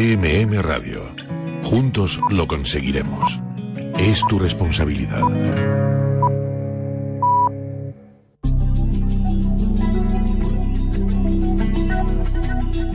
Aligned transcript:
CMM 0.00 0.62
Radio. 0.62 1.02
Juntos 1.62 2.18
lo 2.30 2.46
conseguiremos. 2.46 3.38
Es 3.98 4.26
tu 4.28 4.38
responsabilidad. 4.38 5.20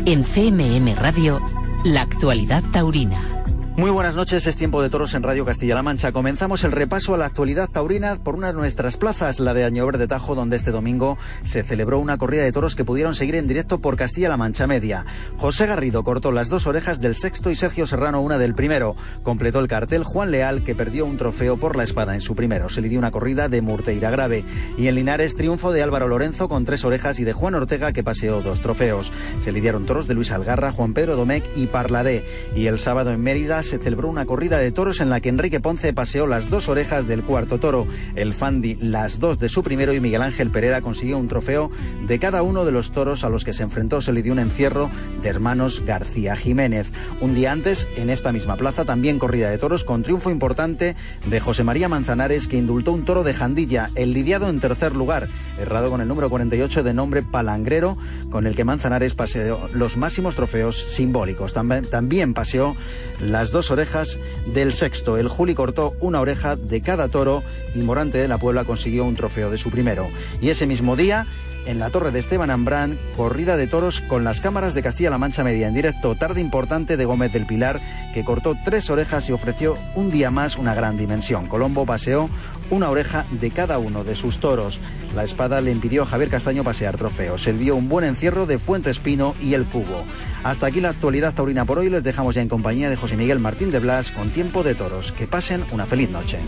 En 0.07 0.23
CMM 0.23 0.95
Radio, 0.95 1.39
la 1.83 2.01
actualidad 2.01 2.63
taurina. 2.73 3.34
Muy 3.77 3.91
buenas 3.91 4.15
noches, 4.15 4.47
es 4.47 4.55
tiempo 4.55 4.81
de 4.81 4.89
toros 4.89 5.15
en 5.15 5.23
Radio 5.23 5.43
Castilla-La 5.43 5.83
Mancha. 5.83 6.13
Comenzamos 6.13 6.63
el 6.63 6.71
repaso 6.71 7.13
a 7.13 7.17
la 7.17 7.25
actualidad 7.25 7.69
taurina 7.69 8.15
por 8.15 8.35
una 8.35 8.47
de 8.47 8.53
nuestras 8.53 8.95
plazas, 8.95 9.41
la 9.41 9.53
de 9.53 9.65
Añover 9.65 9.97
de 9.97 10.07
Tajo, 10.07 10.33
donde 10.33 10.55
este 10.55 10.71
domingo 10.71 11.17
se 11.43 11.61
celebró 11.61 11.99
una 11.99 12.17
corrida 12.17 12.43
de 12.43 12.53
toros 12.53 12.77
que 12.77 12.85
pudieron 12.85 13.15
seguir 13.15 13.35
en 13.35 13.49
directo 13.49 13.79
por 13.79 13.97
Castilla-La 13.97 14.37
Mancha 14.37 14.65
Media. 14.65 15.05
José 15.35 15.67
Garrido 15.67 16.05
cortó 16.05 16.31
las 16.31 16.47
dos 16.47 16.67
orejas 16.67 17.01
del 17.01 17.15
sexto 17.15 17.51
y 17.51 17.57
Sergio 17.57 17.85
Serrano 17.85 18.21
una 18.21 18.37
del 18.37 18.55
primero. 18.55 18.95
Completó 19.23 19.59
el 19.59 19.67
cartel 19.67 20.05
Juan 20.05 20.31
Leal, 20.31 20.63
que 20.63 20.73
perdió 20.73 21.05
un 21.05 21.17
trofeo 21.17 21.57
por 21.57 21.75
la 21.75 21.83
espada 21.83 22.15
en 22.15 22.21
su 22.21 22.33
primero. 22.33 22.69
Se 22.69 22.79
le 22.79 22.87
dio 22.87 22.97
una 22.97 23.11
corrida 23.11 23.49
de 23.49 23.61
Murteira 23.61 24.09
Grave. 24.09 24.45
Y 24.77 24.87
en 24.87 24.95
Linares, 24.95 25.35
triunfo 25.35 25.73
de 25.73 25.83
Álvaro 25.83 26.07
Lorenzo 26.07 26.47
con 26.47 26.63
tres 26.63 26.85
orejas 26.85 27.19
y 27.19 27.25
de 27.25 27.33
Juan 27.33 27.55
Ortega, 27.55 27.91
que 27.91 28.05
paseó 28.05 28.41
dos 28.41 28.61
trofeos. 28.61 29.11
Se 29.41 29.51
lidiaron 29.51 29.85
toros 29.85 30.07
de 30.07 30.13
Luis 30.13 30.31
Algarra, 30.31 30.71
Juan 30.71 30.93
Pedro 30.93 31.17
Domecq 31.17 31.45
y 31.57 31.67
Parladé. 31.67 32.25
Y 32.55 32.67
el 32.67 32.79
sábado 32.79 33.11
en 33.11 33.21
Mérida 33.21 33.64
se 33.65 33.79
celebró 33.79 34.07
una 34.07 34.25
corrida 34.25 34.57
de 34.57 34.71
toros 34.71 35.01
en 35.01 35.09
la 35.09 35.19
que 35.19 35.29
Enrique 35.29 35.59
Ponce 35.59 35.93
paseó 35.93 36.27
las 36.27 36.49
dos 36.49 36.69
orejas 36.69 37.07
del 37.07 37.23
cuarto 37.23 37.59
toro, 37.59 37.87
el 38.15 38.33
Fandi 38.33 38.75
las 38.75 39.19
dos 39.19 39.39
de 39.39 39.49
su 39.49 39.63
primero 39.63 39.93
y 39.93 39.99
Miguel 39.99 40.21
Ángel 40.21 40.51
Pereira 40.51 40.81
consiguió 40.81 41.17
un 41.17 41.27
trofeo 41.27 41.71
de 42.07 42.19
cada 42.19 42.43
uno 42.43 42.65
de 42.65 42.71
los 42.71 42.91
toros 42.91 43.23
a 43.23 43.29
los 43.29 43.43
que 43.43 43.53
se 43.53 43.63
enfrentó. 43.63 44.01
Se 44.01 44.13
le 44.13 44.21
dio 44.21 44.33
un 44.33 44.39
encierro 44.39 44.89
de 45.21 45.29
hermanos 45.29 45.83
García 45.85 46.35
Jiménez. 46.35 46.87
Un 47.21 47.33
día 47.33 47.51
antes, 47.51 47.87
en 47.97 48.09
esta 48.09 48.31
misma 48.31 48.55
plaza, 48.55 48.85
también 48.85 49.19
corrida 49.19 49.49
de 49.49 49.57
toros 49.57 49.83
con 49.83 50.03
triunfo 50.03 50.29
importante 50.29 50.95
de 51.25 51.39
José 51.39 51.63
María 51.63 51.89
Manzanares 51.89 52.47
que 52.47 52.57
indultó 52.57 52.91
un 52.91 53.05
toro 53.05 53.23
de 53.23 53.33
Jandilla, 53.33 53.89
el 53.95 54.13
lidiado 54.13 54.49
en 54.49 54.59
tercer 54.59 54.95
lugar, 54.95 55.27
errado 55.59 55.89
con 55.89 56.01
el 56.01 56.07
número 56.07 56.29
48 56.29 56.83
de 56.83 56.93
nombre 56.93 57.23
Palangrero, 57.23 57.97
con 58.29 58.47
el 58.47 58.55
que 58.55 58.63
Manzanares 58.63 59.13
paseó 59.15 59.69
los 59.73 59.97
máximos 59.97 60.35
trofeos 60.35 60.75
simbólicos. 60.77 61.53
También, 61.53 61.89
también 61.89 62.33
paseó 62.33 62.75
las 63.19 63.51
dos 63.55 63.71
orejas 63.71 64.19
del 64.47 64.73
sexto. 64.73 65.17
El 65.17 65.29
Juli 65.29 65.55
cortó 65.55 65.95
una 66.01 66.19
oreja 66.19 66.57
de 66.57 66.81
cada 66.81 67.07
toro 67.07 67.41
y 67.73 67.79
Morante 67.79 68.17
de 68.17 68.27
la 68.27 68.37
Puebla 68.37 68.65
consiguió 68.65 69.05
un 69.05 69.15
trofeo 69.15 69.49
de 69.49 69.57
su 69.57 69.71
primero. 69.71 70.09
Y 70.41 70.49
ese 70.49 70.67
mismo 70.67 70.97
día, 70.97 71.25
en 71.65 71.79
la 71.79 71.89
torre 71.89 72.11
de 72.11 72.19
Esteban 72.19 72.49
Ambrán, 72.49 72.99
corrida 73.15 73.57
de 73.57 73.67
toros 73.67 74.01
con 74.01 74.23
las 74.23 74.41
cámaras 74.41 74.73
de 74.73 74.83
Castilla-La 74.83 75.17
Mancha 75.17 75.43
Media 75.43 75.67
en 75.67 75.73
directo, 75.73 76.15
tarde 76.15 76.41
importante 76.41 76.97
de 76.97 77.05
Gómez 77.05 77.33
del 77.33 77.45
Pilar, 77.45 77.81
que 78.13 78.23
cortó 78.23 78.55
tres 78.63 78.89
orejas 78.89 79.29
y 79.29 79.33
ofreció 79.33 79.77
un 79.95 80.11
día 80.11 80.31
más 80.31 80.57
una 80.57 80.73
gran 80.73 80.97
dimensión. 80.97 81.47
Colombo 81.47 81.85
paseó 81.85 82.29
una 82.69 82.89
oreja 82.89 83.25
de 83.31 83.51
cada 83.51 83.77
uno 83.77 84.03
de 84.03 84.15
sus 84.15 84.39
toros. 84.39 84.79
La 85.15 85.23
espada 85.23 85.61
le 85.61 85.71
impidió 85.71 86.03
a 86.03 86.05
Javier 86.05 86.29
Castaño 86.29 86.63
pasear 86.63 86.97
trofeos. 86.97 87.41
Se 87.41 87.53
vio 87.53 87.75
un 87.75 87.89
buen 87.89 88.05
encierro 88.05 88.45
de 88.45 88.59
Fuente 88.59 88.89
Espino 88.89 89.35
y 89.39 89.53
el 89.53 89.67
Cubo. 89.67 90.03
Hasta 90.43 90.67
aquí 90.67 90.81
la 90.81 90.89
actualidad 90.89 91.33
taurina 91.33 91.65
por 91.65 91.79
hoy. 91.79 91.89
Les 91.89 92.03
dejamos 92.03 92.35
ya 92.35 92.41
en 92.41 92.49
compañía 92.49 92.89
de 92.89 92.95
José 92.95 93.17
Miguel 93.17 93.39
Martín 93.39 93.71
de 93.71 93.79
Blas 93.79 94.11
con 94.11 94.31
Tiempo 94.31 94.63
de 94.63 94.75
Toros. 94.75 95.11
Que 95.11 95.27
pasen 95.27 95.65
una 95.71 95.85
feliz 95.85 96.09
noche. 96.09 96.39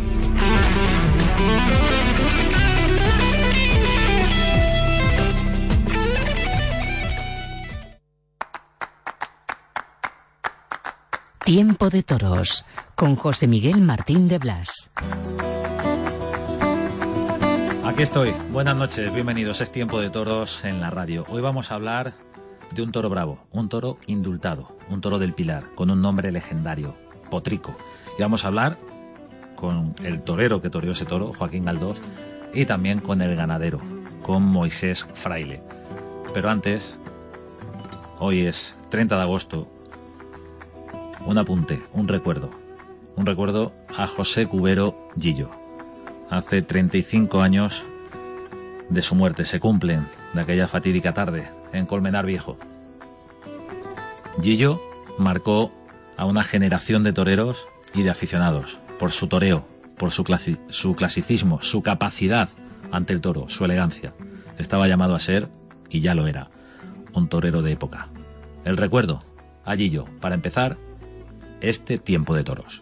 Tiempo 11.48 11.90
de 11.90 12.04
Toros 12.04 12.66
con 12.94 13.16
José 13.16 13.48
Miguel 13.48 13.80
Martín 13.80 14.28
de 14.28 14.38
Blas. 14.38 14.92
Aquí 17.86 18.04
estoy. 18.04 18.34
Buenas 18.52 18.76
noches, 18.76 19.14
bienvenidos. 19.14 19.62
Es 19.62 19.72
Tiempo 19.72 20.02
de 20.02 20.10
Toros 20.10 20.66
en 20.66 20.82
la 20.82 20.90
radio. 20.90 21.24
Hoy 21.30 21.42
vamos 21.42 21.72
a 21.72 21.76
hablar 21.76 22.16
de 22.76 22.82
un 22.82 22.92
toro 22.92 23.10
bravo, 23.10 23.48
un 23.54 23.70
toro 23.70 23.98
indultado, 24.08 24.78
un 24.90 25.00
toro 25.00 25.20
del 25.20 25.34
Pilar, 25.34 25.74
con 25.74 25.90
un 25.90 26.02
nombre 26.02 26.34
legendario, 26.34 26.96
Potrico. 27.32 27.78
Y 28.20 28.22
vamos 28.22 28.44
a 28.44 28.50
hablar 28.50 28.78
con 29.56 29.96
el 30.04 30.24
torero 30.24 30.62
que 30.62 30.70
toreó 30.70 30.92
ese 30.92 31.06
toro, 31.06 31.32
Joaquín 31.32 31.64
Galdós, 31.64 32.02
y 32.54 32.66
también 32.66 33.00
con 33.00 33.22
el 33.22 33.38
ganadero, 33.38 33.80
con 34.22 34.44
Moisés 34.44 35.08
Fraile. 35.14 35.64
Pero 36.34 36.50
antes, 36.50 36.98
hoy 38.20 38.42
es 38.42 38.76
30 38.90 39.16
de 39.16 39.22
agosto, 39.22 39.72
un 41.28 41.38
apunte, 41.38 41.82
un 41.92 42.08
recuerdo. 42.08 42.50
Un 43.18 43.26
recuerdo 43.26 43.74
a 43.98 44.08
José 44.08 44.48
Cubero 44.48 45.10
Gillo. 45.20 45.50
Hace 46.30 46.62
35 46.62 47.42
años 47.42 47.84
de 48.90 49.02
su 49.02 49.14
muerte 49.14 49.44
se 49.44 49.60
cumplen 49.60 50.08
de 50.34 50.42
aquella 50.42 50.70
fatídica 50.70 51.14
tarde 51.14 51.50
en 51.74 51.86
Colmenar 51.86 52.26
Viejo. 52.26 52.58
Gillo 54.42 54.82
marcó 55.20 55.74
a 56.16 56.26
una 56.26 56.44
generación 56.44 57.04
de 57.04 57.12
toreros 57.12 57.68
y 57.94 58.04
de 58.04 58.10
aficionados 58.10 58.80
por 58.98 59.12
su 59.12 59.28
toreo, 59.28 59.68
por 59.98 60.12
su, 60.12 60.24
su 60.70 60.96
clasicismo, 60.96 61.62
su 61.62 61.82
capacidad 61.82 62.50
ante 62.92 63.12
el 63.12 63.20
toro, 63.20 63.50
su 63.50 63.66
elegancia. 63.66 64.14
Estaba 64.58 64.88
llamado 64.88 65.14
a 65.14 65.20
ser, 65.20 65.50
y 65.90 66.00
ya 66.00 66.16
lo 66.16 66.28
era, 66.28 66.50
un 67.14 67.28
torero 67.28 67.62
de 67.62 67.74
época. 67.74 68.08
El 68.64 68.78
recuerdo 68.78 69.24
a 69.66 69.76
Gillo, 69.76 70.06
para 70.22 70.36
empezar, 70.36 70.78
este 71.62 71.98
tiempo 71.98 72.36
de 72.36 72.44
toros. 72.44 72.82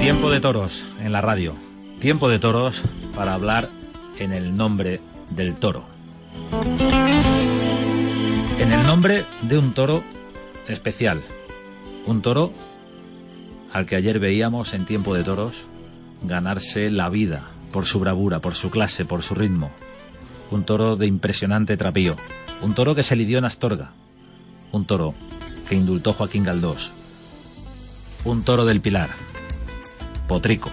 Tiempo 0.00 0.30
de 0.30 0.40
toros 0.40 0.92
en 1.00 1.12
la 1.12 1.22
radio. 1.22 1.54
Tiempo 1.98 2.28
de 2.28 2.38
toros 2.38 2.82
para 3.14 3.32
hablar 3.32 3.70
en 4.18 4.34
el 4.34 4.54
nombre 4.54 5.00
del 5.30 5.54
toro. 5.54 5.86
En 8.58 8.70
el 8.70 8.86
nombre 8.86 9.24
de 9.42 9.58
un 9.58 9.72
toro 9.72 10.04
especial. 10.68 11.22
Un 12.04 12.20
toro 12.20 12.52
al 13.74 13.86
que 13.86 13.96
ayer 13.96 14.20
veíamos 14.20 14.72
en 14.72 14.86
tiempo 14.86 15.14
de 15.14 15.24
toros 15.24 15.66
ganarse 16.22 16.90
la 16.90 17.08
vida 17.08 17.50
por 17.72 17.86
su 17.86 17.98
bravura, 17.98 18.38
por 18.38 18.54
su 18.54 18.70
clase, 18.70 19.04
por 19.04 19.22
su 19.22 19.34
ritmo. 19.34 19.72
Un 20.52 20.62
toro 20.62 20.94
de 20.94 21.06
impresionante 21.06 21.76
trapío. 21.76 22.14
Un 22.62 22.74
toro 22.74 22.94
que 22.94 23.02
se 23.02 23.16
lidió 23.16 23.38
en 23.38 23.46
Astorga. 23.46 23.90
Un 24.70 24.86
toro 24.86 25.12
que 25.68 25.74
indultó 25.74 26.12
Joaquín 26.12 26.44
Galdós. 26.44 26.92
Un 28.24 28.44
toro 28.44 28.64
del 28.64 28.80
Pilar. 28.80 29.10
Potrico. 30.28 30.70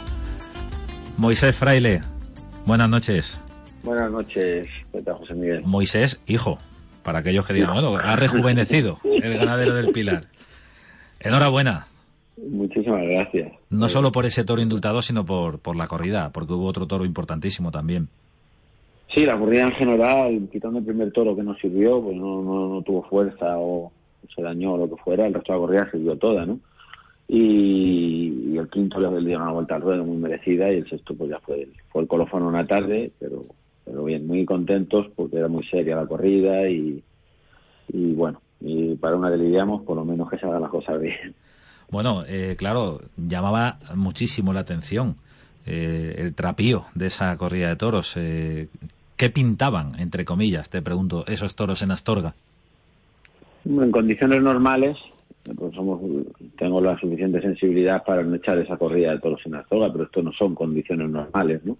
Moisés 1.17 1.55
Fraile, 1.55 2.01
buenas 2.67 2.87
noches. 2.87 3.39
Buenas 3.83 4.11
noches, 4.11 4.67
José 4.93 5.33
Miguel. 5.33 5.61
Moisés, 5.65 6.19
hijo, 6.27 6.59
para 7.01 7.19
aquellos 7.19 7.47
que 7.47 7.53
digan, 7.53 7.73
bueno, 7.73 7.97
ha 7.97 8.15
rejuvenecido 8.15 8.99
el 9.03 9.39
ganadero 9.39 9.73
del 9.73 9.91
Pilar. 9.91 10.27
Enhorabuena. 11.19 11.87
Muchísimas 12.37 13.03
gracias. 13.03 13.51
No 13.69 13.89
solo 13.89 14.11
por 14.11 14.25
ese 14.25 14.43
toro 14.43 14.61
indultado, 14.61 15.01
sino 15.01 15.25
por, 15.25 15.59
por 15.59 15.75
la 15.75 15.87
corrida, 15.87 16.31
porque 16.31 16.53
hubo 16.53 16.65
otro 16.65 16.87
toro 16.87 17.05
importantísimo 17.05 17.71
también. 17.71 18.07
Sí, 19.13 19.25
la 19.25 19.37
corrida 19.37 19.63
en 19.63 19.73
general, 19.73 20.47
quitando 20.51 20.79
el 20.79 20.85
primer 20.85 21.11
toro 21.11 21.35
que 21.35 21.43
nos 21.43 21.59
sirvió, 21.59 22.01
pues 22.01 22.15
no, 22.15 22.41
no, 22.41 22.81
tuvo 22.81 23.03
fuerza 23.03 23.57
o 23.57 23.91
se 24.33 24.41
dañó 24.41 24.73
o 24.73 24.77
lo 24.77 24.89
que 24.89 25.01
fuera, 25.03 25.27
el 25.27 25.33
resto 25.33 25.51
de 25.51 25.59
la 25.59 25.65
corrida 25.65 25.91
sirvió 25.91 26.15
toda, 26.15 26.45
¿no? 26.45 26.59
Y, 27.27 28.57
el 28.57 28.69
quinto 28.69 28.99
le 28.99 29.25
dieron 29.25 29.43
una 29.43 29.53
vuelta 29.53 29.75
al 29.75 29.81
ruedo 29.81 30.05
muy 30.05 30.17
merecida 30.17 30.71
y 30.71 30.77
el 30.77 30.89
sexto 30.89 31.15
pues 31.15 31.29
ya 31.31 31.39
fue, 31.39 31.67
fue 31.89 32.03
el 32.03 32.07
colófono 32.07 32.47
una 32.47 32.67
tarde, 32.67 33.11
pero, 33.19 33.45
pero 33.83 34.03
bien, 34.03 34.27
muy 34.27 34.45
contentos 34.45 35.07
porque 35.15 35.37
era 35.37 35.47
muy 35.47 35.65
seria 35.65 35.95
la 35.95 36.05
corrida 36.05 36.69
y, 36.69 37.01
y 37.91 38.13
bueno, 38.13 38.41
y 38.59 38.95
para 38.95 39.15
una 39.15 39.31
que 39.31 39.37
lidiamos, 39.37 39.81
por 39.81 39.97
lo 39.97 40.05
menos 40.05 40.29
que 40.29 40.37
se 40.37 40.45
haga 40.45 40.59
las 40.59 40.69
cosas 40.69 41.01
bien. 41.01 41.33
Bueno, 41.91 42.23
eh, 42.25 42.55
claro, 42.57 43.01
llamaba 43.17 43.77
muchísimo 43.95 44.53
la 44.53 44.61
atención 44.61 45.17
eh, 45.65 46.15
el 46.17 46.33
trapío 46.33 46.85
de 46.95 47.07
esa 47.07 47.35
corrida 47.37 47.67
de 47.67 47.75
toros. 47.75 48.15
Eh, 48.17 48.69
¿Qué 49.17 49.29
pintaban, 49.29 49.99
entre 49.99 50.23
comillas, 50.23 50.69
te 50.69 50.81
pregunto, 50.81 51.25
esos 51.27 51.55
toros 51.55 51.81
en 51.83 51.91
Astorga? 51.91 52.33
En 53.65 53.91
condiciones 53.91 54.41
normales, 54.41 54.97
pues 55.55 55.75
somos, 55.75 56.01
tengo 56.57 56.79
la 56.81 56.97
suficiente 56.97 57.41
sensibilidad 57.41 58.03
para 58.03 58.23
no 58.23 58.35
echar 58.35 58.57
esa 58.57 58.77
corrida 58.77 59.11
de 59.11 59.19
toros 59.19 59.41
en 59.45 59.55
Astorga, 59.55 59.91
pero 59.91 60.05
esto 60.05 60.23
no 60.23 60.31
son 60.31 60.55
condiciones 60.55 61.09
normales, 61.09 61.63
¿no? 61.65 61.77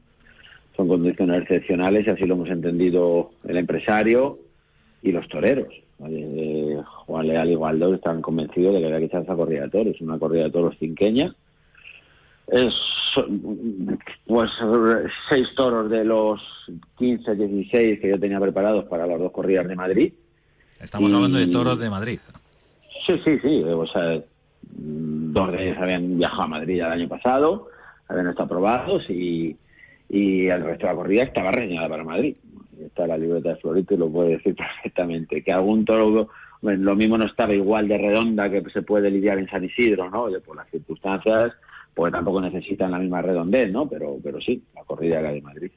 Son 0.76 0.88
condiciones 0.88 1.42
excepcionales 1.42 2.06
y 2.06 2.10
así 2.10 2.26
lo 2.26 2.36
hemos 2.36 2.50
entendido 2.50 3.32
el 3.46 3.58
empresario 3.58 4.40
y 5.02 5.12
los 5.12 5.28
toreros. 5.30 5.74
Juan 7.06 7.28
Leal 7.28 7.52
y 7.52 7.56
Waldo 7.56 7.94
están 7.94 8.22
convencidos 8.22 8.74
de 8.74 8.80
que 8.80 8.86
había 8.88 9.00
que 9.00 9.06
echar 9.06 9.24
esa 9.24 9.36
corrida 9.36 9.64
de 9.64 9.70
toros. 9.70 10.02
Una 10.02 10.18
corrida 10.18 10.44
de 10.46 10.52
toros 10.52 10.76
cinqueña. 10.80 11.34
Es, 12.48 12.74
pues 14.26 14.52
seis 15.30 15.48
toros 15.56 15.90
de 15.90 16.04
los 16.04 16.42
15, 16.98 17.36
16 17.36 18.00
que 18.00 18.10
yo 18.10 18.20
tenía 18.20 18.40
preparados 18.40 18.86
para 18.86 19.06
las 19.06 19.20
dos 19.20 19.32
corridas 19.32 19.68
de 19.68 19.76
Madrid. 19.76 20.14
Estamos 20.82 21.14
hablando 21.14 21.38
de 21.38 21.48
toros 21.48 21.80
de 21.80 21.90
Madrid. 21.90 22.20
Sí, 23.06 23.20
sí, 23.24 23.40
sí. 23.40 23.64
O 23.64 23.86
sea, 23.88 24.22
dos 24.64 25.52
de 25.52 25.68
ellos 25.68 25.78
habían 25.80 26.18
viajado 26.18 26.44
a 26.44 26.48
Madrid 26.48 26.80
el 26.80 26.86
año 26.86 27.08
pasado, 27.08 27.68
habían 28.08 28.28
estado 28.28 28.46
aprobados 28.46 29.08
y, 29.10 29.56
y 30.10 30.48
el 30.48 30.64
resto 30.64 30.88
de 30.88 30.94
la 30.94 30.98
corrida 30.98 31.24
estaba 31.24 31.52
reñada 31.52 31.88
para 31.88 32.04
Madrid. 32.04 32.36
Está 32.86 33.08
la 33.08 33.18
libreta 33.18 33.50
de 33.50 33.56
Florito 33.58 33.94
y 33.94 33.98
lo 33.98 34.10
puede 34.10 34.38
decir 34.38 34.56
perfectamente. 34.84 35.44
Que 35.44 35.52
algún 35.52 35.86
toro, 35.86 36.30
lo 36.62 36.96
mismo 36.96 37.18
no 37.18 37.26
estaba 37.26 37.54
igual 37.54 37.88
de 37.88 37.98
redonda 37.98 38.50
que 38.50 38.64
se 38.72 38.82
puede 38.82 39.10
lidiar 39.10 39.40
en 39.40 39.50
San 39.50 39.64
Isidro, 39.64 40.10
¿no? 40.10 40.28
por 40.46 40.56
las 40.56 40.70
circunstancias, 40.70 41.54
pues 41.94 42.12
tampoco 42.12 42.42
necesitan 42.42 42.92
la 42.92 43.00
misma 43.00 43.22
redondez, 43.22 43.72
¿no? 43.72 43.88
Pero, 43.88 44.18
pero 44.24 44.40
sí, 44.40 44.64
la 44.76 44.84
corrida 44.84 45.20
era 45.20 45.32
de 45.32 45.42
Madrid. 45.42 45.72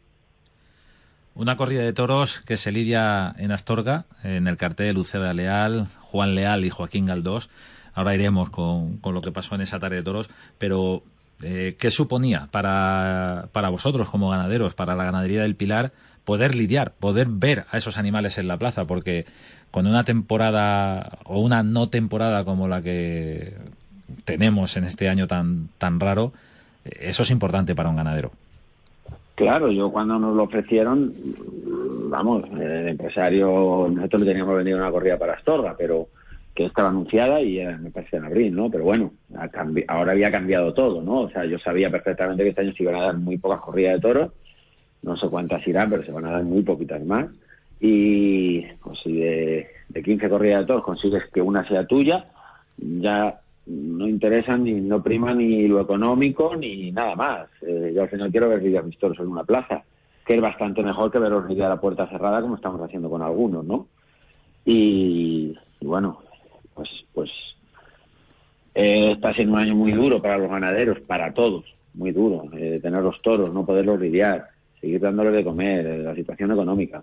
Una 1.34 1.56
corrida 1.56 1.82
de 1.82 1.92
toros 1.92 2.42
que 2.42 2.56
se 2.56 2.70
lidia 2.70 3.34
en 3.38 3.50
Astorga, 3.50 4.04
en 4.22 4.46
el 4.46 4.56
cartel 4.56 4.94
Luceda 4.94 5.34
Leal, 5.34 5.88
Juan 6.00 6.36
Leal 6.36 6.64
y 6.64 6.70
Joaquín 6.70 7.06
Galdós. 7.06 7.50
Ahora 7.92 8.14
iremos 8.14 8.50
con, 8.50 8.98
con 8.98 9.14
lo 9.14 9.20
que 9.20 9.32
pasó 9.32 9.56
en 9.56 9.62
esa 9.62 9.80
tarde 9.80 9.96
de 9.96 10.02
toros, 10.04 10.30
pero 10.58 11.02
eh, 11.42 11.76
¿qué 11.78 11.90
suponía 11.90 12.48
para, 12.50 13.48
para 13.52 13.68
vosotros 13.68 14.08
como 14.08 14.30
ganaderos, 14.30 14.74
para 14.74 14.94
la 14.94 15.04
ganadería 15.04 15.42
del 15.42 15.56
Pilar, 15.56 15.92
poder 16.24 16.54
lidiar, 16.54 16.92
poder 16.92 17.28
ver 17.28 17.64
a 17.70 17.78
esos 17.78 17.98
animales 17.98 18.38
en 18.38 18.48
la 18.48 18.56
plaza? 18.56 18.86
Porque 18.86 19.26
con 19.70 19.86
una 19.86 20.04
temporada 20.04 21.18
o 21.24 21.40
una 21.40 21.62
no 21.62 21.88
temporada 21.88 22.44
como 22.44 22.68
la 22.68 22.82
que 22.82 23.54
tenemos 24.24 24.76
en 24.76 24.84
este 24.84 25.08
año 25.08 25.26
tan, 25.26 25.68
tan 25.78 26.00
raro, 26.00 26.32
eso 26.84 27.22
es 27.22 27.30
importante 27.30 27.74
para 27.74 27.88
un 27.88 27.96
ganadero. 27.96 28.32
Claro, 29.34 29.70
yo 29.70 29.90
cuando 29.90 30.18
nos 30.18 30.36
lo 30.36 30.44
ofrecieron, 30.44 31.12
vamos, 32.08 32.44
el 32.52 32.88
empresario, 32.88 33.88
nosotros 33.92 34.22
le 34.22 34.28
teníamos 34.28 34.56
vendido 34.56 34.78
una 34.78 34.92
corrida 34.92 35.18
para 35.18 35.34
Astorga, 35.34 35.74
pero 35.76 36.06
que 36.54 36.66
estaba 36.66 36.90
anunciada 36.90 37.40
y 37.40 37.58
me 37.80 37.90
parece 37.90 38.18
en 38.18 38.26
abril, 38.26 38.54
¿no? 38.54 38.70
Pero 38.70 38.84
bueno, 38.84 39.12
ahora 39.88 40.12
había 40.12 40.30
cambiado 40.30 40.72
todo, 40.72 41.02
¿no? 41.02 41.22
O 41.22 41.30
sea, 41.30 41.44
yo 41.46 41.58
sabía 41.58 41.90
perfectamente 41.90 42.44
que 42.44 42.50
este 42.50 42.60
año 42.60 42.72
se 42.76 42.84
iban 42.84 42.94
a 42.94 43.02
dar 43.02 43.16
muy 43.16 43.38
pocas 43.38 43.60
corridas 43.60 43.94
de 43.94 44.00
toros, 44.00 44.30
no 45.04 45.16
sé 45.16 45.28
cuántas 45.28 45.66
irán, 45.66 45.90
pero 45.90 46.04
se 46.04 46.12
van 46.12 46.26
a 46.26 46.32
dar 46.32 46.44
muy 46.44 46.62
poquitas 46.62 47.04
más. 47.04 47.26
Y 47.80 48.62
pues 48.82 48.98
si 49.02 49.12
de, 49.12 49.68
de 49.88 50.02
15 50.02 50.28
corridas 50.28 50.60
de 50.60 50.66
toros 50.66 50.84
consigues 50.84 51.24
que 51.32 51.42
una 51.42 51.66
sea 51.68 51.86
tuya, 51.86 52.24
ya 52.78 53.40
no 53.66 54.08
interesa 54.08 54.56
ni 54.56 54.72
no 54.72 55.02
prima 55.02 55.34
ni 55.34 55.66
lo 55.68 55.80
económico 55.80 56.56
ni 56.56 56.90
nada 56.92 57.14
más. 57.14 57.48
Eh, 57.62 57.92
yo 57.94 58.02
al 58.02 58.08
final 58.08 58.30
quiero 58.30 58.48
ver 58.48 58.62
lidiar 58.62 58.84
mis 58.84 58.98
toros 58.98 59.18
en 59.18 59.28
una 59.28 59.44
plaza, 59.44 59.82
que 60.26 60.34
es 60.36 60.40
bastante 60.40 60.82
mejor 60.82 61.10
que 61.10 61.18
verlos 61.18 61.48
lidiar 61.48 61.70
a 61.70 61.80
puerta 61.80 62.08
cerrada 62.08 62.40
como 62.40 62.56
estamos 62.56 62.80
haciendo 62.80 63.10
con 63.10 63.22
algunos, 63.22 63.64
¿no? 63.64 63.86
y 64.66 65.54
bueno, 65.82 66.22
pues, 66.72 66.88
pues 67.12 67.30
eh, 68.74 69.12
está 69.12 69.32
siendo 69.32 69.54
un 69.54 69.60
año 69.60 69.74
muy 69.74 69.92
duro 69.92 70.20
para 70.20 70.36
los 70.36 70.50
ganaderos, 70.50 71.00
para 71.00 71.32
todos, 71.32 71.64
muy 71.94 72.10
duro. 72.10 72.44
Eh, 72.56 72.80
tener 72.82 73.02
los 73.02 73.22
toros, 73.22 73.52
no 73.52 73.64
poderlos 73.64 74.00
lidiar, 74.00 74.48
seguir 74.84 75.00
dándoles 75.00 75.32
de 75.32 75.44
comer, 75.44 75.86
eh, 75.86 75.98
la 75.98 76.14
situación 76.14 76.52
económica. 76.52 77.02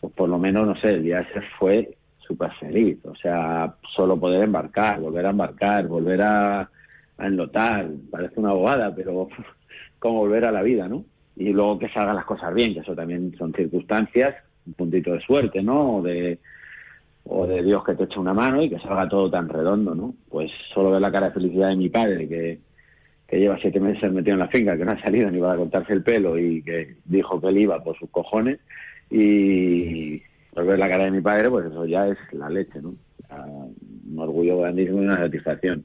Pues 0.00 0.12
por 0.14 0.28
lo 0.28 0.38
menos, 0.38 0.66
no 0.66 0.74
sé, 0.76 0.90
el 0.90 1.02
día 1.02 1.20
ese 1.20 1.42
fue 1.58 1.96
súper 2.18 2.50
feliz. 2.52 2.98
O 3.04 3.14
sea, 3.14 3.74
solo 3.94 4.18
poder 4.18 4.44
embarcar, 4.44 5.00
volver 5.00 5.26
a 5.26 5.30
embarcar, 5.30 5.86
volver 5.86 6.22
a, 6.22 6.60
a 6.60 7.26
enlotar. 7.26 7.86
Parece 8.10 8.40
una 8.40 8.50
abogada, 8.50 8.94
pero 8.94 9.28
como 9.98 10.20
volver 10.20 10.46
a 10.46 10.52
la 10.52 10.62
vida, 10.62 10.88
¿no? 10.88 11.04
Y 11.36 11.52
luego 11.52 11.78
que 11.78 11.90
salgan 11.90 12.16
las 12.16 12.24
cosas 12.24 12.54
bien, 12.54 12.72
que 12.72 12.80
eso 12.80 12.94
también 12.94 13.34
son 13.36 13.52
circunstancias, 13.52 14.34
un 14.66 14.72
puntito 14.72 15.12
de 15.12 15.20
suerte, 15.20 15.62
¿no? 15.62 16.00
De, 16.02 16.38
o 17.24 17.46
de 17.46 17.62
Dios 17.62 17.84
que 17.84 17.94
te 17.94 18.04
eche 18.04 18.18
una 18.18 18.32
mano 18.32 18.62
y 18.62 18.70
que 18.70 18.78
salga 18.78 19.08
todo 19.08 19.30
tan 19.30 19.48
redondo, 19.48 19.94
¿no? 19.94 20.14
Pues 20.30 20.50
solo 20.72 20.92
ver 20.92 21.02
la 21.02 21.12
cara 21.12 21.26
de 21.26 21.34
felicidad 21.34 21.68
de 21.68 21.76
mi 21.76 21.90
padre, 21.90 22.26
que, 22.26 22.67
que 23.28 23.38
lleva 23.38 23.58
siete 23.60 23.78
meses 23.78 24.10
metido 24.10 24.34
en 24.34 24.40
la 24.40 24.48
finca, 24.48 24.76
que 24.76 24.84
no 24.84 24.92
ha 24.92 25.00
salido 25.02 25.30
ni 25.30 25.38
para 25.38 25.56
cortarse 25.56 25.92
el 25.92 26.02
pelo 26.02 26.38
y 26.38 26.62
que 26.62 26.96
dijo 27.04 27.40
que 27.40 27.48
él 27.48 27.58
iba 27.58 27.82
por 27.84 27.96
sus 27.98 28.08
cojones, 28.10 28.58
y 29.10 30.22
pues 30.54 30.66
ver 30.66 30.78
la 30.78 30.88
cara 30.88 31.04
de 31.04 31.10
mi 31.10 31.20
padre, 31.20 31.50
pues 31.50 31.66
eso 31.66 31.84
ya 31.84 32.08
es 32.08 32.18
la 32.32 32.48
leche, 32.48 32.80
¿no? 32.80 32.94
Un 34.10 34.18
orgullo 34.18 34.58
grandísimo 34.58 35.02
y 35.02 35.04
una 35.04 35.18
satisfacción. 35.18 35.84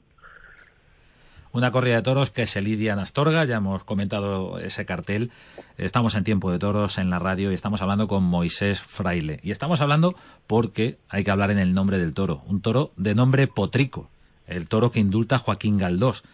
Una 1.52 1.70
corrida 1.70 1.96
de 1.96 2.02
toros 2.02 2.30
que 2.32 2.48
se 2.48 2.60
lidia 2.62 2.94
en 2.94 2.98
Astorga, 2.98 3.44
ya 3.44 3.58
hemos 3.58 3.84
comentado 3.84 4.58
ese 4.58 4.84
cartel. 4.84 5.30
Estamos 5.76 6.16
en 6.16 6.24
tiempo 6.24 6.50
de 6.50 6.58
toros 6.58 6.98
en 6.98 7.10
la 7.10 7.20
radio 7.20 7.52
y 7.52 7.54
estamos 7.54 7.80
hablando 7.80 8.08
con 8.08 8.24
Moisés 8.24 8.80
Fraile. 8.80 9.38
Y 9.42 9.52
estamos 9.52 9.80
hablando 9.80 10.16
porque 10.48 10.96
hay 11.08 11.22
que 11.22 11.30
hablar 11.30 11.52
en 11.52 11.58
el 11.58 11.72
nombre 11.72 11.98
del 11.98 12.12
toro. 12.12 12.42
Un 12.48 12.60
toro 12.60 12.90
de 12.96 13.14
nombre 13.14 13.46
Potrico, 13.46 14.10
el 14.48 14.66
toro 14.66 14.90
que 14.90 14.98
indulta 14.98 15.38
Joaquín 15.38 15.78
Galdós. 15.78 16.24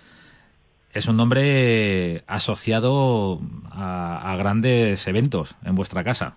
Es 0.93 1.07
un 1.07 1.17
nombre 1.17 2.23
asociado 2.27 3.41
a, 3.71 4.33
a 4.33 4.37
grandes 4.37 5.07
eventos 5.07 5.55
en 5.65 5.75
vuestra 5.75 6.03
casa. 6.03 6.37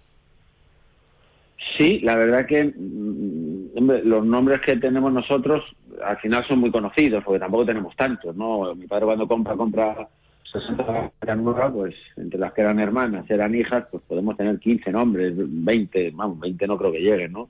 Sí, 1.78 2.00
la 2.02 2.16
verdad 2.16 2.46
que 2.46 2.66
mm, 2.66 3.90
los 4.04 4.26
nombres 4.26 4.62
que 4.62 4.76
tenemos 4.78 5.12
nosotros 5.12 5.64
al 6.04 6.18
final 6.18 6.46
son 6.48 6.60
muy 6.60 6.72
conocidos, 6.72 7.24
porque 7.24 7.40
tampoco 7.40 7.66
tenemos 7.66 7.96
tantos, 7.96 8.36
¿no? 8.36 8.76
Mi 8.76 8.88
padre 8.88 9.06
cuando 9.06 9.28
compra, 9.28 9.56
compra 9.56 10.08
60 10.52 11.36
nuevas, 11.36 11.72
pues 11.72 11.96
entre 12.16 12.40
las 12.40 12.54
que 12.54 12.62
eran 12.62 12.80
hermanas, 12.80 13.30
eran 13.30 13.56
hijas, 13.56 13.86
pues 13.90 14.04
podemos 14.08 14.38
tener 14.38 14.60
15 14.60 14.92
nombres, 14.92 15.34
20, 15.36 16.12
vamos, 16.12 16.40
20 16.40 16.68
no 16.68 16.78
creo 16.78 16.92
que 16.92 17.00
lleguen, 17.00 17.32
¿no? 17.32 17.50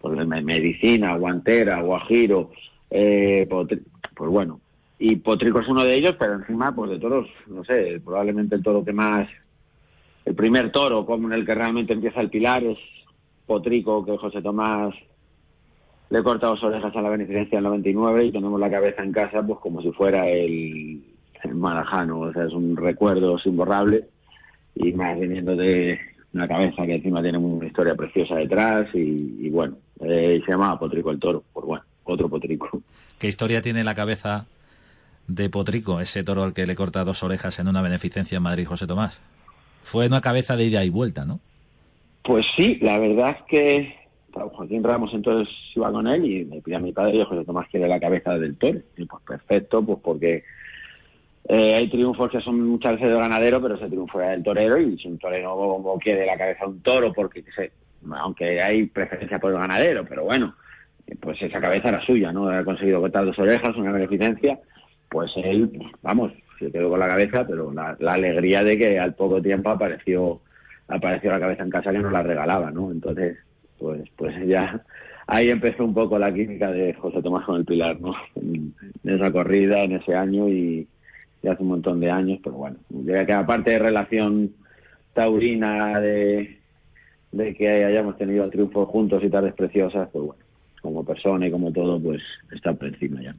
Pues 0.00 0.26
medicina, 0.26 1.16
guantera, 1.16 1.80
guajiro, 1.80 2.50
eh, 2.90 3.46
pues 3.48 4.30
bueno. 4.30 4.60
Y 5.04 5.16
Potrico 5.16 5.58
es 5.58 5.66
uno 5.66 5.82
de 5.82 5.96
ellos, 5.96 6.14
pero 6.16 6.34
encima, 6.34 6.72
pues 6.72 6.92
de 6.92 7.00
toros, 7.00 7.26
no 7.48 7.64
sé, 7.64 8.00
probablemente 8.04 8.54
el 8.54 8.62
toro 8.62 8.84
que 8.84 8.92
más, 8.92 9.28
el 10.24 10.36
primer 10.36 10.70
toro 10.70 11.04
como 11.04 11.26
en 11.26 11.32
el 11.32 11.44
que 11.44 11.56
realmente 11.56 11.92
empieza 11.92 12.20
el 12.20 12.30
pilar 12.30 12.62
es 12.62 12.78
Potrico, 13.44 14.04
que 14.04 14.16
José 14.16 14.40
Tomás 14.40 14.94
le 16.08 16.22
corta 16.22 16.46
dos 16.46 16.62
orejas 16.62 16.94
a 16.94 17.02
la 17.02 17.08
beneficencia 17.08 17.58
en 17.58 17.64
99 17.64 18.26
y 18.26 18.30
tenemos 18.30 18.60
la 18.60 18.70
cabeza 18.70 19.02
en 19.02 19.10
casa 19.10 19.44
pues 19.44 19.58
como 19.58 19.82
si 19.82 19.90
fuera 19.90 20.28
el, 20.28 21.02
Marajano, 21.52 22.20
o 22.20 22.32
sea, 22.32 22.44
es 22.44 22.52
un 22.52 22.76
recuerdo 22.76 23.40
imborrable 23.44 24.04
y 24.76 24.92
más 24.92 25.18
viniendo 25.18 25.56
de 25.56 25.98
una 26.32 26.46
cabeza 26.46 26.86
que 26.86 26.94
encima 26.94 27.20
tiene 27.22 27.38
una 27.38 27.66
historia 27.66 27.96
preciosa 27.96 28.36
detrás 28.36 28.86
y, 28.94 29.50
bueno, 29.50 29.78
eh, 29.98 30.40
se 30.46 30.52
llamaba 30.52 30.78
Potrico 30.78 31.10
el 31.10 31.18
Toro, 31.18 31.42
por 31.52 31.66
bueno, 31.66 31.84
otro 32.04 32.28
Potrico. 32.28 32.80
¿Qué 33.18 33.26
historia 33.26 33.60
tiene 33.60 33.82
la 33.82 33.96
cabeza 33.96 34.46
de 35.34 35.50
Potrico, 35.50 36.00
ese 36.00 36.22
toro 36.22 36.42
al 36.42 36.54
que 36.54 36.66
le 36.66 36.74
corta 36.74 37.04
dos 37.04 37.22
orejas 37.22 37.58
en 37.58 37.68
una 37.68 37.82
beneficencia 37.82 38.36
en 38.36 38.42
Madrid, 38.42 38.66
José 38.66 38.86
Tomás? 38.86 39.20
Fue 39.82 40.06
una 40.06 40.20
cabeza 40.20 40.56
de 40.56 40.64
ida 40.64 40.84
y 40.84 40.90
vuelta, 40.90 41.24
¿no? 41.24 41.40
Pues 42.22 42.46
sí, 42.56 42.78
la 42.80 42.98
verdad 42.98 43.36
es 43.38 43.42
que 43.48 43.94
Joaquín 44.32 44.84
Ramos 44.84 45.12
entonces 45.12 45.52
iba 45.74 45.90
con 45.90 46.06
él 46.06 46.24
y 46.24 46.44
me 46.44 46.60
pide 46.60 46.76
a 46.76 46.80
mi 46.80 46.92
padre, 46.92 47.18
y 47.18 47.24
José 47.24 47.44
Tomás 47.44 47.68
quiere 47.68 47.88
la 47.88 48.00
cabeza 48.00 48.38
del 48.38 48.56
toro. 48.56 48.78
Y 48.96 49.04
pues 49.04 49.22
perfecto, 49.24 49.82
pues 49.84 49.98
porque 50.02 50.44
eh, 51.48 51.74
hay 51.74 51.88
triunfos 51.88 52.30
que 52.30 52.40
son 52.40 52.60
muchas 52.66 52.92
veces 52.92 53.10
de 53.10 53.16
ganadero, 53.16 53.60
pero 53.60 53.74
ese 53.74 53.88
triunfo 53.88 54.20
era 54.20 54.30
del 54.30 54.42
torero 54.42 54.78
y 54.78 54.96
si 54.98 55.08
un 55.08 55.18
torero 55.18 55.98
quiere 56.00 56.24
la 56.24 56.38
cabeza 56.38 56.64
de 56.64 56.70
un 56.70 56.80
toro, 56.82 57.12
porque 57.12 57.44
aunque 58.10 58.60
hay 58.60 58.86
preferencia 58.86 59.38
por 59.38 59.52
el 59.52 59.58
ganadero, 59.58 60.04
pero 60.04 60.24
bueno, 60.24 60.54
pues 61.20 61.40
esa 61.42 61.60
cabeza 61.60 61.88
era 61.88 62.04
suya, 62.06 62.32
¿no? 62.32 62.48
Ha 62.48 62.64
conseguido 62.64 63.00
cortar 63.00 63.24
dos 63.24 63.38
orejas, 63.38 63.76
una 63.76 63.92
beneficencia, 63.92 64.58
pues 65.12 65.30
él, 65.36 65.70
vamos, 66.02 66.32
se 66.58 66.72
quedó 66.72 66.90
con 66.90 66.98
la 66.98 67.08
cabeza, 67.08 67.46
pero 67.46 67.72
la 67.72 68.12
alegría 68.12 68.64
de 68.64 68.78
que 68.78 68.98
al 68.98 69.14
poco 69.14 69.40
tiempo 69.40 69.70
apareció 69.70 70.40
apareció 70.88 71.30
la 71.30 71.40
cabeza 71.40 71.62
en 71.62 71.70
casa 71.70 71.92
que 71.92 71.98
nos 71.98 72.12
la 72.12 72.22
regalaba, 72.22 72.70
¿no? 72.70 72.90
Entonces, 72.90 73.38
pues, 73.78 74.02
pues 74.16 74.34
ya 74.46 74.82
ahí 75.26 75.50
empezó 75.50 75.84
un 75.84 75.94
poco 75.94 76.18
la 76.18 76.32
química 76.32 76.70
de 76.70 76.94
José 76.94 77.22
Tomás 77.22 77.44
con 77.44 77.56
el 77.56 77.64
Pilar, 77.64 78.00
¿no? 78.00 78.14
En, 78.36 78.74
esa 79.04 79.30
corrida, 79.32 79.82
en 79.82 79.92
ese 79.92 80.14
año 80.14 80.48
y, 80.48 80.86
hace 81.48 81.62
un 81.62 81.70
montón 81.70 81.98
de 81.98 82.08
años, 82.08 82.38
pero 82.42 82.54
bueno, 82.54 82.76
ya 82.88 83.26
que 83.26 83.32
aparte 83.32 83.72
de 83.72 83.80
relación 83.80 84.52
taurina 85.12 85.98
de, 85.98 86.58
que 87.32 87.68
hayamos 87.68 88.16
tenido 88.16 88.48
triunfos 88.48 88.88
juntos 88.88 89.24
y 89.24 89.28
tardes 89.28 89.52
preciosas, 89.54 90.08
pues 90.12 90.24
bueno, 90.24 90.42
como 90.80 91.04
persona 91.04 91.48
y 91.48 91.50
como 91.50 91.72
todo, 91.72 92.00
pues 92.00 92.22
está 92.52 92.72
por 92.74 92.86
encima 92.86 93.20
ya. 93.22 93.34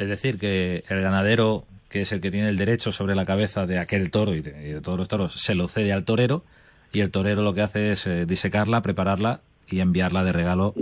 Es 0.00 0.08
decir, 0.08 0.38
que 0.38 0.82
el 0.88 1.02
ganadero, 1.02 1.64
que 1.90 2.00
es 2.00 2.12
el 2.12 2.22
que 2.22 2.30
tiene 2.30 2.48
el 2.48 2.56
derecho 2.56 2.90
sobre 2.90 3.14
la 3.14 3.26
cabeza 3.26 3.66
de 3.66 3.78
aquel 3.78 4.10
toro 4.10 4.34
y 4.34 4.40
de 4.40 4.80
todos 4.80 4.96
los 4.96 5.08
toros, 5.08 5.34
se 5.34 5.54
lo 5.54 5.68
cede 5.68 5.92
al 5.92 6.06
torero 6.06 6.42
y 6.90 7.00
el 7.00 7.10
torero 7.10 7.42
lo 7.42 7.52
que 7.52 7.60
hace 7.60 7.90
es 7.90 8.06
eh, 8.06 8.24
disecarla, 8.24 8.80
prepararla 8.80 9.42
y 9.68 9.80
enviarla 9.80 10.24
de 10.24 10.32
regalo 10.32 10.74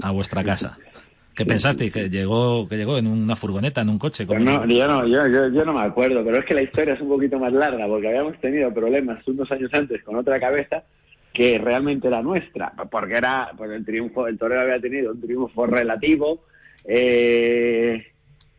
a 0.00 0.10
vuestra 0.10 0.42
casa. 0.42 0.78
¿Qué 1.32 1.46
pensaste? 1.46 1.92
¿Que 1.92 2.10
llegó, 2.10 2.68
que 2.68 2.76
llegó 2.76 2.98
en 2.98 3.06
una 3.06 3.36
furgoneta, 3.36 3.82
en 3.82 3.90
un 3.90 3.98
coche? 3.98 4.26
No, 4.26 4.66
yo 4.66 4.88
no, 4.88 5.06
yo, 5.06 5.48
yo, 5.48 5.64
no 5.64 5.72
me 5.72 5.82
acuerdo, 5.82 6.24
pero 6.24 6.38
es 6.38 6.44
que 6.44 6.54
la 6.54 6.62
historia 6.62 6.94
es 6.94 7.00
un 7.00 7.08
poquito 7.08 7.38
más 7.38 7.52
larga, 7.52 7.86
porque 7.86 8.08
habíamos 8.08 8.36
tenido 8.40 8.74
problemas 8.74 9.24
unos 9.28 9.48
años 9.52 9.70
antes 9.72 10.02
con 10.02 10.16
otra 10.16 10.40
cabeza 10.40 10.82
que 11.32 11.56
realmente 11.56 12.08
era 12.08 12.20
nuestra, 12.20 12.72
porque 12.90 13.14
era, 13.14 13.52
pues 13.56 13.70
el 13.70 13.84
triunfo, 13.84 14.26
el 14.26 14.36
torero 14.36 14.62
había 14.62 14.80
tenido 14.80 15.12
un 15.12 15.20
triunfo 15.20 15.66
relativo, 15.66 16.40
eh, 16.84 18.06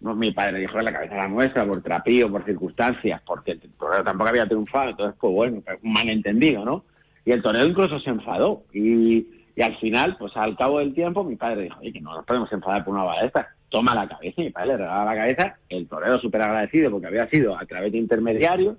no, 0.02 0.16
mi 0.16 0.32
padre 0.32 0.60
dijo 0.60 0.78
que 0.78 0.84
la 0.84 0.94
cabeza 0.94 1.16
era 1.16 1.28
nuestra 1.28 1.66
por 1.66 1.82
trapío, 1.82 2.30
por 2.30 2.44
circunstancias, 2.46 3.22
porque 3.26 3.52
el 3.52 3.62
torero 3.78 4.04
tampoco 4.04 4.30
había 4.30 4.48
triunfado, 4.48 4.90
entonces 4.92 5.16
pues 5.20 5.34
bueno, 5.34 5.64
un 5.82 5.94
malentendido, 5.94 6.66
¿no? 6.66 6.86
Y 7.26 7.32
el 7.32 7.42
torero 7.42 7.66
incluso 7.66 8.00
se 8.00 8.10
enfadó 8.10 8.64
y, 8.74 9.26
al 9.62 9.78
final, 9.78 10.18
pues 10.18 10.36
al 10.36 10.58
cabo 10.58 10.80
del 10.80 10.94
tiempo, 10.94 11.24
mi 11.24 11.36
padre 11.36 11.64
dijo, 11.64 11.80
oye, 11.80 11.94
que 11.94 12.02
no 12.02 12.14
nos 12.14 12.26
podemos 12.26 12.52
enfadar 12.52 12.84
por 12.84 12.94
una 12.94 13.04
bala 13.04 13.32
toma 13.70 13.96
la 13.96 14.08
cabeza, 14.08 14.42
mi 14.42 14.50
padre 14.52 14.68
le 14.68 14.78
regalaba 14.78 15.06
la 15.06 15.16
cabeza, 15.16 15.56
el 15.70 15.88
torero 15.88 16.20
súper 16.20 16.42
agradecido 16.42 16.92
porque 16.92 17.08
había 17.08 17.28
sido 17.28 17.58
a 17.58 17.66
través 17.66 17.92
de 17.92 17.98
intermediarios, 17.98 18.78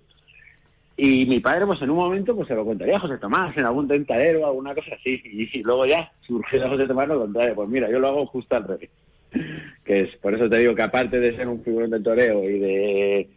y 0.96 1.26
mi 1.26 1.40
padre, 1.40 1.66
pues 1.66 1.82
en 1.82 1.90
un 1.90 1.96
momento, 1.96 2.36
pues 2.36 2.46
se 2.46 2.54
lo 2.54 2.64
contaría 2.64 2.96
a 2.96 3.00
José 3.00 3.18
Tomás, 3.18 3.56
en 3.56 3.64
algún 3.64 3.88
tentadero, 3.88 4.46
alguna 4.46 4.74
cosa 4.74 4.94
así. 4.94 5.20
Y, 5.24 5.62
luego 5.62 5.86
ya 5.86 6.12
surgió 6.20 6.68
José 6.68 6.86
Tomás 6.86 7.08
lo 7.08 7.18
contrario. 7.18 7.54
Pues 7.54 7.68
mira, 7.68 7.90
yo 7.90 7.98
lo 7.98 8.08
hago 8.08 8.26
justo 8.26 8.54
al 8.54 8.64
revés. 8.64 8.90
Que 9.84 10.00
es, 10.00 10.16
por 10.16 10.34
eso 10.34 10.48
te 10.48 10.58
digo 10.58 10.74
que 10.74 10.82
aparte 10.82 11.20
de 11.20 11.36
ser 11.36 11.48
un 11.48 11.62
figurón 11.62 11.90
de 11.90 12.00
toreo 12.00 12.48
y 12.48 12.58
de, 12.58 13.28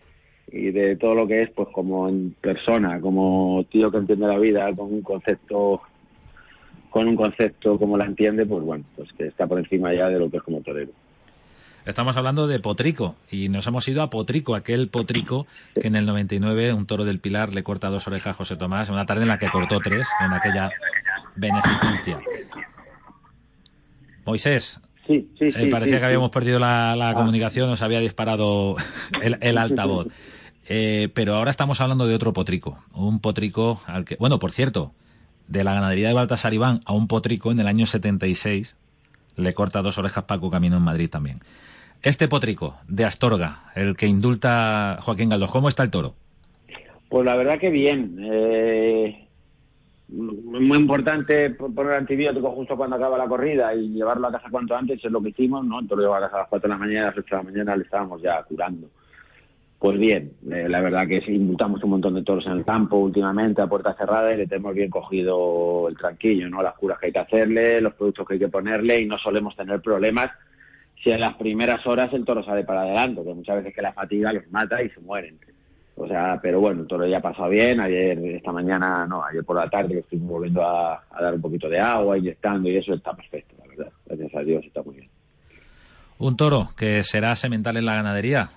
y 0.52 0.72
de 0.72 0.96
todo 0.96 1.16
lo 1.16 1.28
que 1.28 1.42
es, 1.42 1.50
pues 1.52 1.68
como 1.74 2.08
en 2.08 2.36
persona, 2.40 3.00
como 3.02 3.66
tío 3.70 3.92
que 3.92 3.98
entiende 3.98 4.28
la 4.28 4.40
vida, 4.40 4.74
con 4.74 4.94
un 4.94 5.02
concepto, 5.02 5.82
con 6.90 7.08
un 7.08 7.16
concepto 7.16 7.78
como 7.78 7.98
la 7.98 8.06
entiende, 8.06 8.46
pues 8.46 8.64
bueno, 8.64 8.86
pues 8.96 9.12
que 9.14 9.28
está 9.28 9.46
por 9.48 9.60
encima 9.60 9.94
ya 9.94 10.10
de 10.10 10.20
lo 10.20 10.30
que 10.30 10.38
es 10.38 10.44
como 10.44 10.62
torero. 10.62 10.92
Estamos 11.88 12.18
hablando 12.18 12.48
de 12.48 12.60
Potrico 12.60 13.16
y 13.32 13.48
nos 13.48 13.66
hemos 13.66 13.88
ido 13.88 14.02
a 14.02 14.10
Potrico, 14.10 14.56
aquel 14.56 14.90
Potrico 14.90 15.48
que 15.74 15.88
en 15.88 15.96
el 15.96 16.06
99 16.06 16.74
un 16.74 16.86
toro 16.86 17.06
del 17.06 17.22
Pilar 17.22 17.56
le 17.56 17.64
corta 17.64 17.88
dos 17.88 18.08
orejas 18.08 18.32
a 18.32 18.34
José 18.34 18.58
Tomás, 18.58 18.90
en 18.90 18.96
una 18.96 19.06
tarde 19.06 19.22
en 19.22 19.30
la 19.30 19.40
que 19.40 19.50
cortó 19.50 19.80
tres, 19.80 20.06
en 20.20 20.34
aquella 20.34 20.70
beneficencia. 21.38 22.20
Moisés, 24.26 24.82
sí, 25.08 25.30
sí, 25.38 25.52
eh, 25.56 25.70
parecía 25.72 26.00
que 26.00 26.06
habíamos 26.06 26.30
perdido 26.30 26.60
la, 26.60 26.92
ah. 26.92 27.14
comunicación, 27.14 27.70
nos 27.70 27.82
había 27.82 28.00
disparado 28.00 28.76
el, 29.22 29.58
altavoz. 29.58 30.08
Eh, 30.70 31.10
pero 31.14 31.36
ahora 31.36 31.52
estamos 31.52 31.80
hablando 31.80 32.08
de 32.08 32.16
otro 32.16 32.34
potrico, 32.34 32.80
un 32.94 33.20
potrico 33.20 33.82
al 33.86 34.06
que, 34.06 34.18
bueno, 34.18 34.38
por 34.40 34.52
cierto, 34.52 34.92
de 35.48 35.64
la 35.64 35.74
ganadería 35.74 36.10
de 36.10 36.14
Baltasar 36.14 36.54
Iván 36.54 36.82
a 36.86 36.94
un 36.94 37.08
potrico 37.08 37.52
en 37.52 37.60
el 37.60 37.68
año 37.68 37.86
76 37.86 38.76
le 39.38 39.54
corta 39.54 39.82
dos 39.82 39.98
orejas 39.98 40.26
Paco 40.26 40.50
Camino 40.50 40.78
en 40.78 40.84
Madrid 40.84 41.10
también. 41.10 41.40
Este 42.02 42.28
potrico 42.28 42.78
de 42.88 43.06
Astorga, 43.06 43.72
el 43.76 43.96
que 43.96 44.08
indulta 44.08 44.98
Joaquín 45.02 45.30
Galdós, 45.30 45.52
¿cómo 45.52 45.70
está 45.70 45.84
el 45.84 45.92
toro? 45.92 46.16
Pues 47.10 47.26
la 47.26 47.36
verdad 47.36 47.60
que 47.60 47.70
bien. 47.70 48.18
Eh, 48.20 49.27
muy 50.10 50.78
importante 50.78 51.50
poner 51.50 51.94
antibiótico 51.94 52.52
justo 52.52 52.78
cuando 52.78 52.96
acaba 52.96 53.18
la 53.18 53.28
corrida 53.28 53.76
y 53.76 53.90
llevarlo 53.90 54.28
a 54.28 54.32
casa 54.32 54.50
cuanto 54.50 54.76
antes, 54.76 55.04
es 55.04 55.12
lo 55.12 55.22
que 55.22 55.30
hicimos, 55.30 55.66
¿no? 55.66 55.80
Entonces 55.80 56.06
lo 56.06 56.16
a 56.16 56.22
casa 56.22 56.38
a 56.38 56.40
las 56.40 56.48
4 56.50 56.68
de 56.68 56.74
la 56.74 56.80
mañana, 56.80 57.08
a 57.08 57.10
las 57.10 57.18
8 57.18 57.26
de 57.30 57.44
la 57.44 57.52
mañana 57.52 57.76
le 57.76 57.84
estábamos 57.84 58.22
ya 58.22 58.42
curando. 58.44 58.90
Pues 59.80 60.00
bien, 60.00 60.32
eh, 60.50 60.68
la 60.68 60.82
verdad 60.82 61.08
que 61.08 61.22
sí, 61.22 61.34
indultamos 61.34 61.84
un 61.84 61.92
montón 61.92 62.16
de 62.16 62.24
toros 62.24 62.46
en 62.48 62.54
el 62.54 62.66
campo 62.66 62.98
últimamente 62.98 63.62
a 63.62 63.68
puerta 63.68 63.94
cerrada 63.96 64.34
y 64.34 64.38
le 64.38 64.48
tenemos 64.48 64.74
bien 64.74 64.90
cogido 64.90 65.88
el 65.88 65.98
tranquillo, 65.98 66.50
¿no? 66.50 66.64
Las 66.64 66.74
curas 66.76 66.98
que 67.00 67.08
hay 67.08 67.12
que 67.12 67.20
hacerle, 67.20 67.82
los 67.82 67.94
productos 67.94 68.28
que 68.28 68.34
hay 68.36 68.40
que 68.40 68.48
ponerle 68.48 69.02
y 69.02 69.06
no 69.06 69.20
solemos 69.20 69.56
tener 69.56 69.82
problemas 69.82 70.32
si 71.04 71.12
en 71.12 71.20
las 71.20 71.36
primeras 71.36 71.86
horas 71.86 72.12
el 72.14 72.26
toro 72.26 72.44
sale 72.44 72.64
para 72.64 72.82
adelante, 72.82 73.24
que 73.24 73.34
muchas 73.34 73.58
veces 73.58 73.74
que 73.74 73.82
la 73.82 73.94
fatiga 73.94 74.34
los 74.34 74.50
mata 74.50 74.82
y 74.82 74.90
se 74.90 75.00
mueren. 75.02 75.38
O 76.00 76.08
sea, 76.08 76.40
pero 76.42 76.60
bueno, 76.60 76.82
el 76.82 76.88
toro 76.88 77.08
ya 77.08 77.18
ha 77.18 77.22
pasado 77.22 77.50
bien. 77.50 77.80
Ayer, 77.80 78.18
esta 78.20 78.52
mañana, 78.52 79.08
no, 79.08 79.24
ayer 79.24 79.44
por 79.44 79.56
la 79.56 79.68
tarde 79.68 79.96
le 79.96 80.00
estoy 80.02 80.20
volviendo 80.20 80.64
a, 80.64 81.04
dar 81.20 81.34
un 81.34 81.42
poquito 81.42 81.68
de 81.68 81.80
agua, 81.80 82.18
inyectando 82.18 82.70
y 82.70 82.78
eso 82.78 82.94
está 82.94 83.14
perfecto, 83.14 83.56
la 83.60 83.68
verdad. 83.68 83.92
Gracias 84.06 84.36
a 84.36 84.42
Dios 84.42 84.64
está 84.64 84.84
muy 84.84 84.96
bien. 84.96 85.10
Un 86.20 86.38
toro 86.38 86.70
que 86.78 87.04
será 87.04 87.36
semental 87.36 87.78
en 87.78 87.86
la 87.86 87.96
ganadería, 87.96 88.50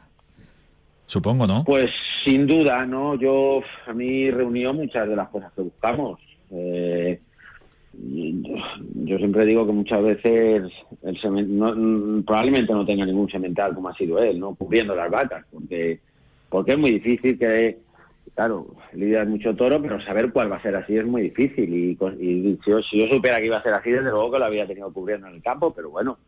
supongo, 1.07 1.47
¿no? 1.47 1.65
Pues 1.65 1.91
sin 2.25 2.47
duda, 2.47 2.85
¿no? 2.85 3.15
Yo, 3.15 3.63
a 3.87 3.93
mí 3.95 4.31
reunió 4.31 4.75
muchas 4.75 5.09
de 5.09 5.17
las 5.17 5.29
cosas 5.31 5.51
que 5.55 5.63
buscamos. 5.63 6.21
Eh, 6.51 7.21
yo 7.93 9.19
siempre 9.19 9.45
digo 9.47 9.67
que 9.67 9.73
muchas 9.73 10.03
veces 10.03 10.71
el 11.03 11.59
no, 11.59 12.23
probablemente 12.23 12.73
no 12.73 12.87
tenga 12.87 13.05
ningún 13.05 13.29
semental 13.29 13.75
como 13.75 13.89
ha 13.89 13.95
sido 13.95 14.19
él, 14.19 14.39
¿no? 14.39 14.55
Cubriendo 14.55 14.95
las 14.95 15.11
vacas, 15.11 15.45
porque, 15.51 16.01
porque 16.51 16.73
es 16.73 16.79
muy 16.79 16.91
difícil 16.91 17.39
que, 17.39 17.79
claro, 18.35 18.75
lidiar 18.93 19.27
mucho 19.27 19.55
toro, 19.55 19.81
pero 19.81 20.01
saber 20.03 20.31
cuál 20.33 20.53
va 20.53 20.57
a 20.57 20.63
ser 20.63 20.77
así 20.77 20.99
es 20.99 21.07
muy 21.07 21.23
difícil. 21.23 21.73
Y, 21.73 21.99
y 22.21 22.59
si, 22.63 22.71
yo, 22.71 22.83
si, 22.83 22.99
yo, 22.99 23.09
supiera 23.09 23.39
que 23.39 23.47
iba 23.47 23.57
a 23.57 23.63
ser 23.63 23.73
así, 23.73 23.91
desde 23.91 24.11
luego 24.11 24.33
que 24.33 24.39
lo 24.41 24.45
había 24.45 24.67
tenido 24.67 24.93
cubriendo 24.93 25.29
en 25.29 25.37
el 25.37 25.43
campo, 25.43 25.73
pero 25.73 25.91
bueno, 25.91 26.19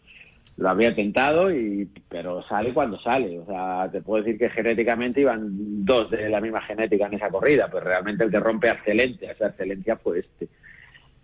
lo 0.56 0.68
había 0.68 0.94
tentado, 0.94 1.54
y 1.54 1.88
pero 2.08 2.40
sale 2.42 2.72
cuando 2.72 2.98
sale. 3.00 3.38
O 3.40 3.46
sea, 3.46 3.90
te 3.90 4.00
puedo 4.00 4.22
decir 4.22 4.38
que 4.38 4.50
genéticamente 4.50 5.20
iban 5.20 5.84
dos 5.84 6.10
de 6.10 6.28
la 6.28 6.40
misma 6.40 6.62
genética 6.62 7.06
en 7.06 7.14
esa 7.14 7.30
corrida, 7.30 7.68
pues 7.68 7.82
realmente 7.82 8.24
el 8.24 8.30
que 8.30 8.40
rompe 8.40 8.70
a 8.70 8.80
esa 8.84 9.48
excelencia 9.48 9.96
fue 9.96 10.20
este. 10.20 10.48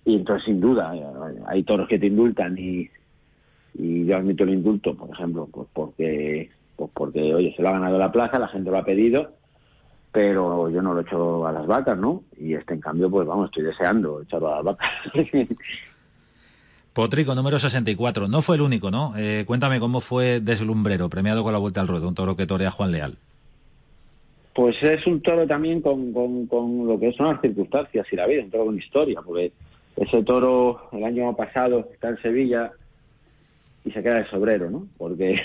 Y 0.05 0.17
entonces, 0.17 0.47
sin 0.47 0.61
duda, 0.61 0.93
hay 1.47 1.62
toros 1.62 1.87
que 1.87 1.99
te 1.99 2.07
indultan 2.07 2.57
y, 2.59 2.88
y 3.75 4.07
yo 4.07 4.17
admito 4.17 4.45
el 4.45 4.50
indulto, 4.50 4.97
por 4.97 5.11
ejemplo, 5.11 5.49
pues 5.52 5.69
porque, 5.73 6.50
pues 6.78 6.92
porque, 6.94 7.35
oye, 7.35 7.52
se 7.56 7.62
lo 7.62 7.70
ha 7.70 7.73
ganado 7.73 7.99
la 7.99 8.12
plaza, 8.12 8.38
la 8.38 8.47
gente 8.47 8.70
lo 8.70 8.78
ha 8.78 8.85
pedido, 8.85 9.32
pero 10.12 10.70
yo 10.70 10.80
no 10.80 10.94
lo 10.94 11.00
he 11.00 11.02
hecho 11.02 11.44
a 11.44 11.50
las 11.50 11.66
vacas, 11.66 11.99
¿no? 11.99 12.23
Y 12.38 12.54
este, 12.54 12.75
en 12.75 12.80
cambio, 12.80 13.11
pues 13.11 13.26
vamos, 13.26 13.47
estoy 13.47 13.64
deseando 13.64 14.23
echarlo 14.23 14.49
a 14.49 14.56
las 14.56 14.64
vacas. 14.64 14.90
Potrico, 16.92 17.35
número 17.35 17.58
64. 17.58 18.28
No 18.28 18.42
fue 18.42 18.54
el 18.54 18.62
único, 18.62 18.92
¿no? 18.92 19.12
Eh, 19.16 19.42
cuéntame 19.44 19.80
cómo 19.80 20.00
fue 20.00 20.38
Deslumbrero, 20.40 21.08
premiado 21.08 21.42
con 21.42 21.52
la 21.52 21.58
vuelta 21.58 21.80
al 21.80 21.88
ruedo, 21.88 22.06
un 22.06 22.14
toro 22.14 22.37
que 22.37 22.47
torea 22.47 22.70
Juan 22.70 22.92
Leal. 22.92 23.16
Pues 24.54 24.76
es 24.80 25.04
un 25.04 25.20
toro 25.20 25.49
también 25.49 25.80
con, 25.80 26.12
con, 26.12 26.47
con 26.47 26.87
lo 26.87 26.99
que 26.99 27.12
son 27.12 27.26
las 27.26 27.40
circunstancias 27.40 28.06
y 28.12 28.16
la 28.16 28.26
vida, 28.26 28.44
un 28.44 28.50
toro 28.50 28.66
con 28.66 28.78
historia, 28.78 29.20
porque 29.20 29.52
ese 29.97 30.23
toro 30.23 30.88
el 30.92 31.02
año 31.02 31.35
pasado 31.35 31.88
está 31.92 32.11
en 32.11 32.23
Sevilla 32.23 32.70
y 33.85 33.90
se 33.90 34.00
queda 34.00 34.20
de 34.20 34.30
sobrero, 34.30 34.70
¿no? 34.70 34.87
Porque 34.97 35.40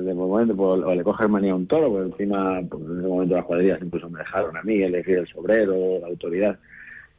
de 0.00 0.14
momento 0.14 0.56
pues, 0.56 0.82
o 0.82 0.94
le 0.94 1.02
coge 1.02 1.28
manía 1.28 1.52
a 1.52 1.56
un 1.56 1.66
toro, 1.66 1.90
porque 1.90 2.10
encima 2.12 2.60
pues, 2.68 2.82
en 2.84 2.98
ese 2.98 3.08
momento 3.08 3.36
las 3.36 3.44
cuadrillas 3.44 3.82
incluso 3.82 4.08
me 4.08 4.20
dejaron 4.20 4.56
a 4.56 4.62
mí 4.62 4.82
elegir 4.82 5.18
el 5.18 5.26
sobrero, 5.28 5.98
la 6.00 6.08
autoridad. 6.08 6.58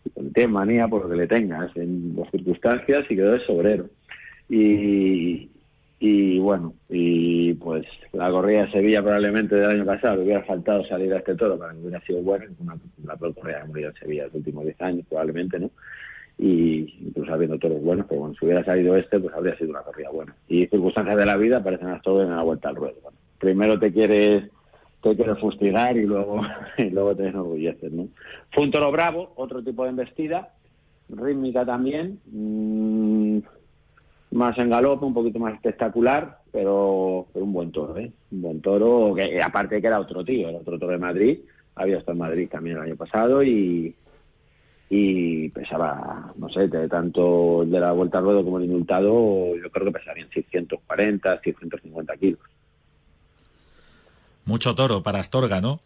Y 0.06 0.10
pues, 0.10 0.34
tiene 0.34 0.52
manía 0.52 0.88
por 0.88 1.04
lo 1.04 1.10
que 1.10 1.16
le 1.16 1.28
tengas 1.28 1.76
en 1.78 2.16
las 2.18 2.30
circunstancias 2.32 3.06
y 3.10 3.16
quedó 3.16 3.32
de 3.32 3.46
sobrero. 3.46 3.90
Y, 4.50 5.50
y 6.00 6.40
bueno, 6.40 6.74
y 6.90 7.54
pues 7.54 7.86
la 8.12 8.30
corrida 8.30 8.66
de 8.66 8.72
Sevilla 8.72 9.02
probablemente 9.02 9.56
del 9.56 9.70
año 9.70 9.86
pasado 9.86 10.18
le 10.18 10.24
hubiera 10.24 10.44
faltado 10.44 10.86
salir 10.86 11.14
a 11.14 11.20
este 11.20 11.36
toro 11.36 11.58
para 11.58 11.74
que 11.74 11.80
hubiera 11.80 12.02
sido 12.02 12.22
buena, 12.22 12.46
una, 12.60 12.76
la 13.06 13.16
peor 13.16 13.34
corrida 13.34 13.64
de 13.66 13.84
en 13.84 13.94
Sevilla 13.94 14.26
los 14.26 14.34
últimos 14.34 14.66
10 14.66 14.82
años 14.82 15.06
probablemente, 15.08 15.60
¿no? 15.60 15.72
Y 16.38 16.94
incluso 17.00 17.34
habiendo 17.34 17.58
toros 17.60 17.82
buenos, 17.82 18.06
pero 18.08 18.22
bueno, 18.22 18.36
si 18.38 18.46
hubiera 18.46 18.64
salido 18.66 18.96
este, 18.96 19.20
pues 19.20 19.34
habría 19.34 19.58
sido 19.58 19.72
una 19.72 19.82
corrida 19.82 20.10
buena. 20.10 20.36
Y 20.48 20.66
circunstancias 20.68 21.18
de 21.18 21.26
la 21.26 21.38
vida 21.38 21.58
aparecen 21.58 21.90
a 21.90 22.02
todo 22.02 22.24
en 22.24 22.32
la 22.32 22.42
vuelta 22.42 22.70
al 22.70 22.76
ruedo. 22.76 22.98
primero 23.40 23.80
te 23.80 23.92
quieres 23.92 24.50
te 25.02 25.16
quieres 25.18 25.38
fustigar 25.40 25.98
y 25.98 26.06
luego 26.06 26.42
y 26.78 26.90
luego 26.90 27.16
te 27.16 27.28
enorgulleces, 27.28 27.92
¿no? 27.92 28.08
Fue 28.52 28.64
un 28.64 28.72
toro 28.72 28.92
bravo, 28.92 29.34
otro 29.36 29.64
tipo 29.64 29.84
de 29.84 29.90
embestida, 29.90 30.54
rítmica 31.10 31.66
también, 31.66 32.20
mmm, 32.32 33.40
más 34.32 34.58
en 34.58 34.70
galope, 34.70 35.06
un 35.06 35.14
poquito 35.14 35.40
más 35.40 35.54
espectacular, 35.54 36.40
pero, 36.52 37.28
pero 37.32 37.46
un 37.46 37.54
buen 37.54 37.72
toro, 37.72 37.98
¿eh? 37.98 38.12
Un 38.32 38.42
buen 38.42 38.62
toro, 38.62 39.14
que 39.16 39.42
aparte 39.42 39.80
que 39.80 39.88
era 39.88 40.00
otro 40.00 40.24
tío, 40.24 40.50
era 40.50 40.58
otro 40.58 40.80
toro 40.80 40.94
de 40.94 40.98
Madrid, 40.98 41.40
había 41.76 41.98
estado 41.98 42.14
en 42.14 42.20
Madrid 42.20 42.50
también 42.50 42.78
el 42.78 42.84
año 42.84 42.96
pasado 42.96 43.44
y, 43.44 43.96
y 44.90 45.50
pesaba, 45.50 46.34
no 46.38 46.50
sé, 46.50 46.68
tanto 46.88 47.64
el 47.64 47.72
de 47.72 47.80
la 47.80 47.92
vuelta 47.94 48.20
al 48.20 48.26
ruedo 48.26 48.44
como 48.44 48.60
el 48.60 48.66
indultado, 48.66 49.56
yo 49.56 49.70
creo 49.72 49.86
que 49.86 49.92
pesarían 49.92 50.30
640, 50.30 51.42
650 51.42 52.18
kilos. 52.18 52.40
Mucho 54.46 54.76
toro 54.76 55.02
para 55.02 55.20
Astorga, 55.20 55.62
¿no? 55.62 55.80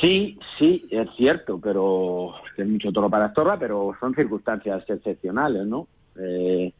Sí, 0.00 0.38
sí, 0.58 0.86
es 0.90 1.08
cierto, 1.16 1.60
pero 1.60 2.34
es 2.56 2.66
mucho 2.66 2.90
toro 2.90 3.08
para 3.08 3.26
Astorga, 3.26 3.58
pero 3.58 3.94
son 4.00 4.14
circunstancias 4.14 4.82
excepcionales, 4.88 5.66
¿no? 5.66 5.86
Eh, 6.18 6.72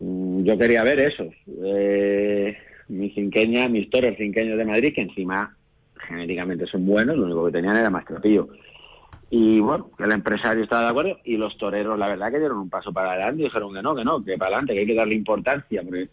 mm, 0.00 0.42
yo 0.42 0.58
quería 0.58 0.82
ver 0.82 1.00
esos. 1.00 1.32
Eh, 1.64 2.56
mi 2.88 3.10
cinqueña, 3.10 3.68
mis 3.68 3.88
toros 3.88 4.16
cinqueños 4.18 4.58
de 4.58 4.64
Madrid, 4.64 4.92
que 4.94 5.02
encima 5.02 5.54
genéticamente 6.06 6.66
son 6.66 6.86
buenos, 6.86 7.16
lo 7.16 7.24
único 7.24 7.46
que 7.46 7.52
tenían 7.52 7.76
era 7.76 7.90
más 7.90 8.04
trapillo 8.04 8.48
Y 9.30 9.60
bueno, 9.60 9.90
el 9.98 10.12
empresario 10.12 10.64
estaba 10.64 10.84
de 10.84 10.88
acuerdo 10.88 11.18
y 11.24 11.36
los 11.36 11.56
toreros, 11.58 11.98
la 11.98 12.08
verdad, 12.08 12.30
que 12.30 12.38
dieron 12.38 12.58
un 12.58 12.70
paso 12.70 12.92
para 12.92 13.12
adelante 13.12 13.42
y 13.42 13.44
dijeron 13.44 13.74
que 13.74 13.82
no, 13.82 13.94
que 13.94 14.04
no, 14.04 14.24
que 14.24 14.38
para 14.38 14.56
adelante, 14.56 14.72
que 14.72 14.80
hay 14.80 14.86
que 14.86 14.94
darle 14.94 15.14
importancia, 15.16 15.82
porque 15.82 16.08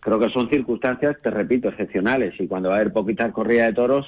creo 0.00 0.18
que 0.18 0.30
son 0.30 0.48
circunstancias, 0.48 1.16
te 1.22 1.30
repito, 1.30 1.68
excepcionales. 1.68 2.34
Y 2.40 2.46
cuando 2.46 2.70
va 2.70 2.76
a 2.76 2.78
haber 2.80 2.92
poquitas 2.92 3.30
corridas 3.32 3.68
de 3.68 3.74
toros, 3.74 4.06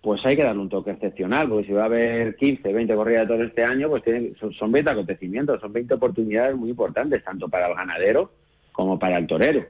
pues 0.00 0.24
hay 0.24 0.36
que 0.36 0.44
darle 0.44 0.62
un 0.62 0.68
toque 0.68 0.92
excepcional, 0.92 1.48
porque 1.48 1.66
si 1.66 1.72
va 1.72 1.82
a 1.82 1.86
haber 1.86 2.36
15, 2.36 2.72
20 2.72 2.94
corridas 2.94 3.22
de 3.22 3.34
toros 3.34 3.48
este 3.48 3.64
año, 3.64 3.88
pues 3.88 4.02
son, 4.58 4.72
20 4.72 4.90
acontecimientos, 4.90 5.60
son 5.60 5.72
20 5.72 5.94
oportunidades 5.94 6.56
muy 6.56 6.70
importantes, 6.70 7.22
tanto 7.24 7.48
para 7.48 7.68
el 7.68 7.74
ganadero 7.74 8.32
como 8.72 8.98
para 8.98 9.18
el 9.18 9.26
torero. 9.26 9.64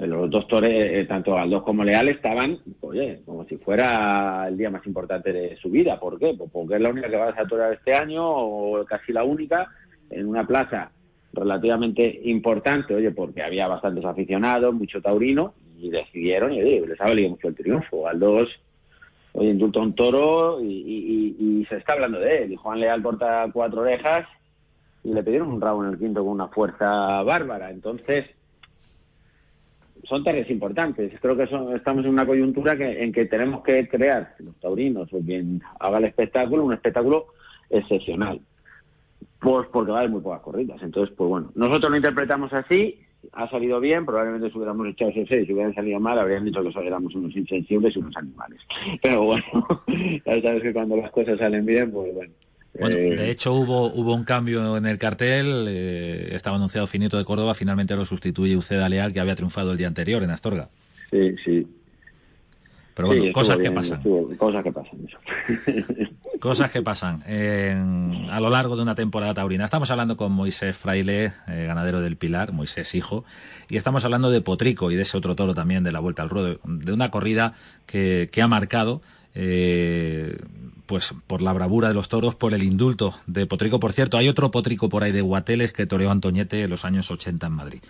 Los 0.00 0.28
dos 0.28 0.46
eh, 0.62 1.04
tanto 1.08 1.34
Galdós 1.34 1.62
como 1.62 1.84
Leal, 1.84 2.08
estaban, 2.08 2.58
oye, 2.80 3.20
como 3.24 3.44
si 3.44 3.56
fuera 3.58 4.46
el 4.48 4.56
día 4.56 4.70
más 4.70 4.84
importante 4.86 5.32
de 5.32 5.56
su 5.56 5.70
vida. 5.70 6.00
¿Por 6.00 6.18
qué? 6.18 6.34
Pues 6.36 6.50
porque 6.50 6.74
es 6.74 6.80
la 6.80 6.90
única 6.90 7.08
que 7.08 7.16
va 7.16 7.28
a 7.28 7.46
torear 7.46 7.72
este 7.72 7.94
año, 7.94 8.24
o 8.26 8.84
casi 8.84 9.12
la 9.12 9.22
única, 9.22 9.68
en 10.10 10.26
una 10.26 10.46
plaza 10.46 10.90
relativamente 11.32 12.20
importante, 12.24 12.94
oye, 12.94 13.10
porque 13.12 13.42
había 13.42 13.68
bastantes 13.68 14.04
aficionados, 14.04 14.74
mucho 14.74 15.00
taurino, 15.00 15.54
y 15.78 15.90
decidieron, 15.90 16.52
y 16.52 16.62
oye, 16.62 16.86
les 16.86 17.00
ha 17.00 17.04
valido 17.04 17.30
mucho 17.30 17.48
el 17.48 17.54
triunfo. 17.54 18.02
Galdós, 18.02 18.48
oye, 19.32 19.50
indulta 19.50 19.80
un 19.80 19.94
toro 19.94 20.60
y, 20.60 21.66
se 21.68 21.76
está 21.76 21.94
hablando 21.94 22.18
de 22.18 22.44
él. 22.44 22.52
Y 22.52 22.56
Juan 22.56 22.80
Leal 22.80 23.02
corta 23.02 23.48
cuatro 23.52 23.82
orejas 23.82 24.26
y 25.02 25.12
le 25.12 25.22
pidieron 25.22 25.48
un 25.48 25.60
rabo 25.60 25.84
en 25.84 25.90
el 25.90 25.98
quinto 25.98 26.22
con 26.22 26.32
una 26.32 26.48
fuerza 26.48 27.22
bárbara. 27.22 27.70
Entonces, 27.70 28.26
son 30.08 30.24
tareas 30.24 30.50
importantes. 30.50 31.12
Creo 31.20 31.36
que 31.36 31.44
estamos 31.74 32.04
en 32.04 32.10
una 32.10 32.26
coyuntura 32.26 32.76
que, 32.76 33.02
en 33.02 33.12
que 33.12 33.26
tenemos 33.26 33.62
que 33.62 33.88
crear, 33.88 34.34
los 34.38 34.54
taurinos 34.60 35.12
o 35.12 35.20
quien 35.20 35.62
haga 35.80 35.98
el 35.98 36.04
espectáculo, 36.04 36.64
un 36.64 36.74
espectáculo 36.74 37.26
excepcional. 37.70 38.40
Pues 39.40 39.66
porque 39.72 39.92
va 39.92 39.98
a 39.98 40.00
haber 40.00 40.12
muy 40.12 40.20
pocas 40.20 40.40
corridas. 40.40 40.82
Entonces, 40.82 41.14
pues 41.16 41.28
bueno, 41.28 41.50
nosotros 41.54 41.90
lo 41.90 41.96
interpretamos 41.96 42.52
así, 42.52 42.98
ha 43.32 43.48
salido 43.48 43.80
bien, 43.80 44.04
probablemente 44.04 44.50
si 44.50 44.56
hubiéramos 44.56 44.86
echado 44.88 45.10
ese 45.10 45.26
6, 45.26 45.46
si 45.46 45.52
hubieran 45.52 45.74
salido 45.74 46.00
mal, 46.00 46.18
habrían 46.18 46.44
dicho 46.44 46.62
que 46.62 46.86
éramos 46.86 47.14
unos 47.14 47.34
insensibles 47.36 47.96
y 47.96 47.98
unos 47.98 48.16
animales. 48.16 48.60
Pero 49.02 49.24
bueno, 49.24 49.44
ya 50.26 50.42
sabes 50.42 50.62
que 50.62 50.72
cuando 50.72 50.96
las 50.96 51.10
cosas 51.10 51.38
salen 51.38 51.64
bien, 51.64 51.90
pues 51.90 52.14
bueno. 52.14 52.32
Bueno, 52.78 52.96
eh, 52.96 53.16
de 53.16 53.30
hecho 53.30 53.54
hubo 53.54 53.92
hubo 53.92 54.14
un 54.14 54.24
cambio 54.24 54.76
en 54.76 54.86
el 54.86 54.98
cartel, 54.98 55.66
eh, 55.68 56.34
estaba 56.34 56.56
anunciado 56.56 56.86
Finito 56.86 57.16
de 57.16 57.24
Córdoba, 57.24 57.54
finalmente 57.54 57.94
lo 57.94 58.04
sustituye 58.04 58.56
Uceda 58.56 58.88
Leal, 58.88 59.12
que 59.12 59.20
había 59.20 59.36
triunfado 59.36 59.72
el 59.72 59.78
día 59.78 59.86
anterior 59.86 60.22
en 60.22 60.30
Astorga. 60.30 60.68
Sí, 61.10 61.36
sí. 61.44 61.66
Pero 62.94 63.08
bueno, 63.08 63.32
cosas, 63.32 63.58
que 63.58 63.70
pasan. 63.70 64.02
cosas 64.38 64.62
que 64.62 64.72
pasan. 64.72 64.98
cosas 66.40 66.70
que 66.70 66.82
pasan 66.82 67.22
a 68.30 68.40
lo 68.40 68.50
largo 68.50 68.76
de 68.76 68.82
una 68.82 68.94
temporada 68.94 69.34
taurina. 69.34 69.64
Estamos 69.64 69.90
hablando 69.90 70.16
con 70.16 70.32
Moisés 70.32 70.76
Fraile, 70.76 71.32
eh, 71.48 71.64
ganadero 71.66 72.00
del 72.00 72.16
Pilar, 72.16 72.52
Moisés 72.52 72.94
hijo, 72.94 73.24
y 73.68 73.76
estamos 73.76 74.04
hablando 74.04 74.30
de 74.30 74.40
Potrico 74.40 74.90
y 74.90 74.96
de 74.96 75.02
ese 75.02 75.16
otro 75.16 75.34
toro 75.34 75.54
también 75.54 75.82
de 75.82 75.92
la 75.92 76.00
Vuelta 76.00 76.22
al 76.22 76.30
Ruedo, 76.30 76.60
de 76.64 76.92
una 76.92 77.10
corrida 77.10 77.54
que, 77.86 78.28
que 78.30 78.42
ha 78.42 78.48
marcado 78.48 79.02
eh, 79.34 80.38
pues 80.86 81.14
por 81.26 81.42
la 81.42 81.52
bravura 81.52 81.88
de 81.88 81.94
los 81.94 82.08
toros, 82.08 82.34
por 82.34 82.54
el 82.54 82.62
indulto 82.62 83.14
de 83.26 83.46
Potrico. 83.46 83.80
Por 83.80 83.92
cierto, 83.92 84.16
hay 84.16 84.28
otro 84.28 84.50
Potrico 84.50 84.88
por 84.88 85.02
ahí 85.04 85.12
de 85.12 85.22
Guateles 85.22 85.72
que 85.72 85.86
toreó 85.86 86.10
Antoñete 86.10 86.62
en 86.62 86.70
los 86.70 86.84
años 86.84 87.10
80 87.10 87.46
en 87.46 87.52
Madrid. 87.52 87.82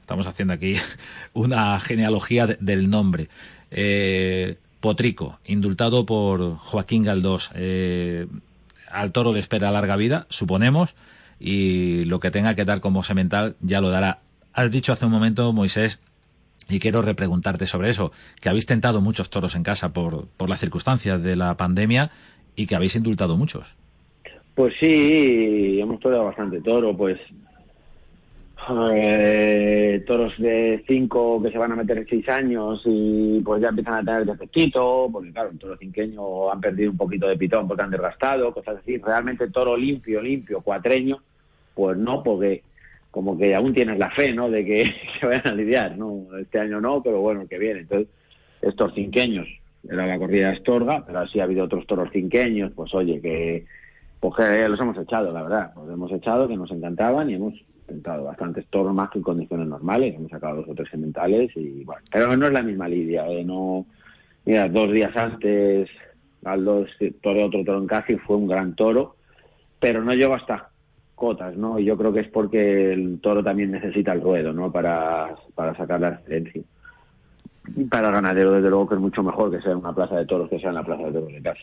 Estamos 0.00 0.26
haciendo 0.26 0.54
aquí 0.54 0.76
una 1.32 1.78
genealogía 1.80 2.46
del 2.46 2.90
nombre. 2.90 3.28
Eh, 3.70 4.56
Potrico, 4.80 5.40
indultado 5.44 6.06
por 6.06 6.56
Joaquín 6.56 7.02
Galdós. 7.02 7.50
Eh, 7.54 8.26
al 8.90 9.12
toro 9.12 9.32
le 9.32 9.40
espera 9.40 9.70
larga 9.70 9.96
vida, 9.96 10.26
suponemos, 10.30 10.94
y 11.40 12.04
lo 12.04 12.20
que 12.20 12.30
tenga 12.30 12.54
que 12.54 12.64
dar 12.64 12.80
como 12.80 13.02
semental 13.02 13.56
ya 13.60 13.80
lo 13.80 13.90
dará. 13.90 14.20
Has 14.52 14.70
dicho 14.70 14.92
hace 14.92 15.06
un 15.06 15.12
momento, 15.12 15.52
Moisés, 15.52 15.98
y 16.68 16.80
quiero 16.80 17.02
repreguntarte 17.02 17.66
sobre 17.66 17.90
eso, 17.90 18.12
que 18.40 18.48
habéis 18.48 18.66
tentado 18.66 19.00
muchos 19.00 19.30
toros 19.30 19.54
en 19.54 19.62
casa 19.62 19.92
por, 19.92 20.26
por 20.36 20.48
las 20.48 20.60
circunstancias 20.60 21.22
de 21.22 21.36
la 21.36 21.56
pandemia 21.56 22.10
y 22.54 22.66
que 22.66 22.74
habéis 22.74 22.96
indultado 22.96 23.36
muchos. 23.36 23.74
Pues 24.54 24.74
sí, 24.80 25.78
hemos 25.80 26.00
toreado 26.00 26.24
bastante 26.24 26.60
toro, 26.62 26.96
pues 26.96 27.18
eh, 28.68 30.02
toros 30.06 30.32
de 30.38 30.82
cinco 30.88 31.40
que 31.40 31.52
se 31.52 31.58
van 31.58 31.72
a 31.72 31.76
meter 31.76 31.98
en 31.98 32.08
seis 32.08 32.28
años 32.28 32.82
y 32.84 33.40
pues 33.44 33.62
ya 33.62 33.68
empiezan 33.68 33.94
a 33.94 34.04
tener 34.04 34.24
defectito, 34.24 35.08
porque 35.12 35.30
claro, 35.30 35.50
un 35.50 35.58
toro 35.58 35.76
cinqueño 35.76 36.50
han 36.50 36.60
perdido 36.60 36.90
un 36.90 36.96
poquito 36.96 37.28
de 37.28 37.36
pitón 37.36 37.68
porque 37.68 37.84
han 37.84 37.90
desgastado, 37.90 38.52
cosas 38.52 38.78
así. 38.78 38.98
Realmente 38.98 39.50
toro 39.50 39.76
limpio, 39.76 40.20
limpio, 40.20 40.62
cuatreño, 40.62 41.22
pues 41.74 41.96
no, 41.96 42.22
porque 42.22 42.62
como 43.16 43.38
que 43.38 43.54
aún 43.54 43.72
tienes 43.72 43.98
la 43.98 44.10
fe, 44.10 44.34
¿no? 44.34 44.50
De 44.50 44.62
que 44.62 44.84
se 45.20 45.24
vayan 45.24 45.46
a 45.46 45.54
lidiar, 45.54 45.96
¿no? 45.96 46.26
Este 46.38 46.60
año 46.60 46.82
no, 46.82 47.02
pero 47.02 47.22
bueno, 47.22 47.40
el 47.40 47.48
que 47.48 47.58
viene. 47.58 47.80
Entonces, 47.80 48.08
estos 48.60 48.92
cinqueños, 48.92 49.48
era 49.88 50.06
la 50.06 50.18
corrida 50.18 50.48
de 50.48 50.56
Estorga, 50.56 51.02
pero 51.06 51.20
así 51.20 51.40
ha 51.40 51.44
habido 51.44 51.64
otros 51.64 51.86
toros 51.86 52.10
cinqueños, 52.12 52.72
pues 52.74 52.92
oye, 52.92 53.18
que, 53.22 53.64
pues 54.20 54.34
que 54.34 54.68
los 54.68 54.78
hemos 54.78 54.98
echado, 54.98 55.32
la 55.32 55.42
verdad. 55.42 55.72
Los 55.76 55.88
hemos 55.88 56.12
echado, 56.12 56.46
que 56.46 56.58
nos 56.58 56.70
encantaban 56.70 57.30
y 57.30 57.36
hemos 57.36 57.54
intentado 57.88 58.24
bastantes 58.24 58.66
toros 58.66 58.92
más 58.92 59.08
que 59.08 59.16
en 59.16 59.24
condiciones 59.24 59.66
normales. 59.66 60.14
Hemos 60.14 60.30
sacado 60.30 60.56
dos 60.56 60.68
o 60.68 60.74
tres 60.74 60.90
sementales 60.90 61.50
y 61.56 61.84
bueno, 61.84 62.02
pero 62.12 62.36
no 62.36 62.48
es 62.48 62.52
la 62.52 62.62
misma 62.62 62.86
lidia, 62.86 63.26
¿eh? 63.28 63.42
No, 63.46 63.86
mira, 64.44 64.68
dos 64.68 64.92
días 64.92 65.16
antes, 65.16 65.88
Aldo 66.44 66.84
toreó 67.22 67.46
otro 67.46 67.64
toro 67.64 67.78
en 67.78 67.86
casa 67.86 68.12
y 68.12 68.16
fue 68.16 68.36
un 68.36 68.46
gran 68.46 68.74
toro, 68.74 69.16
pero 69.80 70.04
no 70.04 70.12
llegó 70.12 70.34
hasta 70.34 70.68
cotas, 71.16 71.56
¿no? 71.56 71.78
Y 71.78 71.84
yo 71.84 71.96
creo 71.96 72.12
que 72.12 72.20
es 72.20 72.28
porque 72.28 72.92
el 72.92 73.18
toro 73.20 73.42
también 73.42 73.72
necesita 73.72 74.12
el 74.12 74.20
ruedo, 74.20 74.52
¿no? 74.52 74.70
Para, 74.70 75.34
para 75.54 75.74
sacar 75.74 76.00
la 76.00 76.10
excelencia. 76.10 76.62
Y 77.74 77.84
para 77.84 78.08
el 78.08 78.14
ganadero, 78.14 78.52
desde 78.52 78.70
luego, 78.70 78.88
que 78.88 78.94
es 78.94 79.00
mucho 79.00 79.22
mejor 79.24 79.50
que 79.50 79.60
sea 79.60 79.72
en 79.72 79.78
una 79.78 79.94
plaza 79.94 80.16
de 80.16 80.26
toros 80.26 80.48
que 80.48 80.60
sea 80.60 80.68
en 80.68 80.76
la 80.76 80.84
plaza 80.84 81.04
de 81.04 81.12
toros 81.12 81.32
de 81.32 81.42
casa. 81.42 81.62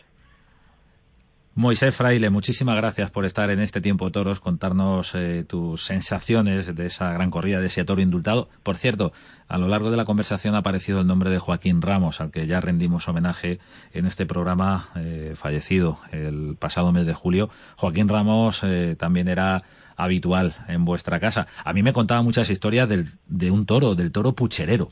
Moisés 1.56 1.94
Fraile, 1.94 2.30
muchísimas 2.30 2.76
gracias 2.76 3.12
por 3.12 3.24
estar 3.24 3.48
en 3.48 3.60
este 3.60 3.80
tiempo 3.80 4.10
toros, 4.10 4.40
contarnos 4.40 5.14
eh, 5.14 5.44
tus 5.46 5.84
sensaciones 5.84 6.74
de 6.74 6.86
esa 6.86 7.12
gran 7.12 7.30
corrida, 7.30 7.60
de 7.60 7.68
ese 7.68 7.84
toro 7.84 8.00
indultado. 8.00 8.48
Por 8.64 8.76
cierto, 8.76 9.12
a 9.46 9.56
lo 9.56 9.68
largo 9.68 9.92
de 9.92 9.96
la 9.96 10.04
conversación 10.04 10.56
ha 10.56 10.58
aparecido 10.58 11.00
el 11.00 11.06
nombre 11.06 11.30
de 11.30 11.38
Joaquín 11.38 11.80
Ramos, 11.80 12.20
al 12.20 12.32
que 12.32 12.48
ya 12.48 12.60
rendimos 12.60 13.06
homenaje 13.06 13.60
en 13.92 14.06
este 14.06 14.26
programa 14.26 14.88
eh, 14.96 15.34
fallecido 15.36 16.00
el 16.10 16.56
pasado 16.58 16.90
mes 16.90 17.06
de 17.06 17.14
julio. 17.14 17.50
Joaquín 17.76 18.08
Ramos 18.08 18.62
eh, 18.64 18.96
también 18.98 19.28
era 19.28 19.62
habitual 19.96 20.56
en 20.66 20.84
vuestra 20.84 21.20
casa. 21.20 21.46
A 21.64 21.72
mí 21.72 21.84
me 21.84 21.92
contaba 21.92 22.20
muchas 22.22 22.50
historias 22.50 22.88
del, 22.88 23.06
de 23.28 23.52
un 23.52 23.64
toro, 23.64 23.94
del 23.94 24.10
toro 24.10 24.32
pucherero. 24.32 24.90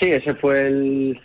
Sí, 0.00 0.08
ese 0.08 0.34
fue 0.34 0.66
el, 0.66 1.20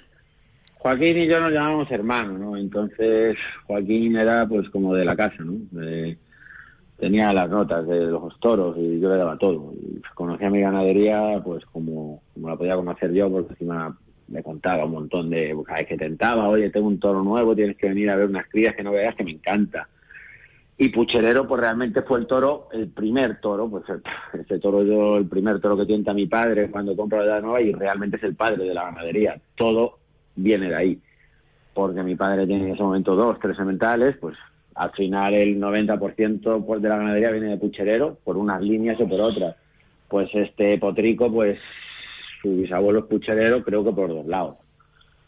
Joaquín 0.81 1.15
y 1.15 1.27
yo 1.27 1.39
nos 1.39 1.51
llamábamos 1.51 1.91
hermanos, 1.91 2.39
¿no? 2.39 2.57
Entonces 2.57 3.37
Joaquín 3.67 4.17
era 4.17 4.47
pues 4.47 4.67
como 4.71 4.95
de 4.95 5.05
la 5.05 5.15
casa, 5.15 5.43
¿no? 5.43 5.59
tenía 6.97 7.33
las 7.33 7.49
notas 7.49 7.87
de 7.87 8.05
los 8.05 8.39
toros 8.39 8.75
y 8.77 8.99
yo 8.99 9.09
le 9.09 9.17
daba 9.17 9.37
todo. 9.37 9.73
Conocía 10.15 10.49
mi 10.49 10.61
ganadería 10.61 11.39
pues 11.43 11.65
como, 11.65 12.21
como 12.33 12.49
la 12.49 12.55
podía 12.55 12.75
conocer 12.75 13.11
yo 13.11 13.29
porque 13.29 13.53
encima 13.53 13.95
me 14.27 14.41
contaba 14.41 14.85
un 14.85 14.91
montón 14.91 15.29
de 15.29 15.55
cada 15.65 15.79
vez 15.79 15.87
que 15.87 15.97
tentaba, 15.97 16.47
oye, 16.47 16.71
tengo 16.71 16.87
un 16.87 16.99
toro 16.99 17.23
nuevo, 17.23 17.55
tienes 17.55 17.77
que 17.77 17.89
venir 17.89 18.09
a 18.09 18.15
ver 18.15 18.27
unas 18.27 18.47
crías 18.47 18.75
que 18.75 18.83
no 18.83 18.91
veas 18.91 19.15
que 19.15 19.23
me 19.23 19.31
encanta. 19.31 19.87
Y 20.77 20.89
Pucherero, 20.89 21.47
pues 21.47 21.61
realmente 21.61 22.01
fue 22.01 22.19
el 22.19 22.25
toro, 22.25 22.69
el 22.71 22.87
primer 22.87 23.39
toro, 23.39 23.69
pues 23.69 23.83
ese 24.33 24.57
toro 24.57 24.83
yo, 24.83 25.17
el 25.17 25.27
primer 25.27 25.59
toro 25.59 25.77
que 25.77 25.85
tienta 25.85 26.11
mi 26.11 26.25
padre 26.25 26.71
cuando 26.71 26.95
compra 26.95 27.19
la 27.19 27.25
edad 27.25 27.41
nueva 27.41 27.61
y 27.61 27.71
realmente 27.71 28.17
es 28.17 28.23
el 28.23 28.35
padre 28.35 28.63
de 28.63 28.73
la 28.73 28.85
ganadería. 28.85 29.39
Todo 29.55 30.00
viene 30.35 30.69
de 30.69 30.75
ahí. 30.75 30.99
Porque 31.73 32.03
mi 32.03 32.15
padre 32.15 32.45
tiene 32.45 32.65
en 32.67 32.73
ese 32.73 32.83
momento 32.83 33.15
dos, 33.15 33.39
tres 33.39 33.55
sementales, 33.55 34.17
pues 34.17 34.35
al 34.75 34.91
final 34.91 35.33
el 35.33 35.59
90% 35.59 36.65
pues, 36.65 36.81
de 36.81 36.89
la 36.89 36.97
ganadería 36.97 37.31
viene 37.31 37.49
de 37.49 37.57
pucherero, 37.57 38.17
por 38.23 38.37
unas 38.37 38.61
líneas 38.61 38.99
o 38.99 39.07
por 39.07 39.21
otras. 39.21 39.55
Pues 40.07 40.29
este 40.33 40.77
potrico, 40.77 41.31
pues 41.31 41.59
su 42.41 42.57
bisabuelo 42.57 42.99
es 42.99 43.05
pucherero, 43.05 43.63
creo 43.63 43.83
que 43.83 43.91
por 43.91 44.09
dos 44.09 44.25
lados, 44.25 44.57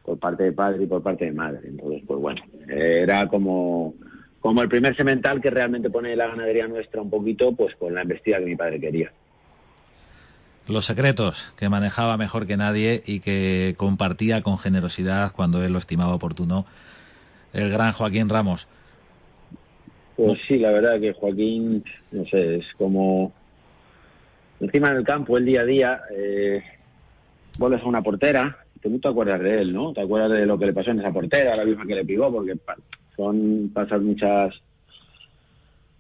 por 0.03 0.19
parte 0.19 0.43
de 0.43 0.51
padre 0.51 0.83
y 0.83 0.87
por 0.87 1.01
parte 1.01 1.25
de 1.25 1.31
madre. 1.31 1.61
Entonces, 1.63 2.03
pues 2.05 2.19
bueno, 2.19 2.41
era 2.67 3.27
como, 3.27 3.93
como 4.41 4.61
el 4.61 4.69
primer 4.69 4.95
semental 4.95 5.39
que 5.39 5.49
realmente 5.49 5.89
pone 5.89 6.15
la 6.15 6.27
ganadería 6.27 6.67
nuestra 6.67 7.01
un 7.01 7.09
poquito, 7.09 7.53
pues 7.53 7.75
con 7.75 7.93
la 7.93 8.01
embestida 8.01 8.39
que 8.39 8.45
mi 8.45 8.55
padre 8.55 8.79
quería 8.79 9.11
los 10.67 10.85
secretos 10.85 11.53
que 11.57 11.69
manejaba 11.69 12.17
mejor 12.17 12.47
que 12.47 12.57
nadie 12.57 13.03
y 13.05 13.19
que 13.19 13.75
compartía 13.77 14.41
con 14.41 14.57
generosidad 14.57 15.33
cuando 15.33 15.63
él 15.63 15.73
lo 15.73 15.79
estimaba 15.79 16.15
oportuno 16.15 16.65
el 17.53 17.69
gran 17.69 17.91
Joaquín 17.91 18.29
Ramos. 18.29 18.67
Pues 20.15 20.39
sí, 20.47 20.57
la 20.57 20.71
verdad 20.71 20.99
que 20.99 21.13
Joaquín, 21.13 21.83
no 22.11 22.25
sé, 22.25 22.57
es 22.57 22.65
como 22.77 23.31
encima 24.59 24.93
del 24.93 25.03
campo, 25.03 25.37
el 25.37 25.45
día 25.45 25.61
a 25.61 25.65
día, 25.65 26.01
eh, 26.15 26.63
vuelves 27.57 27.81
a 27.81 27.87
una 27.87 28.01
portera, 28.01 28.57
te, 28.81 28.89
te 28.89 29.07
acuerdas 29.07 29.41
de 29.41 29.61
él, 29.61 29.73
¿no? 29.73 29.93
Te 29.93 30.01
acuerdas 30.01 30.37
de 30.37 30.45
lo 30.45 30.57
que 30.57 30.67
le 30.67 30.73
pasó 30.73 30.91
en 30.91 30.99
esa 30.99 31.11
portera, 31.11 31.55
la 31.55 31.65
misma 31.65 31.85
que 31.85 31.95
le 31.95 32.05
pegó, 32.05 32.31
porque 32.31 32.55
son 33.15 33.71
pasar 33.73 34.01
muchas 34.01 34.53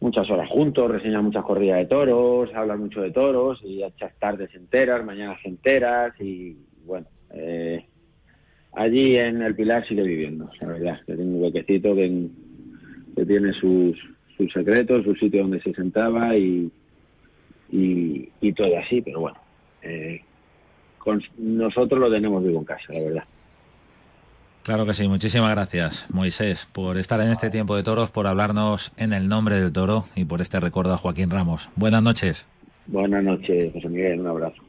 muchas 0.03 0.29
horas 0.29 0.49
juntos, 0.49 0.91
reseñan 0.91 1.23
muchas 1.23 1.45
corridas 1.45 1.77
de 1.77 1.85
toros, 1.85 2.53
hablan 2.53 2.81
mucho 2.81 3.01
de 3.01 3.11
toros 3.11 3.61
y 3.63 3.81
hechas 3.83 4.11
tardes 4.19 4.53
enteras, 4.53 5.05
mañanas 5.05 5.39
enteras 5.45 6.13
y 6.19 6.57
bueno, 6.85 7.07
eh, 7.33 7.85
allí 8.73 9.15
en 9.15 9.41
el 9.41 9.55
Pilar 9.55 9.87
sigue 9.87 10.03
viviendo, 10.03 10.49
la 10.59 10.67
verdad, 10.67 10.99
que 11.05 11.15
tiene 11.15 11.31
un 11.31 11.41
huequecito 11.41 11.95
que, 11.95 12.27
tiene 13.25 13.53
sus, 13.53 13.97
sus 14.35 14.51
secretos, 14.51 15.05
su 15.05 15.15
sitio 15.15 15.43
donde 15.43 15.61
se 15.61 15.73
sentaba 15.73 16.35
y, 16.35 16.69
y, 17.71 18.29
y 18.41 18.51
todo 18.51 18.77
así, 18.77 19.01
pero 19.01 19.21
bueno, 19.21 19.37
eh, 19.83 20.19
con, 20.97 21.23
nosotros 21.37 21.97
lo 22.01 22.11
tenemos 22.11 22.43
vivo 22.43 22.59
en 22.59 22.65
casa, 22.65 22.91
la 22.93 22.99
verdad. 22.99 23.23
Claro 24.63 24.85
que 24.85 24.93
sí, 24.93 25.09
muchísimas 25.09 25.49
gracias, 25.49 26.05
Moisés, 26.09 26.67
por 26.71 26.97
estar 26.97 27.19
en 27.19 27.31
este 27.31 27.49
tiempo 27.49 27.75
de 27.75 27.83
toros, 27.83 28.11
por 28.11 28.27
hablarnos 28.27 28.93
en 28.95 29.11
el 29.11 29.27
nombre 29.27 29.59
del 29.59 29.73
toro 29.73 30.05
y 30.15 30.23
por 30.23 30.39
este 30.39 30.59
recuerdo 30.61 30.93
a 30.93 30.97
Joaquín 30.97 31.29
Ramos. 31.29 31.69
Buenas 31.75 32.01
noches. 32.01 32.45
Buenas 32.87 33.25
noches, 33.25 33.73
José 33.73 33.89
Miguel, 33.89 34.21
un 34.21 34.27
abrazo. 34.27 34.63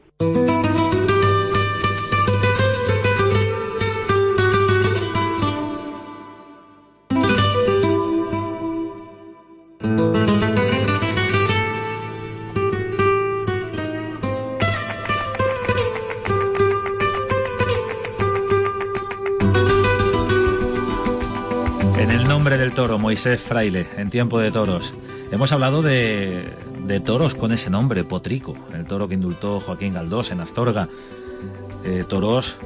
Moisés 23.15 23.39
Fraile, 23.39 23.87
en 23.95 24.09
tiempo 24.09 24.39
de 24.39 24.51
toros. 24.51 24.93
Hemos 25.31 25.53
hablado 25.53 25.81
de, 25.81 26.43
de 26.85 26.99
toros 26.99 27.33
con 27.33 27.53
ese 27.53 27.69
nombre, 27.69 28.03
Potrico, 28.03 28.57
el 28.73 28.83
toro 28.83 29.07
que 29.07 29.13
indultó 29.13 29.61
Joaquín 29.61 29.93
Galdós 29.93 30.31
en 30.31 30.41
Astorga. 30.41 30.89
Eh, 31.85 32.03
toros 32.09 32.57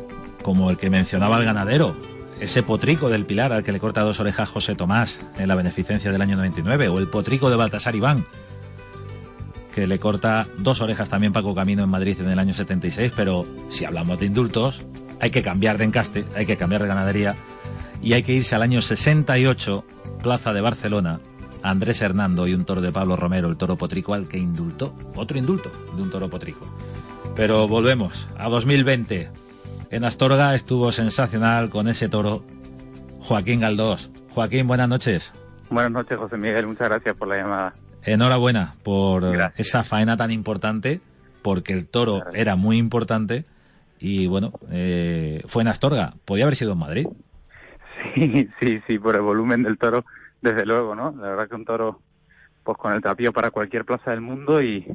como 0.42 0.72
el 0.72 0.78
que 0.78 0.90
mencionaba 0.90 1.38
el 1.38 1.46
ganadero, 1.46 1.96
ese 2.40 2.64
potrico 2.64 3.10
del 3.10 3.28
Pilar 3.28 3.54
al 3.54 3.64
que 3.64 3.72
le 3.72 3.80
corta 3.80 4.02
dos 4.02 4.20
orejas 4.20 4.50
José 4.50 4.74
Tomás 4.74 5.20
en 5.38 5.48
la 5.48 5.54
beneficencia 5.54 6.12
del 6.12 6.24
año 6.24 6.36
99, 6.36 6.88
o 6.88 6.98
el 6.98 7.10
potrico 7.10 7.52
de 7.52 7.56
Baltasar 7.56 7.96
Iván, 7.96 8.26
que 9.76 9.86
le 9.86 10.00
corta 10.00 10.48
dos 10.58 10.82
orejas 10.82 11.12
también 11.12 11.32
Paco 11.32 11.54
Camino 11.54 11.84
en 11.84 11.90
Madrid 11.90 12.18
en 12.22 12.32
el 12.32 12.40
año 12.40 12.56
76, 12.56 13.14
pero 13.16 13.44
si 13.70 13.86
hablamos 13.86 14.20
de 14.20 14.26
indultos, 14.26 14.82
hay 15.22 15.30
que 15.30 15.44
cambiar 15.44 15.78
de 15.78 15.84
encaste, 15.84 16.26
hay 16.36 16.48
que 16.48 16.58
cambiar 16.58 16.82
de 16.82 16.88
ganadería 16.88 17.36
y 18.02 18.14
hay 18.14 18.24
que 18.24 18.34
irse 18.34 18.56
al 18.56 18.64
año 18.64 18.82
68, 18.82 19.86
Plaza 20.22 20.54
de 20.54 20.62
Barcelona, 20.62 21.20
Andrés 21.64 22.02
Hernando 22.02 22.48
y 22.48 22.54
un 22.54 22.66
toro 22.66 22.82
de 22.82 22.92
Pablo 22.92 23.16
Romero, 23.16 23.48
el 23.48 23.58
toro 23.58 23.78
potrico 23.78 24.14
al 24.14 24.28
que 24.28 24.38
indultó, 24.38 24.94
otro 25.16 25.38
indulto 25.38 25.72
de 25.96 26.02
un 26.02 26.10
toro 26.10 26.30
potrico. 26.30 26.68
Pero 27.36 27.68
volvemos 27.68 28.28
a 28.38 28.50
2020. 28.50 29.30
En 29.92 30.04
Astorga 30.04 30.54
estuvo 30.56 30.92
sensacional 30.92 31.70
con 31.70 31.88
ese 31.88 32.10
toro 32.10 32.44
Joaquín 33.22 33.62
Galdós. 33.62 34.12
Joaquín, 34.30 34.68
buenas 34.68 34.90
noches. 34.90 35.32
Buenas 35.70 35.92
noches, 35.92 36.18
José 36.18 36.38
Miguel. 36.38 36.68
Muchas 36.68 36.90
gracias 36.90 37.16
por 37.18 37.28
la 37.28 37.38
llamada. 37.38 37.74
Enhorabuena 38.04 38.76
por 38.84 39.26
esa 39.58 39.84
faena 39.84 40.18
tan 40.18 40.32
importante, 40.32 41.02
porque 41.42 41.74
el 41.74 41.88
toro 41.88 42.24
era 42.34 42.56
muy 42.56 42.78
importante 42.78 43.46
y 44.00 44.28
bueno, 44.28 44.54
eh, 44.72 45.44
fue 45.48 45.62
en 45.62 45.68
Astorga. 45.68 46.14
Podía 46.26 46.46
haber 46.46 46.56
sido 46.56 46.74
en 46.74 46.78
Madrid. 46.80 47.08
Sí, 48.14 48.50
sí, 48.60 48.82
sí, 48.88 49.00
por 49.00 49.16
el 49.16 49.22
volumen 49.22 49.64
del 49.64 49.78
toro, 49.78 50.06
desde 50.42 50.66
luego, 50.66 50.96
¿no? 50.96 51.12
La 51.12 51.30
verdad 51.30 51.50
que 51.50 51.56
un 51.56 51.66
toro, 51.66 52.02
pues 52.64 52.78
con 52.78 52.94
el 52.94 53.02
tapío 53.02 53.34
para 53.34 53.52
cualquier 53.52 53.86
plaza 53.86 54.12
del 54.12 54.22
mundo 54.22 54.62
y, 54.62 54.86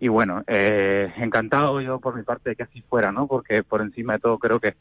y 0.00 0.08
bueno, 0.08 0.42
eh, 0.46 1.12
encantado 1.16 1.80
yo 1.80 2.00
por 2.00 2.16
mi 2.16 2.22
parte 2.22 2.50
de 2.50 2.56
que 2.56 2.62
así 2.64 2.82
fuera, 2.82 3.12
¿no? 3.12 3.26
Porque 3.26 3.62
por 3.62 3.80
encima 3.80 4.14
de 4.14 4.18
todo 4.20 4.38
creo 4.38 4.60
que, 4.60 4.76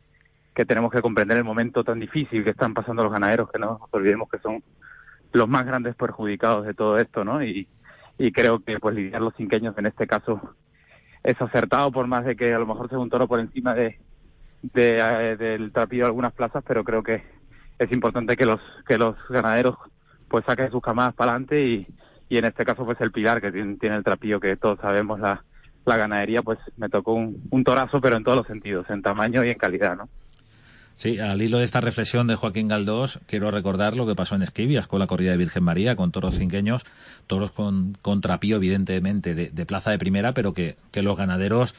que 0.54 0.66
tenemos 0.66 0.92
que 0.92 1.02
comprender 1.02 1.38
el 1.38 1.44
momento 1.44 1.84
tan 1.84 2.00
difícil 2.00 2.44
que 2.44 2.52
están 2.52 2.74
pasando 2.74 3.04
los 3.04 3.12
ganaderos, 3.12 3.52
que 3.52 3.60
no 3.60 3.80
nos 3.80 3.94
olvidemos 3.94 4.30
que 4.30 4.40
son 4.40 4.64
los 5.34 5.48
más 5.48 5.66
grandes 5.66 5.96
perjudicados 5.96 6.66
de 6.66 6.74
todo 6.74 6.98
esto, 6.98 7.24
¿no? 7.24 7.44
Y, 7.44 7.68
y 8.18 8.32
creo 8.32 8.60
que 8.60 8.80
pues 8.80 8.96
lidiar 8.96 9.22
los 9.22 9.36
cinqueños 9.36 9.78
en 9.78 9.88
este 9.88 10.08
caso 10.08 10.56
es 11.24 11.40
acertado 11.42 11.92
por 11.92 12.08
más 12.08 12.26
de 12.26 12.36
que 12.36 12.54
a 12.54 12.60
lo 12.60 12.66
mejor 12.68 12.90
sea 12.90 13.00
un 13.00 13.10
toro 13.10 13.28
por 13.28 13.40
encima 13.40 13.74
de, 13.74 14.00
de 14.62 14.98
eh, 15.00 15.38
del 15.38 15.72
tapío 15.72 16.04
de 16.04 16.08
algunas 16.08 16.34
plazas, 16.34 16.64
pero 16.68 16.84
creo 16.84 17.04
que 17.04 17.24
es 17.82 17.92
importante 17.92 18.38
que 18.38 18.46
los 18.46 18.62
que 18.88 18.98
los 18.98 19.16
ganaderos 19.28 19.76
pues 20.28 20.46
saquen 20.46 20.70
sus 20.70 20.82
camadas 20.82 21.16
para 21.16 21.32
adelante 21.32 21.66
y, 21.66 21.88
y 22.30 22.38
en 22.38 22.46
este 22.46 22.64
caso 22.64 22.86
pues 22.86 23.02
el 23.02 23.12
pilar 23.12 23.42
que 23.42 23.52
tiene, 23.52 23.96
el 23.96 24.04
trapillo 24.04 24.40
que 24.40 24.56
todos 24.56 24.80
sabemos 24.80 25.20
la, 25.20 25.44
la 25.86 25.98
ganadería 25.98 26.44
pues 26.44 26.60
me 26.78 26.90
tocó 26.90 27.14
un, 27.14 27.42
un 27.50 27.64
torazo 27.64 28.00
pero 28.00 28.18
en 28.18 28.24
todos 28.24 28.38
los 28.38 28.48
sentidos 28.48 28.88
en 28.90 29.02
tamaño 29.02 29.44
y 29.44 29.50
en 29.50 29.58
calidad 29.58 29.98
no 29.98 30.08
Sí, 30.96 31.18
al 31.18 31.42
hilo 31.42 31.58
de 31.58 31.66
esta 31.66 31.82
reflexión 31.82 32.28
de 32.28 32.36
Joaquín 32.36 32.68
Galdós, 32.68 33.20
quiero 33.26 33.50
recordar 33.50 33.96
lo 33.96 34.06
que 34.06 34.14
pasó 34.14 34.36
en 34.36 34.44
Esquivias 34.44 34.86
con 34.86 35.00
la 35.00 35.08
corrida 35.08 35.32
de 35.32 35.38
Virgen 35.38 35.64
María, 35.64 35.96
con 35.96 36.12
toros 36.12 36.36
cinqueños, 36.36 36.84
toros 37.26 37.52
con, 37.52 37.98
con 38.04 38.22
trapío, 38.22 38.58
evidentemente, 38.58 39.34
de, 39.34 39.50
de, 39.50 39.66
plaza 39.66 39.90
de 39.90 39.98
primera, 39.98 40.36
pero 40.36 40.54
que, 40.54 40.76
que 40.92 41.02
los 41.02 41.18
ganaderos, 41.18 41.74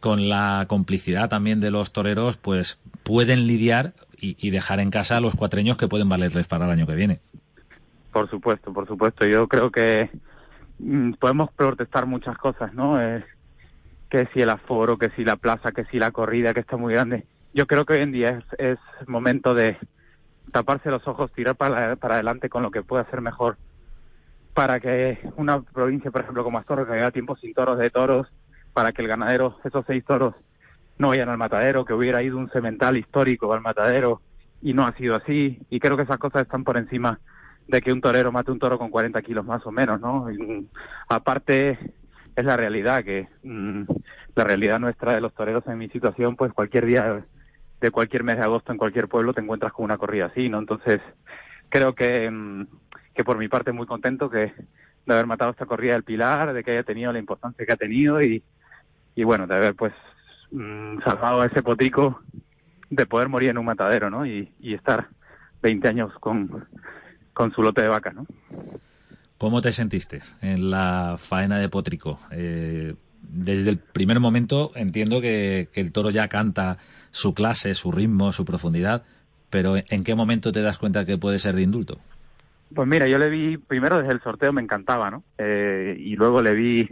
con 0.00 0.28
la 0.28 0.66
complicidad 0.68 1.28
también 1.28 1.58
de 1.58 1.72
los 1.72 1.92
toreros, 1.92 2.36
pues 2.36 2.78
pueden 3.02 3.48
lidiar 3.48 3.92
y, 4.20 4.50
dejar 4.50 4.80
en 4.80 4.90
casa 4.90 5.16
a 5.16 5.20
los 5.20 5.34
cuatreños 5.34 5.76
que 5.76 5.88
pueden 5.88 6.08
valerles 6.08 6.46
para 6.46 6.66
el 6.66 6.70
año 6.70 6.86
que 6.86 6.94
viene. 6.94 7.20
Por 8.12 8.28
supuesto, 8.28 8.72
por 8.72 8.86
supuesto. 8.86 9.26
Yo 9.26 9.48
creo 9.48 9.70
que 9.70 10.10
mm, 10.78 11.12
podemos 11.12 11.50
protestar 11.52 12.06
muchas 12.06 12.36
cosas, 12.36 12.74
¿no? 12.74 13.00
Eh, 13.00 13.24
que 14.10 14.28
si 14.34 14.42
el 14.42 14.50
aforo, 14.50 14.98
que 14.98 15.10
si 15.10 15.24
la 15.24 15.36
plaza, 15.36 15.72
que 15.72 15.84
si 15.84 15.98
la 15.98 16.10
corrida, 16.10 16.52
que 16.52 16.60
está 16.60 16.76
muy 16.76 16.94
grande. 16.94 17.24
Yo 17.54 17.66
creo 17.66 17.84
que 17.84 17.94
hoy 17.94 18.02
en 18.02 18.12
día 18.12 18.42
es, 18.58 18.78
momento 19.06 19.54
de 19.54 19.76
taparse 20.52 20.90
los 20.90 21.06
ojos, 21.06 21.32
tirar 21.32 21.56
para, 21.56 21.92
adelante 21.92 22.48
con 22.48 22.62
lo 22.62 22.70
que 22.70 22.82
puede 22.82 23.02
hacer 23.02 23.20
mejor 23.20 23.56
para 24.54 24.80
que 24.80 25.18
una 25.36 25.62
provincia, 25.62 26.10
por 26.10 26.22
ejemplo, 26.22 26.42
como 26.42 26.58
Astorga, 26.58 26.84
que 26.84 26.98
haya 26.98 27.12
tiempo 27.12 27.36
sin 27.36 27.54
toros 27.54 27.78
de 27.78 27.88
toros, 27.88 28.26
para 28.72 28.92
que 28.92 29.00
el 29.00 29.08
ganadero, 29.08 29.56
esos 29.64 29.84
seis 29.86 30.04
toros, 30.04 30.34
no 31.00 31.08
vayan 31.08 31.30
al 31.30 31.38
matadero, 31.38 31.86
que 31.86 31.94
hubiera 31.94 32.22
ido 32.22 32.36
un 32.36 32.50
cemental 32.50 32.98
histórico 32.98 33.54
al 33.54 33.62
matadero 33.62 34.20
y 34.60 34.74
no 34.74 34.86
ha 34.86 34.94
sido 34.96 35.16
así. 35.16 35.58
Y 35.70 35.80
creo 35.80 35.96
que 35.96 36.02
esas 36.02 36.18
cosas 36.18 36.42
están 36.42 36.62
por 36.62 36.76
encima 36.76 37.18
de 37.66 37.80
que 37.80 37.90
un 37.90 38.02
torero 38.02 38.30
mate 38.30 38.50
un 38.50 38.58
toro 38.58 38.78
con 38.78 38.90
40 38.90 39.22
kilos 39.22 39.46
más 39.46 39.64
o 39.64 39.72
menos, 39.72 39.98
¿no? 39.98 40.26
Mm, 40.26 40.66
aparte, 41.08 41.78
es 42.36 42.44
la 42.44 42.54
realidad, 42.54 43.02
que 43.02 43.28
mm, 43.42 43.84
la 44.34 44.44
realidad 44.44 44.78
nuestra 44.78 45.14
de 45.14 45.22
los 45.22 45.32
toreros 45.32 45.66
en 45.68 45.78
mi 45.78 45.88
situación, 45.88 46.36
pues 46.36 46.52
cualquier 46.52 46.84
día 46.84 47.24
de 47.80 47.90
cualquier 47.90 48.22
mes 48.22 48.36
de 48.36 48.42
agosto 48.42 48.70
en 48.70 48.76
cualquier 48.76 49.08
pueblo 49.08 49.32
te 49.32 49.40
encuentras 49.40 49.72
con 49.72 49.86
una 49.86 49.96
corrida 49.96 50.26
así, 50.26 50.50
¿no? 50.50 50.58
Entonces, 50.58 51.00
creo 51.70 51.94
que, 51.94 52.30
mm, 52.30 52.66
que 53.14 53.24
por 53.24 53.38
mi 53.38 53.48
parte 53.48 53.72
muy 53.72 53.86
contento 53.86 54.28
que 54.28 54.52
de 55.06 55.14
haber 55.14 55.26
matado 55.26 55.52
esta 55.52 55.64
corrida 55.64 55.94
del 55.94 56.04
Pilar, 56.04 56.52
de 56.52 56.62
que 56.62 56.72
haya 56.72 56.82
tenido 56.82 57.10
la 57.10 57.18
importancia 57.18 57.64
que 57.64 57.72
ha 57.72 57.76
tenido 57.76 58.20
y, 58.20 58.44
y 59.14 59.24
bueno, 59.24 59.46
de 59.46 59.54
haber 59.54 59.74
pues 59.74 59.94
Mm, 60.50 61.00
salvado 61.02 61.40
a 61.40 61.46
ese 61.46 61.62
potico 61.62 62.20
de 62.88 63.06
poder 63.06 63.28
morir 63.28 63.50
en 63.50 63.58
un 63.58 63.64
matadero, 63.64 64.10
¿no? 64.10 64.26
Y, 64.26 64.50
estar 64.60 65.08
20 65.62 65.88
años 65.88 66.12
con, 66.18 66.66
con 67.32 67.52
su 67.52 67.62
lote 67.62 67.82
de 67.82 67.88
vaca, 67.88 68.12
¿no? 68.12 68.26
¿Cómo 69.38 69.60
te 69.60 69.72
sentiste 69.72 70.22
en 70.42 70.70
la 70.70 71.16
faena 71.18 71.58
de 71.58 71.68
Potrico? 71.68 72.20
Eh, 72.30 72.94
desde 73.22 73.70
el 73.70 73.78
primer 73.78 74.18
momento 74.18 74.72
entiendo 74.74 75.20
que, 75.20 75.68
que, 75.72 75.80
el 75.80 75.92
toro 75.92 76.10
ya 76.10 76.28
canta 76.28 76.78
su 77.10 77.32
clase, 77.32 77.74
su 77.74 77.92
ritmo, 77.92 78.32
su 78.32 78.44
profundidad, 78.44 79.04
pero 79.50 79.76
¿en 79.76 80.04
qué 80.04 80.14
momento 80.14 80.52
te 80.52 80.62
das 80.62 80.78
cuenta 80.78 81.04
que 81.04 81.16
puede 81.16 81.38
ser 81.38 81.54
de 81.54 81.62
indulto? 81.62 81.98
Pues 82.74 82.86
mira, 82.88 83.08
yo 83.08 83.18
le 83.18 83.30
vi, 83.30 83.56
primero 83.56 83.98
desde 83.98 84.12
el 84.12 84.20
sorteo 84.20 84.52
me 84.52 84.62
encantaba, 84.62 85.10
¿no? 85.10 85.24
Eh, 85.38 85.96
y 85.98 86.16
luego 86.16 86.42
le 86.42 86.54
vi 86.54 86.88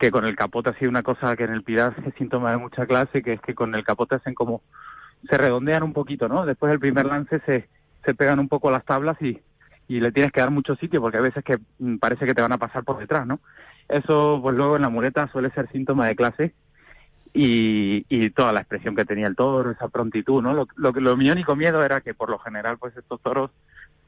que 0.00 0.10
con 0.10 0.24
el 0.24 0.34
capote 0.34 0.70
ha 0.70 0.78
sido 0.78 0.90
una 0.90 1.02
cosa 1.02 1.36
que 1.36 1.44
en 1.44 1.52
el 1.52 1.62
Pilar 1.62 1.94
es 2.06 2.14
síntoma 2.14 2.50
de 2.50 2.56
mucha 2.56 2.86
clase, 2.86 3.22
que 3.22 3.34
es 3.34 3.40
que 3.42 3.54
con 3.54 3.74
el 3.74 3.84
capote 3.84 4.14
hacen 4.14 4.34
como, 4.34 4.62
se 5.28 5.36
redondean 5.36 5.82
un 5.82 5.92
poquito, 5.92 6.26
¿no? 6.26 6.46
Después 6.46 6.70
del 6.70 6.80
primer 6.80 7.04
lance 7.04 7.38
se, 7.44 7.68
se 8.02 8.14
pegan 8.14 8.38
un 8.38 8.48
poco 8.48 8.70
las 8.70 8.84
tablas 8.86 9.20
y, 9.20 9.38
y 9.88 10.00
le 10.00 10.10
tienes 10.10 10.32
que 10.32 10.40
dar 10.40 10.50
mucho 10.50 10.74
sitio 10.76 11.02
porque 11.02 11.18
a 11.18 11.20
veces 11.20 11.44
que 11.44 11.58
mm, 11.78 11.98
parece 11.98 12.24
que 12.24 12.32
te 12.32 12.40
van 12.40 12.52
a 12.52 12.58
pasar 12.58 12.82
por 12.82 12.98
detrás, 12.98 13.26
¿no? 13.26 13.40
Eso, 13.90 14.40
pues 14.42 14.56
luego 14.56 14.76
en 14.76 14.82
la 14.82 14.88
muleta 14.88 15.28
suele 15.30 15.50
ser 15.50 15.70
síntoma 15.70 16.06
de 16.06 16.16
clase 16.16 16.54
y, 17.34 18.06
y 18.08 18.30
toda 18.30 18.54
la 18.54 18.60
expresión 18.60 18.96
que 18.96 19.04
tenía 19.04 19.26
el 19.26 19.36
toro, 19.36 19.70
esa 19.70 19.88
prontitud, 19.88 20.42
¿no? 20.42 20.54
Lo, 20.54 20.66
lo, 20.76 20.92
lo 20.92 21.16
mi 21.18 21.30
único 21.30 21.56
miedo 21.56 21.84
era 21.84 22.00
que 22.00 22.14
por 22.14 22.30
lo 22.30 22.38
general, 22.38 22.78
pues 22.78 22.96
estos 22.96 23.20
toros 23.20 23.50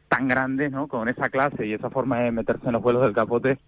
tan 0.09 0.27
grandes, 0.27 0.73
¿no? 0.73 0.89
Con 0.89 1.11
esa 1.11 1.29
clase 1.29 1.67
y 1.67 1.75
esa 1.75 1.91
forma 1.91 2.21
de 2.21 2.33
meterse 2.33 2.65
en 2.67 2.73
los 2.73 2.83
vuelos 2.83 3.03
del 3.03 3.13
capote, 3.13 3.59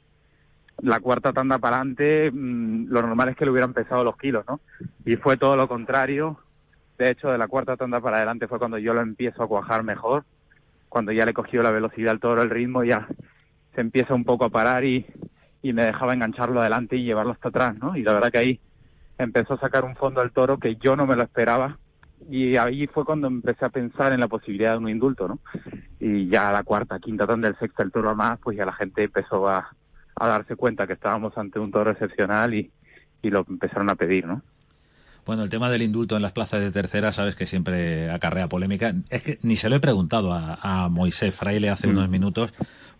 la 0.82 1.00
cuarta 1.00 1.32
tanda 1.32 1.58
para 1.58 1.76
adelante, 1.76 2.30
mm, 2.32 2.86
lo 2.88 3.02
normal 3.02 3.30
es 3.30 3.36
que 3.36 3.44
le 3.44 3.50
hubieran 3.50 3.72
pesado 3.72 4.04
los 4.04 4.16
kilos, 4.16 4.44
¿no? 4.48 4.60
Y 5.04 5.16
fue 5.16 5.36
todo 5.36 5.56
lo 5.56 5.68
contrario. 5.68 6.38
De 6.98 7.10
hecho, 7.10 7.28
de 7.30 7.38
la 7.38 7.48
cuarta 7.48 7.76
tanda 7.76 8.00
para 8.00 8.18
adelante 8.18 8.48
fue 8.48 8.58
cuando 8.58 8.78
yo 8.78 8.94
lo 8.94 9.00
empiezo 9.00 9.42
a 9.42 9.48
cuajar 9.48 9.82
mejor, 9.82 10.24
cuando 10.88 11.12
ya 11.12 11.24
le 11.24 11.32
he 11.32 11.34
cogido 11.34 11.62
la 11.62 11.70
velocidad 11.70 12.12
al 12.12 12.20
toro, 12.20 12.42
el 12.42 12.50
ritmo, 12.50 12.84
ya 12.84 13.08
se 13.74 13.80
empieza 13.80 14.14
un 14.14 14.24
poco 14.24 14.44
a 14.44 14.50
parar 14.50 14.84
y, 14.84 15.06
y 15.62 15.72
me 15.72 15.84
dejaba 15.84 16.14
engancharlo 16.14 16.60
adelante 16.60 16.96
y 16.96 17.04
llevarlo 17.04 17.32
hasta 17.32 17.48
atrás, 17.48 17.76
¿no? 17.78 17.96
Y 17.96 18.02
la 18.02 18.12
verdad 18.12 18.30
que 18.30 18.38
ahí 18.38 18.60
empezó 19.18 19.54
a 19.54 19.60
sacar 19.60 19.84
un 19.84 19.96
fondo 19.96 20.20
al 20.20 20.32
toro 20.32 20.58
que 20.58 20.76
yo 20.76 20.96
no 20.96 21.06
me 21.06 21.16
lo 21.16 21.22
esperaba 21.22 21.78
y 22.28 22.56
ahí 22.56 22.86
fue 22.86 23.04
cuando 23.04 23.26
empecé 23.26 23.64
a 23.64 23.70
pensar 23.70 24.12
en 24.12 24.20
la 24.20 24.28
posibilidad 24.28 24.72
de 24.72 24.78
un 24.78 24.88
indulto, 24.88 25.28
¿no? 25.28 25.38
Y 25.98 26.28
ya 26.28 26.52
la 26.52 26.62
cuarta, 26.62 26.98
quinta 26.98 27.26
tanda, 27.26 27.48
el 27.48 27.58
sexta, 27.58 27.82
el 27.82 27.92
toro 27.92 28.14
más, 28.14 28.38
pues 28.40 28.56
ya 28.56 28.64
la 28.64 28.72
gente 28.72 29.04
empezó 29.04 29.48
a, 29.48 29.74
a 30.16 30.28
darse 30.28 30.56
cuenta 30.56 30.86
que 30.86 30.94
estábamos 30.94 31.36
ante 31.36 31.58
un 31.58 31.70
toro 31.70 31.90
excepcional 31.90 32.54
y, 32.54 32.70
y 33.22 33.30
lo 33.30 33.44
empezaron 33.48 33.90
a 33.90 33.94
pedir, 33.94 34.26
¿no? 34.26 34.42
Bueno, 35.26 35.42
el 35.42 35.48
tema 35.48 35.70
del 35.70 35.82
indulto 35.82 36.16
en 36.16 36.22
las 36.22 36.32
plazas 36.32 36.60
de 36.60 36.70
tercera, 36.70 37.10
sabes 37.10 37.34
que 37.34 37.46
siempre 37.46 38.10
acarrea 38.10 38.46
polémica. 38.46 38.94
Es 39.08 39.22
que 39.22 39.38
ni 39.42 39.56
se 39.56 39.70
lo 39.70 39.76
he 39.76 39.80
preguntado 39.80 40.34
a, 40.34 40.58
a 40.60 40.88
Moisés 40.90 41.34
Fraile 41.34 41.70
hace 41.70 41.86
mm. 41.86 41.90
unos 41.90 42.08
minutos, 42.10 42.52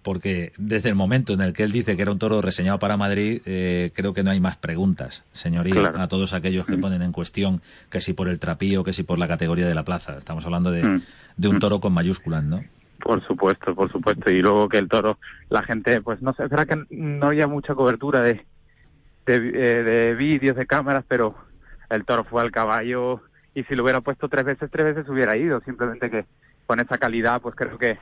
porque 0.03 0.53
desde 0.57 0.89
el 0.89 0.95
momento 0.95 1.35
en 1.35 1.43
el 1.43 1.53
que 1.53 1.65
él 1.65 1.73
dice 1.73 1.97
que 1.97 2.03
era 2.03 2.13
un 2.13 2.19
toro 2.19 2.41
reseñado 2.41 2.79
para 2.79 2.97
Madrid, 2.97 3.43
eh, 3.45 3.91
creo 3.95 4.15
que 4.15 4.23
no 4.23 4.31
hay 4.31 4.41
más 4.41 4.57
preguntas, 4.57 5.23
señoría, 5.35 5.93
a 5.97 6.09
todos 6.09 6.33
aquellos 6.33 6.65
que 6.65 6.79
mm. 6.79 6.81
ponen 6.81 7.03
en 7.03 7.13
cuestión 7.13 7.61
que 7.91 8.01
si 8.01 8.15
por 8.15 8.29
el 8.29 8.39
trapío, 8.39 8.85
que 8.85 8.95
si 8.95 9.03
por 9.03 9.19
la 9.19 9.29
categoría 9.29 9.67
de 9.67 9.75
la 9.75 9.83
plaza. 9.83 10.17
Estamos 10.17 10.47
hablando 10.47 10.71
de, 10.71 10.83
mm. 10.83 11.03
de 11.37 11.49
un 11.49 11.59
toro 11.59 11.81
con 11.81 11.93
mayúsculas, 11.93 12.43
¿no? 12.43 12.65
Por 13.05 13.23
supuesto, 13.27 13.75
por 13.75 13.93
supuesto. 13.93 14.31
Y 14.31 14.41
luego 14.41 14.67
que 14.67 14.79
el 14.79 14.89
toro, 14.89 15.19
la 15.51 15.63
gente, 15.63 16.01
pues 16.01 16.23
no 16.23 16.33
sé, 16.33 16.47
verdad 16.47 16.67
que 16.67 16.87
no 16.97 17.27
había 17.27 17.47
mucha 17.47 17.75
cobertura 17.75 18.23
de, 18.23 18.47
eh, 19.27 19.39
de 19.39 20.15
vídeos, 20.15 20.57
de 20.57 20.65
cámaras, 20.65 21.05
pero 21.07 21.35
el 21.91 22.07
toro 22.07 22.25
fue 22.25 22.41
al 22.41 22.51
caballo 22.51 23.21
y 23.55 23.63
si 23.65 23.75
lo 23.75 23.83
hubiera 23.83 24.01
puesto 24.01 24.31
tres 24.31 24.47
veces, 24.47 24.71
tres 24.71 24.87
veces 24.87 25.07
hubiera 25.11 25.37
ido. 25.37 25.61
Simplemente 25.61 26.11
que 26.11 26.25
con 26.67 26.81
esa 26.81 26.97
calidad, 26.97 27.43
pues 27.43 27.55
creo 27.55 27.77
que, 27.77 27.99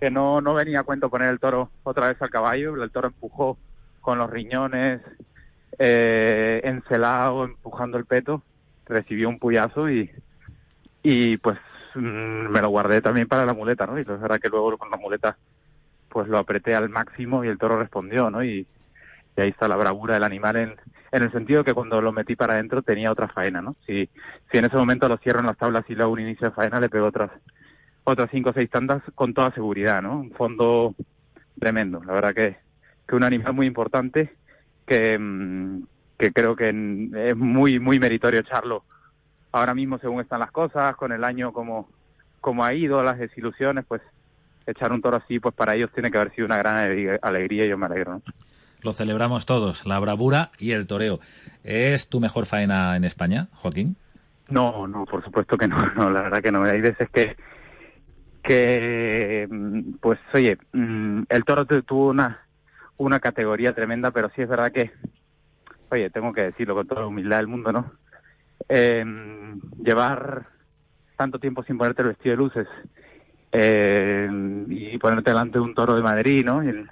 que 0.00 0.10
no, 0.10 0.40
no 0.40 0.54
venía 0.54 0.80
a 0.80 0.84
cuento 0.84 1.10
poner 1.10 1.28
el 1.28 1.38
toro 1.38 1.70
otra 1.82 2.08
vez 2.08 2.16
al 2.22 2.30
caballo. 2.30 2.82
El 2.82 2.90
toro 2.90 3.08
empujó 3.08 3.58
con 4.00 4.16
los 4.16 4.30
riñones, 4.30 5.02
eh, 5.78 6.62
encelado, 6.64 7.44
empujando 7.44 7.98
el 7.98 8.06
peto, 8.06 8.42
recibió 8.86 9.28
un 9.28 9.38
puyazo 9.38 9.90
y, 9.90 10.10
y 11.02 11.36
pues 11.36 11.58
me 11.96 12.60
lo 12.60 12.68
guardé 12.68 13.00
también 13.00 13.28
para 13.28 13.46
la 13.46 13.54
muleta, 13.54 13.86
¿no? 13.86 13.98
Y 13.98 14.04
pues 14.04 14.20
verdad 14.20 14.40
que 14.40 14.48
luego 14.48 14.76
con 14.78 14.90
la 14.90 14.96
muleta 14.96 15.36
pues 16.08 16.28
lo 16.28 16.38
apreté 16.38 16.74
al 16.74 16.88
máximo 16.88 17.44
y 17.44 17.48
el 17.48 17.58
toro 17.58 17.78
respondió, 17.78 18.30
¿no? 18.30 18.44
Y, 18.44 18.66
ahí 19.36 19.48
está 19.48 19.66
la 19.66 19.74
bravura 19.74 20.14
del 20.14 20.22
animal 20.22 20.56
en, 20.56 20.76
el 21.10 21.32
sentido 21.32 21.64
que 21.64 21.74
cuando 21.74 22.00
lo 22.00 22.12
metí 22.12 22.36
para 22.36 22.54
adentro 22.54 22.82
tenía 22.82 23.10
otra 23.10 23.28
faena, 23.28 23.60
¿no? 23.60 23.74
Si, 23.84 24.08
si 24.50 24.58
en 24.58 24.64
ese 24.64 24.76
momento 24.76 25.08
lo 25.08 25.18
cierro 25.18 25.40
en 25.40 25.46
las 25.46 25.56
tablas 25.56 25.84
y 25.88 25.94
luego 25.94 26.12
un 26.12 26.20
inicio 26.20 26.48
de 26.48 26.54
faena, 26.54 26.78
le 26.78 26.88
pego 26.88 27.06
otras 27.06 27.30
otras 28.04 28.30
cinco 28.30 28.50
o 28.50 28.52
seis 28.52 28.70
tandas 28.70 29.02
con 29.14 29.34
toda 29.34 29.52
seguridad, 29.52 30.02
¿no? 30.02 30.20
Un 30.20 30.30
fondo 30.32 30.94
tremendo, 31.58 32.02
la 32.04 32.12
verdad 32.12 32.34
que, 32.34 32.56
que 33.08 33.16
un 33.16 33.24
animal 33.24 33.54
muy 33.54 33.66
importante 33.66 34.34
que, 34.86 35.18
mm, 35.18 35.82
creo 36.16 36.54
que 36.56 36.68
es 36.68 37.36
muy 37.36 37.80
muy 37.80 37.98
meritorio 37.98 38.40
echarlo 38.40 38.84
ahora 39.54 39.74
mismo 39.74 39.98
según 39.98 40.20
están 40.20 40.40
las 40.40 40.50
cosas, 40.50 40.96
con 40.96 41.12
el 41.12 41.22
año 41.22 41.52
como, 41.52 41.88
como 42.40 42.64
ha 42.64 42.74
ido, 42.74 43.02
las 43.02 43.18
desilusiones, 43.18 43.84
pues 43.86 44.02
echar 44.66 44.92
un 44.92 45.00
toro 45.00 45.16
así, 45.16 45.38
pues 45.38 45.54
para 45.54 45.76
ellos 45.76 45.90
tiene 45.92 46.10
que 46.10 46.18
haber 46.18 46.34
sido 46.34 46.46
una 46.46 46.58
gran 46.58 46.76
alegría 47.22 47.64
y 47.64 47.68
yo 47.68 47.78
me 47.78 47.86
alegro. 47.86 48.14
¿no? 48.14 48.22
Lo 48.82 48.92
celebramos 48.92 49.46
todos, 49.46 49.86
la 49.86 50.00
bravura 50.00 50.50
y 50.58 50.72
el 50.72 50.86
toreo. 50.86 51.20
¿Es 51.62 52.08
tu 52.08 52.20
mejor 52.20 52.46
faena 52.46 52.96
en 52.96 53.04
España, 53.04 53.48
Joaquín? 53.52 53.96
No, 54.48 54.88
no, 54.88 55.04
por 55.04 55.24
supuesto 55.24 55.56
que 55.56 55.68
no, 55.68 55.76
no 55.96 56.10
la 56.10 56.22
verdad 56.22 56.42
que 56.42 56.52
no. 56.52 56.64
Hay 56.64 56.80
veces 56.80 57.08
que, 57.10 57.36
que 58.42 59.46
mm, 59.48 59.92
pues 60.00 60.18
oye, 60.32 60.58
mm, 60.72 61.22
el 61.28 61.44
toro 61.44 61.64
tuvo 61.64 62.08
una, 62.08 62.40
una 62.96 63.20
categoría 63.20 63.72
tremenda, 63.72 64.10
pero 64.10 64.30
sí 64.34 64.42
es 64.42 64.48
verdad 64.48 64.72
que, 64.72 64.90
oye, 65.90 66.10
tengo 66.10 66.32
que 66.32 66.42
decirlo 66.42 66.74
con 66.74 66.88
toda 66.88 67.02
la 67.02 67.06
humildad 67.06 67.36
del 67.36 67.46
mundo, 67.46 67.72
¿no? 67.72 67.92
Eh, 68.68 69.04
llevar 69.82 70.46
tanto 71.16 71.38
tiempo 71.38 71.62
sin 71.62 71.78
ponerte 71.78 72.02
el 72.02 72.08
vestido 72.08 72.32
de 72.32 72.36
luces 72.36 72.68
eh, 73.52 74.28
y 74.68 74.98
ponerte 74.98 75.30
delante 75.30 75.58
de 75.58 75.64
un 75.64 75.74
toro 75.74 75.94
de 75.94 76.02
Madrid, 76.02 76.44
¿no? 76.44 76.64
Y 76.64 76.68
en 76.68 76.88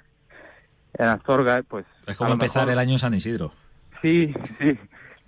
Astorga, 0.97 1.61
pues... 1.63 1.85
Es 2.07 2.15
como 2.15 2.33
empezar 2.33 2.69
el 2.69 2.79
año 2.79 2.93
en 2.93 2.99
San 2.99 3.13
Isidro. 3.13 3.51
Sí, 4.01 4.33
sí. 4.59 4.77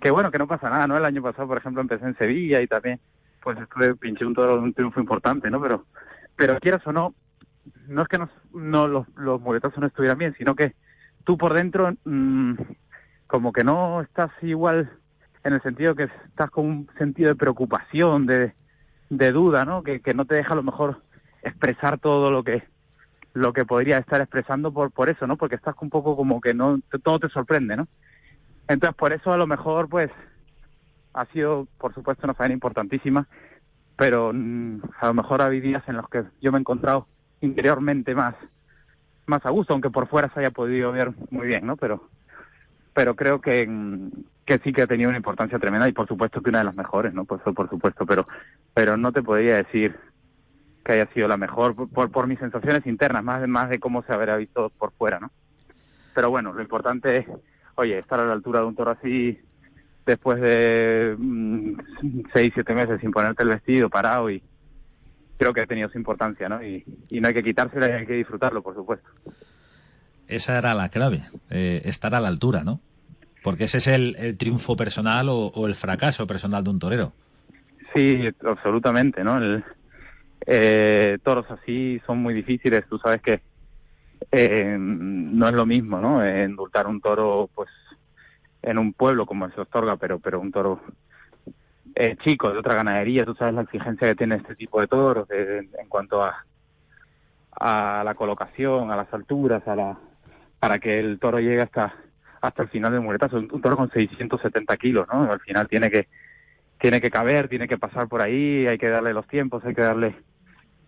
Que 0.00 0.10
bueno, 0.10 0.30
que 0.30 0.38
no 0.38 0.46
pasa 0.46 0.70
nada, 0.70 0.86
¿no? 0.86 0.96
El 0.96 1.04
año 1.04 1.22
pasado, 1.22 1.48
por 1.48 1.58
ejemplo, 1.58 1.80
empecé 1.80 2.04
en 2.04 2.16
Sevilla 2.16 2.60
y 2.60 2.66
también, 2.66 3.00
pues 3.42 3.58
estuve, 3.58 3.94
pinché 3.96 4.24
un 4.24 4.34
toro, 4.34 4.60
un 4.60 4.72
triunfo 4.72 5.00
importante, 5.00 5.50
¿no? 5.50 5.60
Pero, 5.60 5.84
pero 6.36 6.58
quieras 6.60 6.86
o 6.86 6.92
no, 6.92 7.14
no 7.88 8.02
es 8.02 8.08
que 8.08 8.18
no, 8.18 8.28
no 8.54 8.86
los, 8.86 9.06
los 9.16 9.40
muletazos 9.40 9.78
no 9.78 9.86
estuvieran 9.86 10.18
bien, 10.18 10.34
sino 10.38 10.54
que 10.54 10.74
tú 11.24 11.36
por 11.36 11.54
dentro, 11.54 11.92
mmm, 12.04 12.54
como 13.26 13.52
que 13.52 13.64
no 13.64 14.02
estás 14.02 14.30
igual 14.42 14.90
en 15.46 15.52
el 15.52 15.62
sentido 15.62 15.94
que 15.94 16.08
estás 16.28 16.50
con 16.50 16.66
un 16.66 16.90
sentido 16.98 17.28
de 17.28 17.36
preocupación, 17.36 18.26
de, 18.26 18.52
duda, 19.08 19.64
¿no? 19.64 19.84
Que, 19.84 20.00
no 20.12 20.24
te 20.24 20.34
deja 20.34 20.54
a 20.54 20.56
lo 20.56 20.64
mejor 20.64 21.02
expresar 21.42 21.98
todo 21.98 22.32
lo 22.32 22.42
que 22.42 22.64
lo 23.32 23.52
que 23.52 23.66
podría 23.66 23.98
estar 23.98 24.20
expresando 24.20 24.72
por, 24.72 24.90
por 24.90 25.08
eso, 25.08 25.26
¿no? 25.26 25.36
Porque 25.36 25.54
estás 25.54 25.74
un 25.80 25.90
poco 25.90 26.16
como 26.16 26.40
que 26.40 26.54
no, 26.54 26.80
todo 27.04 27.20
te 27.20 27.28
sorprende, 27.28 27.76
¿no? 27.76 27.86
Entonces, 28.66 28.96
por 28.96 29.12
eso 29.12 29.30
a 29.30 29.36
lo 29.36 29.46
mejor, 29.46 29.88
pues, 29.88 30.10
ha 31.12 31.26
sido, 31.26 31.68
por 31.78 31.94
supuesto, 31.94 32.26
una 32.26 32.34
faena 32.34 32.54
importantísima, 32.54 33.28
pero 33.94 34.32
mm, 34.32 34.80
a 34.98 35.06
lo 35.08 35.14
mejor 35.14 35.42
hay 35.42 35.60
días 35.60 35.84
en 35.86 35.96
los 35.96 36.08
que 36.08 36.24
yo 36.40 36.50
me 36.50 36.58
he 36.58 36.60
encontrado 36.60 37.06
interiormente 37.42 38.14
más, 38.14 38.34
más 39.26 39.44
a 39.44 39.50
gusto, 39.50 39.74
aunque 39.74 39.90
por 39.90 40.08
fuera 40.08 40.30
se 40.32 40.40
haya 40.40 40.50
podido 40.50 40.90
ver 40.90 41.12
muy 41.30 41.46
bien, 41.46 41.66
¿no? 41.66 41.76
Pero, 41.76 42.08
pero 42.94 43.14
creo 43.14 43.42
que, 43.42 43.66
mm, 43.68 44.10
que 44.46 44.58
sí 44.58 44.72
que 44.72 44.82
ha 44.82 44.86
tenido 44.86 45.10
una 45.10 45.18
importancia 45.18 45.58
tremenda 45.58 45.88
y 45.88 45.92
por 45.92 46.06
supuesto 46.06 46.40
que 46.40 46.50
una 46.50 46.60
de 46.60 46.66
las 46.66 46.76
mejores, 46.76 47.12
¿no? 47.12 47.24
Pues 47.24 47.42
por 47.42 47.68
supuesto, 47.68 48.06
pero, 48.06 48.26
pero 48.72 48.96
no 48.96 49.12
te 49.12 49.22
podría 49.22 49.56
decir 49.56 49.96
que 50.84 50.92
haya 50.92 51.12
sido 51.12 51.26
la 51.26 51.36
mejor 51.36 51.74
por, 51.74 52.12
por 52.12 52.26
mis 52.28 52.38
sensaciones 52.38 52.86
internas, 52.86 53.24
más, 53.24 53.46
más 53.48 53.68
de 53.68 53.80
cómo 53.80 54.04
se 54.04 54.12
habrá 54.12 54.36
visto 54.36 54.70
por 54.78 54.92
fuera, 54.92 55.18
¿no? 55.18 55.32
Pero 56.14 56.30
bueno, 56.30 56.52
lo 56.52 56.62
importante 56.62 57.18
es, 57.18 57.26
oye, 57.74 57.98
estar 57.98 58.20
a 58.20 58.24
la 58.24 58.32
altura 58.32 58.60
de 58.60 58.66
un 58.66 58.76
toro 58.76 58.92
así 58.92 59.38
después 60.06 60.40
de 60.40 61.16
mm, 61.18 61.80
seis, 62.32 62.52
siete 62.54 62.72
meses 62.72 63.00
sin 63.00 63.10
ponerte 63.10 63.42
el 63.42 63.48
vestido 63.48 63.90
parado 63.90 64.30
y 64.30 64.40
creo 65.36 65.52
que 65.52 65.62
ha 65.62 65.66
tenido 65.66 65.88
su 65.88 65.98
importancia, 65.98 66.48
¿no? 66.48 66.62
Y, 66.62 66.84
no 67.10 67.26
hay 67.26 67.34
que 67.34 67.42
quitársela 67.42 67.86
hay 67.86 68.06
que 68.06 68.14
disfrutarlo, 68.14 68.62
por 68.62 68.76
supuesto. 68.76 69.08
Esa 70.28 70.56
era 70.56 70.72
la 70.74 70.88
clave, 70.88 71.24
eh, 71.50 71.82
estar 71.84 72.14
a 72.14 72.20
la 72.20 72.28
altura, 72.28 72.62
¿no? 72.62 72.80
Porque 73.42 73.64
ese 73.64 73.78
es 73.78 73.86
el, 73.86 74.16
el 74.18 74.36
triunfo 74.36 74.76
personal 74.76 75.28
o, 75.28 75.66
el 75.66 75.74
fracaso 75.74 76.26
personal 76.26 76.64
de 76.64 76.70
un 76.70 76.78
torero. 76.78 77.12
Sí, 77.94 78.28
absolutamente, 78.44 79.22
¿no? 79.22 79.38
El, 79.38 79.64
eh, 80.46 81.18
toros 81.22 81.46
así 81.50 82.00
son 82.06 82.18
muy 82.18 82.34
difíciles, 82.34 82.84
tú 82.88 82.98
sabes 82.98 83.22
que 83.22 83.40
eh, 84.32 84.76
no 84.78 85.48
es 85.48 85.54
lo 85.54 85.64
mismo, 85.64 86.00
¿no? 86.00 86.24
Endultar 86.24 86.86
un 86.86 87.00
toro, 87.00 87.48
pues, 87.54 87.70
en 88.62 88.78
un 88.78 88.92
pueblo 88.92 89.26
como 89.26 89.48
se 89.50 89.60
Ostorga, 89.60 89.96
pero, 89.96 90.18
pero 90.18 90.40
un 90.40 90.50
toro 90.50 90.80
eh, 91.94 92.16
chico, 92.24 92.50
de 92.52 92.58
otra 92.58 92.74
ganadería, 92.74 93.24
tú 93.24 93.34
sabes 93.34 93.54
la 93.54 93.62
exigencia 93.62 94.08
que 94.08 94.16
tiene 94.16 94.36
este 94.36 94.56
tipo 94.56 94.80
de 94.80 94.88
toros 94.88 95.28
en 95.30 95.88
cuanto 95.88 96.22
a, 96.22 96.44
a 97.58 98.02
la 98.04 98.14
colocación, 98.14 98.90
a 98.90 98.96
las 98.96 99.12
alturas, 99.12 99.66
a 99.66 99.74
la, 99.74 99.98
para 100.58 100.78
que 100.78 100.98
el 100.98 101.18
toro 101.18 101.38
llegue 101.38 101.62
hasta 101.62 101.94
hasta 102.40 102.62
el 102.62 102.68
final 102.68 102.92
del 102.92 103.00
muletazo. 103.00 103.38
Un, 103.38 103.60
toro 103.60 103.76
con 103.76 103.90
670 103.90 104.76
kilos, 104.76 105.06
¿no? 105.12 105.30
Al 105.30 105.40
final 105.40 105.68
tiene 105.68 105.90
que 105.90 106.08
tiene 106.78 107.00
que 107.00 107.10
caber, 107.10 107.48
tiene 107.48 107.68
que 107.68 107.78
pasar 107.78 108.06
por 108.06 108.20
ahí, 108.20 108.66
hay 108.66 108.76
que 108.76 108.90
darle 108.90 109.14
los 109.14 109.26
tiempos, 109.26 109.64
hay 109.64 109.74
que 109.74 109.82
darle 109.82 110.14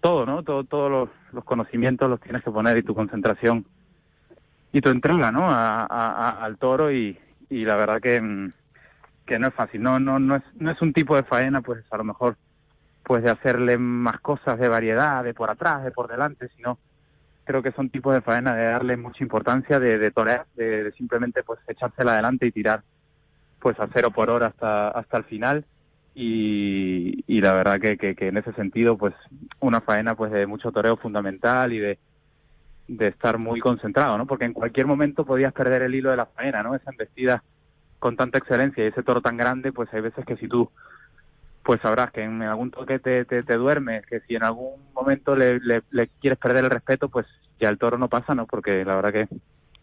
todo, 0.00 0.26
¿no? 0.26 0.42
Todo, 0.42 0.64
todos 0.64 0.90
los, 0.90 1.08
los, 1.32 1.44
conocimientos 1.44 2.10
los 2.10 2.20
tienes 2.20 2.42
que 2.42 2.50
poner 2.50 2.76
y 2.76 2.82
tu 2.82 2.94
concentración 2.94 3.64
y 4.70 4.80
tu 4.80 4.90
entrega, 4.90 5.32
¿no? 5.32 5.48
A, 5.48 5.86
a, 5.86 6.44
al 6.44 6.58
toro 6.58 6.92
y, 6.92 7.18
y 7.48 7.64
la 7.64 7.76
verdad 7.76 8.00
que, 8.00 8.20
mm, 8.20 8.52
que 9.26 9.38
no 9.38 9.48
es 9.48 9.54
fácil, 9.54 9.82
no, 9.82 9.98
no, 9.98 10.18
no 10.18 10.36
es, 10.36 10.42
no 10.56 10.70
es 10.70 10.80
un 10.82 10.92
tipo 10.92 11.16
de 11.16 11.22
faena, 11.22 11.62
pues 11.62 11.84
a 11.90 11.96
lo 11.96 12.04
mejor, 12.04 12.36
pues 13.02 13.22
de 13.22 13.30
hacerle 13.30 13.78
más 13.78 14.20
cosas 14.20 14.58
de 14.58 14.68
variedad, 14.68 15.24
de 15.24 15.34
por 15.34 15.50
atrás, 15.50 15.84
de 15.84 15.90
por 15.90 16.08
delante, 16.08 16.48
sino 16.56 16.78
creo 17.48 17.62
que 17.62 17.72
son 17.72 17.88
tipos 17.88 18.12
de 18.12 18.20
faena 18.20 18.54
de 18.54 18.64
darle 18.64 18.98
mucha 18.98 19.24
importancia, 19.24 19.80
de, 19.80 19.96
de 19.98 20.10
torear, 20.10 20.44
de, 20.54 20.84
de 20.84 20.92
simplemente 20.92 21.42
pues 21.42 21.58
echársela 21.66 22.12
adelante 22.12 22.46
y 22.46 22.52
tirar 22.52 22.82
pues 23.58 23.80
a 23.80 23.88
cero 23.90 24.10
por 24.10 24.28
hora 24.28 24.48
hasta, 24.48 24.88
hasta 24.90 25.16
el 25.16 25.24
final 25.24 25.64
y, 26.14 27.24
y 27.26 27.40
la 27.40 27.54
verdad 27.54 27.80
que, 27.80 27.96
en 28.18 28.36
ese 28.36 28.52
sentido 28.52 28.98
pues 28.98 29.14
una 29.60 29.80
faena 29.80 30.14
pues 30.14 30.30
de 30.30 30.46
mucho 30.46 30.70
toreo 30.72 30.98
fundamental 30.98 31.72
y 31.72 31.78
de, 31.78 31.98
de 32.86 33.06
estar 33.08 33.38
muy 33.38 33.60
concentrado, 33.60 34.18
¿no? 34.18 34.26
Porque 34.26 34.44
en 34.44 34.52
cualquier 34.52 34.86
momento 34.86 35.24
podías 35.24 35.54
perder 35.54 35.80
el 35.80 35.94
hilo 35.94 36.10
de 36.10 36.18
la 36.18 36.26
faena, 36.26 36.62
¿no? 36.62 36.74
Esa 36.74 36.90
embestida 36.90 37.42
con 37.98 38.14
tanta 38.14 38.36
excelencia 38.36 38.84
y 38.84 38.88
ese 38.88 39.02
toro 39.02 39.22
tan 39.22 39.38
grande, 39.38 39.72
pues 39.72 39.88
hay 39.94 40.02
veces 40.02 40.26
que 40.26 40.36
si 40.36 40.48
tú 40.48 40.70
pues 41.68 41.82
sabrás 41.82 42.10
que 42.12 42.22
en 42.22 42.40
algún 42.40 42.70
toque 42.70 42.98
te, 42.98 43.26
te, 43.26 43.42
duermes, 43.42 44.06
que 44.06 44.20
si 44.20 44.34
en 44.34 44.42
algún 44.42 44.80
momento 44.94 45.36
le, 45.36 45.60
le, 45.60 46.08
quieres 46.18 46.38
perder 46.38 46.64
el 46.64 46.70
respeto, 46.70 47.10
pues 47.10 47.26
ya 47.60 47.68
el 47.68 47.76
toro 47.76 47.98
no 47.98 48.08
pasa, 48.08 48.34
¿no? 48.34 48.46
Porque 48.46 48.86
la 48.86 48.96
verdad 48.96 49.12
que, 49.12 49.28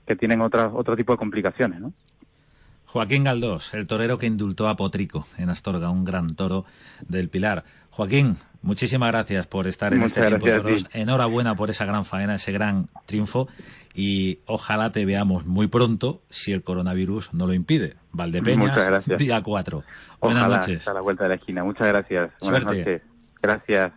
que 0.07 0.15
tienen 0.15 0.41
otras 0.41 0.71
otro 0.73 0.95
tipo 0.95 1.13
de 1.13 1.19
complicaciones, 1.19 1.79
¿no? 1.79 1.93
Joaquín 2.85 3.23
Galdós, 3.23 3.73
el 3.73 3.87
torero 3.87 4.17
que 4.17 4.25
indultó 4.25 4.67
a 4.67 4.75
Potrico 4.75 5.27
en 5.37 5.49
Astorga, 5.49 5.89
un 5.89 6.05
gran 6.05 6.35
toro 6.35 6.65
del 7.07 7.29
Pilar. 7.29 7.63
Joaquín, 7.89 8.37
muchísimas 8.61 9.11
gracias 9.11 9.47
por 9.47 9.67
estar 9.67 9.93
en 9.93 10.03
este 10.03 10.25
tiempo 10.25 10.45
de 10.45 10.57
toros. 10.59 10.85
Enhorabuena 10.93 11.55
por 11.55 11.69
esa 11.69 11.85
gran 11.85 12.05
faena, 12.05 12.35
ese 12.35 12.51
gran 12.51 12.87
triunfo 13.05 13.47
y 13.93 14.39
ojalá 14.45 14.91
te 14.91 15.05
veamos 15.05 15.45
muy 15.45 15.67
pronto 15.67 16.21
si 16.29 16.51
el 16.51 16.63
coronavirus 16.63 17.33
no 17.33 17.47
lo 17.47 17.53
impide. 17.53 17.95
Valdepeñas, 18.11 19.05
día 19.17 19.41
4. 19.41 19.83
Buenas 20.19 20.49
noches. 20.49 20.87
a 20.87 20.93
la 20.93 21.01
vuelta 21.01 21.23
de 21.23 21.29
la 21.29 21.35
esquina. 21.35 21.63
Muchas 21.63 21.87
gracias. 21.87 22.31
Buenas 22.41 22.65
noches. 22.65 23.01
Gracias. 23.41 23.93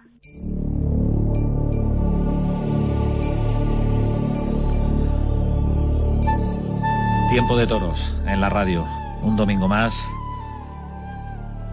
Tiempo 7.29 7.59
de 7.59 7.67
toros 7.67 8.19
en 8.27 8.41
la 8.41 8.49
radio. 8.49 8.87
Un 9.23 9.37
domingo 9.37 9.69
más 9.69 9.95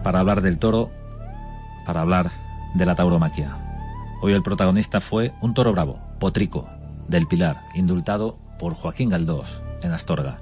para 0.04 0.20
hablar 0.20 0.42
del 0.42 0.58
toro, 0.58 0.90
para 1.86 2.02
hablar 2.02 2.30
de 2.74 2.84
la 2.84 2.94
tauromaquia. 2.94 3.56
Hoy 4.20 4.34
el 4.34 4.42
protagonista 4.42 5.00
fue 5.00 5.32
un 5.40 5.54
toro 5.54 5.72
bravo, 5.72 5.98
Potrico, 6.18 6.68
del 7.08 7.26
Pilar, 7.26 7.62
indultado 7.74 8.36
por 8.58 8.74
Joaquín 8.74 9.08
Galdós 9.08 9.58
en 9.82 9.92
Astorga. 9.92 10.40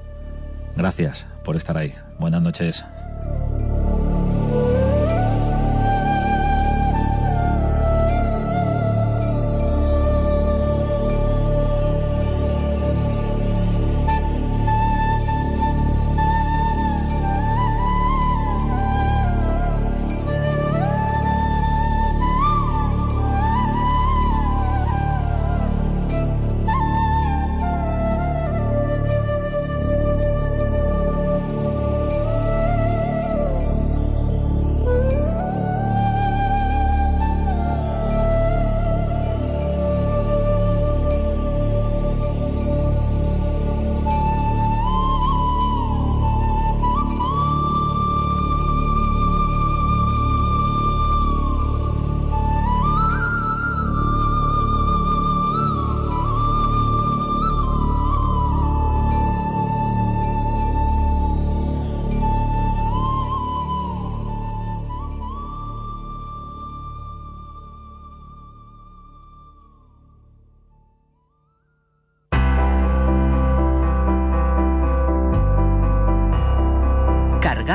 Gracias 0.77 1.27
por 1.44 1.55
estar 1.55 1.79
ahí. 1.79 1.94
Buenas 2.18 2.42
noches. 2.42 2.85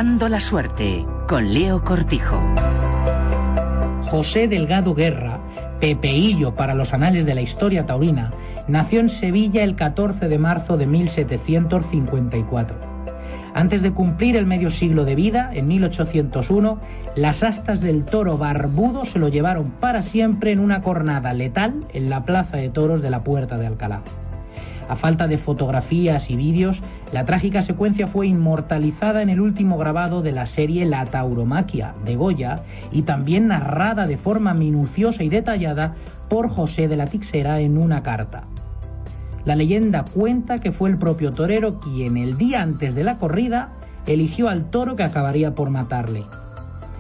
La 0.02 0.40
suerte 0.40 1.06
con 1.28 1.54
Leo 1.54 1.84
Cortijo. 1.84 2.42
José 4.04 4.48
Delgado 4.48 4.96
Guerra, 4.96 5.42
Pepeillo 5.82 6.56
para 6.56 6.74
los 6.74 6.94
anales 6.94 7.26
de 7.26 7.36
la 7.36 7.42
historia 7.42 7.86
taurina, 7.86 8.32
nació 8.70 9.02
en 9.02 9.10
Sevilla 9.10 9.62
el 9.62 9.76
14 9.76 10.30
de 10.30 10.38
marzo 10.38 10.78
de 10.78 10.88
1754. 10.88 12.78
Antes 13.54 13.82
de 13.82 13.92
cumplir 13.92 14.38
el 14.38 14.46
medio 14.46 14.72
siglo 14.72 15.04
de 15.04 15.16
vida, 15.16 15.52
en 15.54 15.68
1801, 15.68 16.80
las 17.18 17.44
astas 17.44 17.82
del 17.82 18.06
toro 18.06 18.38
barbudo 18.38 19.04
se 19.04 19.20
lo 19.20 19.28
llevaron 19.28 19.70
para 19.82 20.04
siempre 20.04 20.54
en 20.54 20.60
una 20.60 20.80
cornada 20.80 21.34
letal 21.34 21.74
en 21.92 22.10
la 22.10 22.24
plaza 22.24 22.56
de 22.56 22.70
toros 22.70 23.02
de 23.02 23.10
la 23.10 23.26
Puerta 23.26 23.58
de 23.58 23.68
Alcalá. 23.68 24.04
A 24.88 24.96
falta 24.96 25.28
de 25.28 25.38
fotografías 25.38 26.32
y 26.32 26.38
vídeos, 26.38 26.82
la 27.12 27.26
trágica 27.26 27.63
secuencia 27.63 28.06
fue 28.06 28.28
inmortalizada 28.28 29.24
en 29.24 29.30
el 29.30 29.41
último 29.41 29.78
grabado 29.78 30.22
de 30.22 30.32
la 30.32 30.45
serie 30.45 30.86
La 30.86 31.06
Tauromaquia 31.06 31.95
de 32.06 32.15
Goya 32.15 32.62
y 32.91 33.02
también 33.02 33.48
narrada 33.48 34.06
de 34.06 34.17
forma 34.17 34.54
minuciosa 34.54 35.24
y 35.24 35.30
detallada 35.30 35.95
por 36.30 36.50
José 36.50 36.88
de 36.88 36.98
la 36.98 37.08
Tixera 37.08 37.62
en 37.62 37.80
una 37.80 38.04
carta. 38.04 38.43
La 39.43 39.56
leyenda 39.56 40.06
cuenta 40.06 40.60
que 40.60 40.72
fue 40.72 40.89
el 40.89 41.00
propio 41.00 41.32
torero 41.32 41.80
quien 41.80 42.15
el 42.15 42.38
día 42.38 42.62
antes 42.62 42.93
de 42.93 43.04
la 43.04 43.17
corrida 43.17 43.69
eligió 44.06 44.48
al 44.48 44.69
toro 44.69 44.95
que 44.95 45.04
acabaría 45.04 45.56
por 45.56 45.72
matarle. 45.72 46.26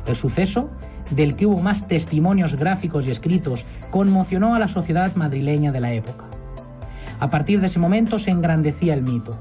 El 0.07 0.15
suceso, 0.15 0.71
del 1.11 1.35
que 1.35 1.45
hubo 1.45 1.61
más 1.61 1.87
testimonios 1.87 2.55
gráficos 2.55 3.05
y 3.05 3.11
escritos, 3.11 3.63
conmocionó 3.91 4.55
a 4.55 4.59
la 4.59 4.69
sociedad 4.69 5.15
madrileña 5.15 5.71
de 5.71 5.81
la 5.81 5.93
época. 5.93 6.25
A 7.19 7.29
partir 7.29 7.61
de 7.61 7.67
ese 7.67 7.77
momento 7.77 8.17
se 8.17 8.31
engrandecía 8.31 8.95
el 8.95 9.03
mito. 9.03 9.37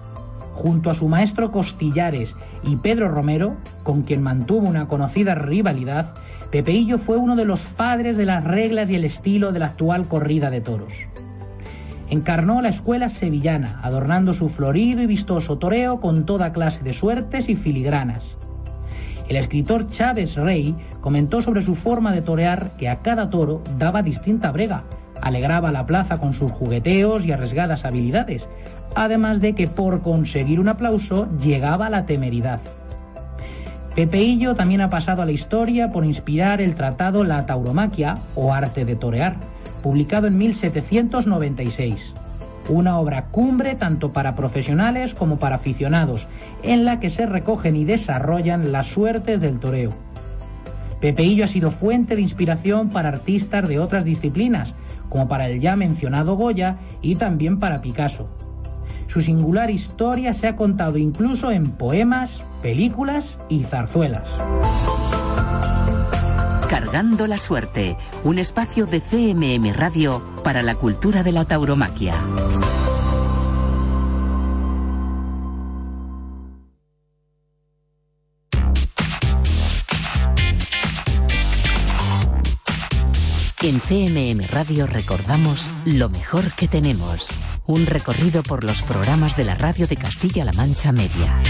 Junto 0.58 0.90
a 0.90 0.94
su 0.94 1.06
maestro 1.06 1.52
Costillares 1.52 2.34
y 2.64 2.74
Pedro 2.74 3.08
Romero, 3.08 3.58
con 3.84 4.02
quien 4.02 4.24
mantuvo 4.24 4.68
una 4.68 4.88
conocida 4.88 5.36
rivalidad, 5.36 6.14
Pepeillo 6.50 6.98
fue 6.98 7.16
uno 7.16 7.36
de 7.36 7.44
los 7.44 7.60
padres 7.60 8.16
de 8.16 8.24
las 8.24 8.42
reglas 8.42 8.90
y 8.90 8.96
el 8.96 9.04
estilo 9.04 9.52
de 9.52 9.60
la 9.60 9.66
actual 9.66 10.08
corrida 10.08 10.50
de 10.50 10.60
toros. 10.60 10.92
Encarnó 12.10 12.60
la 12.60 12.70
escuela 12.70 13.08
sevillana, 13.08 13.78
adornando 13.84 14.34
su 14.34 14.48
florido 14.48 15.00
y 15.00 15.06
vistoso 15.06 15.58
toreo 15.58 16.00
con 16.00 16.26
toda 16.26 16.52
clase 16.52 16.82
de 16.82 16.92
suertes 16.92 17.48
y 17.48 17.54
filigranas. 17.54 18.22
El 19.28 19.36
escritor 19.36 19.88
Chávez 19.88 20.34
Rey 20.34 20.74
comentó 21.00 21.40
sobre 21.40 21.62
su 21.62 21.76
forma 21.76 22.10
de 22.10 22.22
torear 22.22 22.76
que 22.76 22.88
a 22.88 23.00
cada 23.02 23.30
toro 23.30 23.62
daba 23.78 24.02
distinta 24.02 24.50
brega, 24.50 24.82
alegraba 25.20 25.70
la 25.70 25.86
plaza 25.86 26.18
con 26.18 26.32
sus 26.32 26.50
jugueteos 26.50 27.24
y 27.24 27.30
arriesgadas 27.30 27.84
habilidades, 27.84 28.48
además 29.04 29.40
de 29.40 29.54
que 29.54 29.68
por 29.68 30.02
conseguir 30.02 30.58
un 30.58 30.68
aplauso 30.68 31.28
llegaba 31.38 31.88
la 31.88 32.04
temeridad. 32.04 32.60
Pepeillo 33.94 34.54
también 34.54 34.80
ha 34.80 34.90
pasado 34.90 35.22
a 35.22 35.24
la 35.24 35.32
historia 35.32 35.92
por 35.92 36.04
inspirar 36.04 36.60
el 36.60 36.74
tratado 36.74 37.24
La 37.24 37.46
Tauromaquia 37.46 38.16
o 38.34 38.52
Arte 38.52 38.84
de 38.84 38.96
Torear, 38.96 39.36
publicado 39.82 40.26
en 40.26 40.36
1796. 40.36 42.12
Una 42.68 42.98
obra 42.98 43.26
cumbre 43.26 43.76
tanto 43.76 44.12
para 44.12 44.34
profesionales 44.34 45.14
como 45.14 45.38
para 45.38 45.56
aficionados, 45.56 46.26
en 46.62 46.84
la 46.84 47.00
que 47.00 47.10
se 47.10 47.26
recogen 47.26 47.76
y 47.76 47.84
desarrollan 47.84 48.72
las 48.72 48.88
suertes 48.88 49.40
del 49.40 49.58
toreo. 49.58 49.90
Pepeillo 51.00 51.44
ha 51.44 51.48
sido 51.48 51.70
fuente 51.70 52.16
de 52.16 52.22
inspiración 52.22 52.90
para 52.90 53.08
artistas 53.08 53.68
de 53.68 53.78
otras 53.78 54.04
disciplinas, 54.04 54.74
como 55.08 55.28
para 55.28 55.48
el 55.48 55.60
ya 55.60 55.76
mencionado 55.76 56.36
Goya 56.36 56.78
y 57.00 57.14
también 57.14 57.58
para 57.58 57.80
Picasso. 57.80 58.28
Su 59.08 59.22
singular 59.22 59.70
historia 59.70 60.34
se 60.34 60.46
ha 60.48 60.56
contado 60.56 60.98
incluso 60.98 61.50
en 61.50 61.70
poemas, 61.72 62.42
películas 62.62 63.38
y 63.48 63.64
zarzuelas. 63.64 64.28
Cargando 66.68 67.26
la 67.26 67.38
suerte, 67.38 67.96
un 68.24 68.38
espacio 68.38 68.84
de 68.84 69.00
CMM 69.00 69.72
Radio 69.72 70.22
para 70.44 70.62
la 70.62 70.74
cultura 70.74 71.22
de 71.22 71.32
la 71.32 71.46
tauromaquia. 71.46 72.14
CMM 83.88 84.46
Radio 84.50 84.86
recordamos 84.86 85.70
lo 85.86 86.10
mejor 86.10 86.52
que 86.52 86.68
tenemos. 86.68 87.30
Un 87.66 87.86
recorrido 87.86 88.42
por 88.42 88.62
los 88.62 88.82
programas 88.82 89.34
de 89.34 89.44
la 89.44 89.54
radio 89.54 89.86
de 89.86 89.96
Castilla-La 89.96 90.52
Mancha 90.52 90.92
Media. 90.92 91.40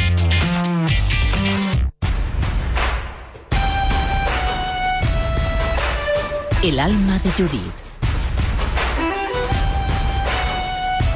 El 6.63 6.79
alma 6.79 7.19
de 7.19 7.31
Judith. 7.33 7.75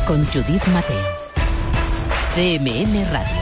Con 0.08 0.26
Judith 0.26 0.66
Mateo. 0.72 1.06
CMM 2.34 3.12
Radio. 3.12 3.41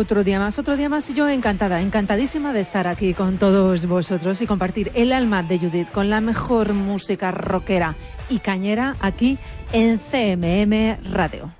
Otro 0.00 0.24
día 0.24 0.38
más, 0.38 0.58
otro 0.58 0.78
día 0.78 0.88
más 0.88 1.10
y 1.10 1.14
yo 1.14 1.28
encantada, 1.28 1.82
encantadísima 1.82 2.54
de 2.54 2.62
estar 2.62 2.86
aquí 2.86 3.12
con 3.12 3.36
todos 3.36 3.84
vosotros 3.84 4.40
y 4.40 4.46
compartir 4.46 4.90
el 4.94 5.12
alma 5.12 5.42
de 5.42 5.58
Judith 5.58 5.90
con 5.90 6.08
la 6.08 6.22
mejor 6.22 6.72
música 6.72 7.32
rockera 7.32 7.96
y 8.30 8.38
cañera 8.38 8.96
aquí 9.00 9.36
en 9.72 9.98
CMM 9.98 11.12
Radio. 11.12 11.52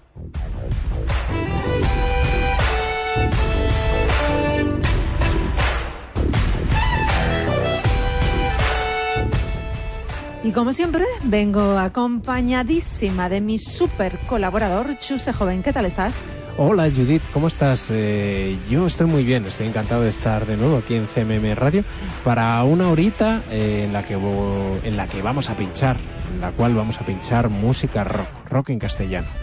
Y 10.42 10.52
como 10.52 10.72
siempre, 10.72 11.04
vengo 11.24 11.76
acompañadísima 11.76 13.28
de 13.28 13.42
mi 13.42 13.58
super 13.58 14.16
colaborador, 14.20 14.98
Chuse 14.98 15.34
Joven. 15.34 15.62
¿Qué 15.62 15.74
tal 15.74 15.84
estás? 15.84 16.24
Hola 16.62 16.90
Judith, 16.94 17.22
¿cómo 17.32 17.46
estás? 17.46 17.88
Eh, 17.90 18.58
yo 18.68 18.84
estoy 18.84 19.06
muy 19.06 19.24
bien, 19.24 19.46
estoy 19.46 19.66
encantado 19.66 20.02
de 20.02 20.10
estar 20.10 20.44
de 20.44 20.58
nuevo 20.58 20.76
aquí 20.76 20.94
en 20.94 21.06
CMM 21.06 21.54
Radio 21.54 21.84
para 22.22 22.62
una 22.64 22.90
horita 22.90 23.42
eh, 23.50 23.84
en, 23.84 23.94
la 23.94 24.04
que, 24.04 24.12
en 24.12 24.94
la 24.94 25.06
que 25.06 25.22
vamos 25.22 25.48
a 25.48 25.56
pinchar, 25.56 25.96
en 26.34 26.42
la 26.42 26.52
cual 26.52 26.74
vamos 26.74 27.00
a 27.00 27.06
pinchar 27.06 27.48
música 27.48 28.04
rock, 28.04 28.28
rock 28.50 28.68
en 28.68 28.78
castellano. 28.78 29.39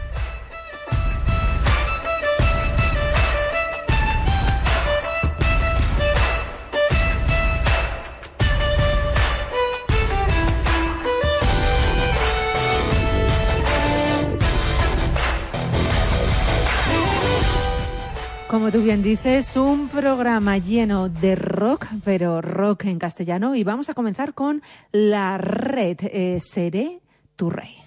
Como 18.57 18.71
tú 18.71 18.81
bien 18.81 19.03
dices, 19.03 19.55
un 19.55 19.87
programa 19.87 20.57
lleno 20.57 21.09
de 21.09 21.35
rock, 21.35 21.85
pero 22.03 22.41
rock 22.41 22.85
en 22.85 22.97
castellano. 22.97 23.53
Y 23.53 23.63
vamos 23.63 23.87
a 23.89 23.93
comenzar 23.93 24.33
con 24.33 24.63
la 24.91 25.37
red 25.37 25.97
eh, 26.01 26.39
Seré 26.41 27.01
tu 27.35 27.51
rey. 27.51 27.86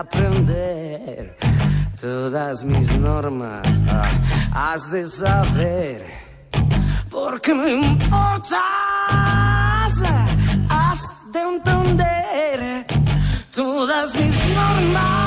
Aprender 0.00 1.36
todas 2.00 2.64
mis 2.64 2.90
normas. 2.96 3.82
Ah, 3.86 4.10
has 4.52 4.90
de 4.90 5.06
saber 5.06 6.06
por 7.10 7.40
qué 7.40 7.54
me 7.54 7.70
importas. 7.70 8.58
Has 10.68 11.02
de 11.32 11.40
entender 11.40 12.86
todas 13.54 14.16
mis 14.16 14.46
normas. 14.48 15.19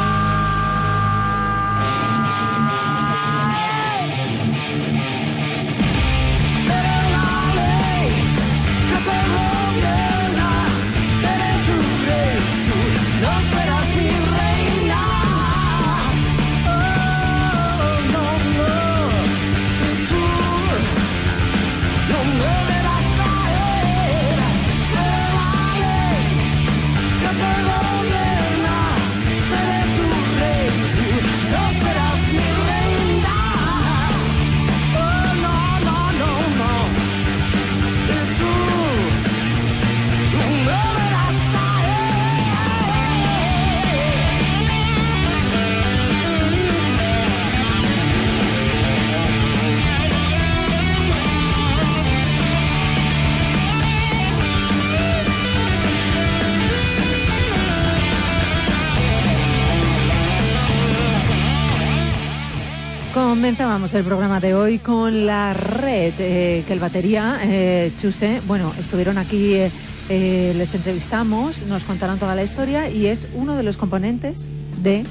Comenzábamos 63.33 63.91
el 63.95 64.03
programa 64.03 64.39
de 64.39 64.53
hoy 64.53 64.77
con 64.77 65.25
la 65.25 65.55
red, 65.55 66.13
eh, 66.19 66.63
que 66.67 66.73
el 66.73 66.77
batería, 66.77 67.39
eh, 67.41 67.91
Chuse, 67.97 68.43
bueno, 68.45 68.71
estuvieron 68.77 69.17
aquí, 69.17 69.55
eh, 69.55 70.53
les 70.55 70.75
entrevistamos, 70.75 71.63
nos 71.63 71.83
contaron 71.83 72.19
toda 72.19 72.35
la 72.35 72.43
historia 72.43 72.91
y 72.91 73.07
es 73.07 73.27
uno 73.33 73.55
de 73.55 73.63
los 73.63 73.75
componentes 73.75 74.49
de 74.83 75.03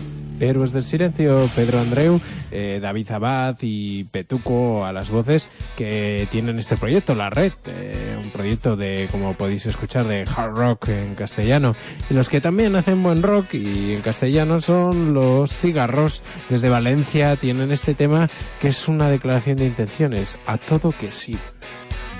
Héroes 0.42 0.72
del 0.72 0.84
Silencio, 0.84 1.48
Pedro 1.54 1.80
Andreu, 1.80 2.20
eh, 2.50 2.78
David 2.82 3.10
Abad 3.12 3.56
y 3.60 4.04
Petuco 4.04 4.84
a 4.84 4.92
las 4.92 5.08
voces 5.10 5.46
que 5.76 6.26
tienen 6.30 6.58
este 6.58 6.76
proyecto, 6.76 7.14
La 7.14 7.30
Red, 7.30 7.52
eh, 7.66 8.18
un 8.22 8.30
proyecto 8.30 8.76
de, 8.76 9.08
como 9.10 9.34
podéis 9.34 9.66
escuchar, 9.66 10.06
de 10.06 10.22
hard 10.22 10.54
rock 10.54 10.88
en 10.88 11.14
castellano. 11.14 11.76
Y 12.10 12.14
los 12.14 12.28
que 12.28 12.40
también 12.40 12.76
hacen 12.76 13.02
buen 13.02 13.22
rock 13.22 13.54
y 13.54 13.92
en 13.92 14.02
castellano 14.02 14.60
son 14.60 15.14
los 15.14 15.56
cigarros. 15.56 16.22
Desde 16.48 16.68
Valencia 16.68 17.36
tienen 17.36 17.72
este 17.72 17.94
tema 17.94 18.30
que 18.60 18.68
es 18.68 18.88
una 18.88 19.08
declaración 19.08 19.56
de 19.56 19.66
intenciones, 19.66 20.38
a 20.46 20.58
todo 20.58 20.92
que 20.92 21.12
sí. 21.12 21.38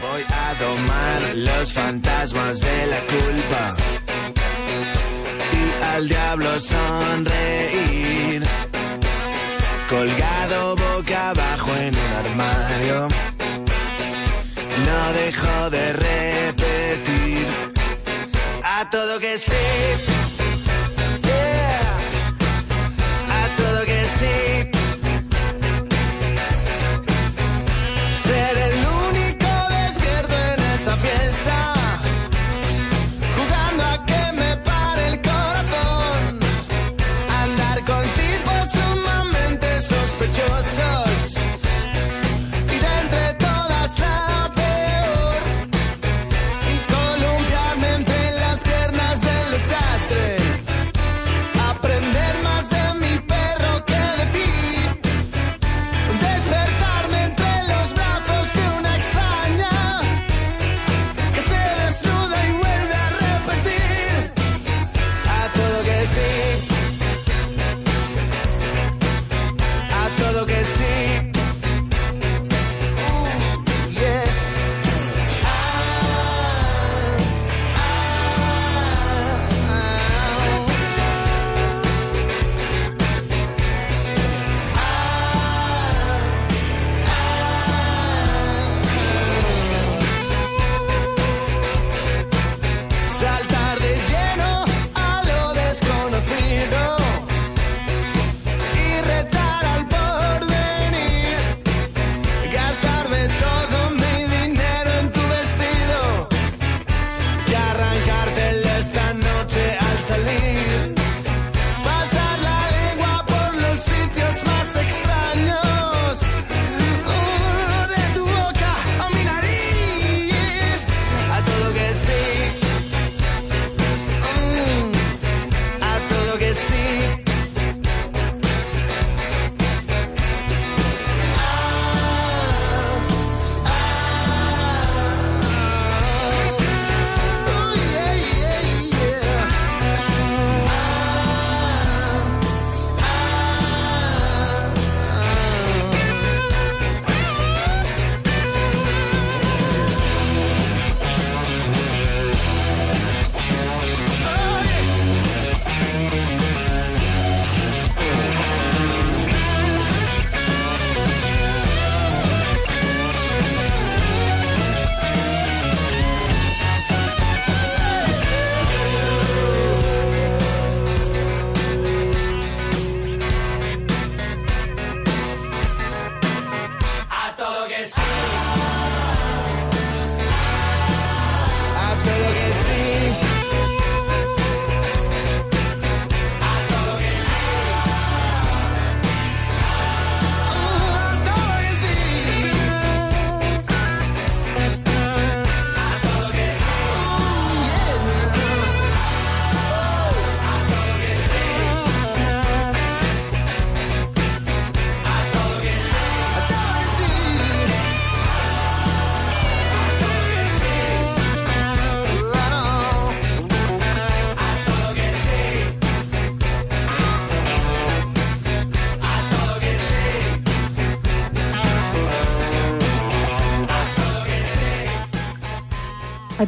Voy 0.00 0.22
a 0.28 0.54
domar 0.60 1.36
los 1.36 1.72
fantasmas 1.72 2.60
de 2.60 2.86
la 2.86 3.00
culpa 3.06 3.76
y 5.52 5.82
al 5.82 6.08
diablo 6.08 6.60
sonreír. 6.60 8.11
Colgado 9.92 10.74
boca 10.74 11.28
abajo 11.28 11.70
en 11.76 11.94
un 11.94 12.12
armario, 12.24 13.08
no 14.78 15.12
dejo 15.12 15.68
de 15.68 15.92
repetir 15.92 17.46
a 18.64 18.88
todo 18.88 19.20
que 19.20 19.36
sí. 19.36 20.31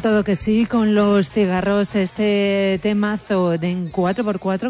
Todo 0.05 0.23
que 0.23 0.35
sí, 0.35 0.67
con 0.67 0.93
los 0.93 1.31
cigarros, 1.31 1.95
este 1.95 2.79
temazo 2.83 3.57
de 3.57 3.71
en 3.71 3.91
4x4 3.91 4.61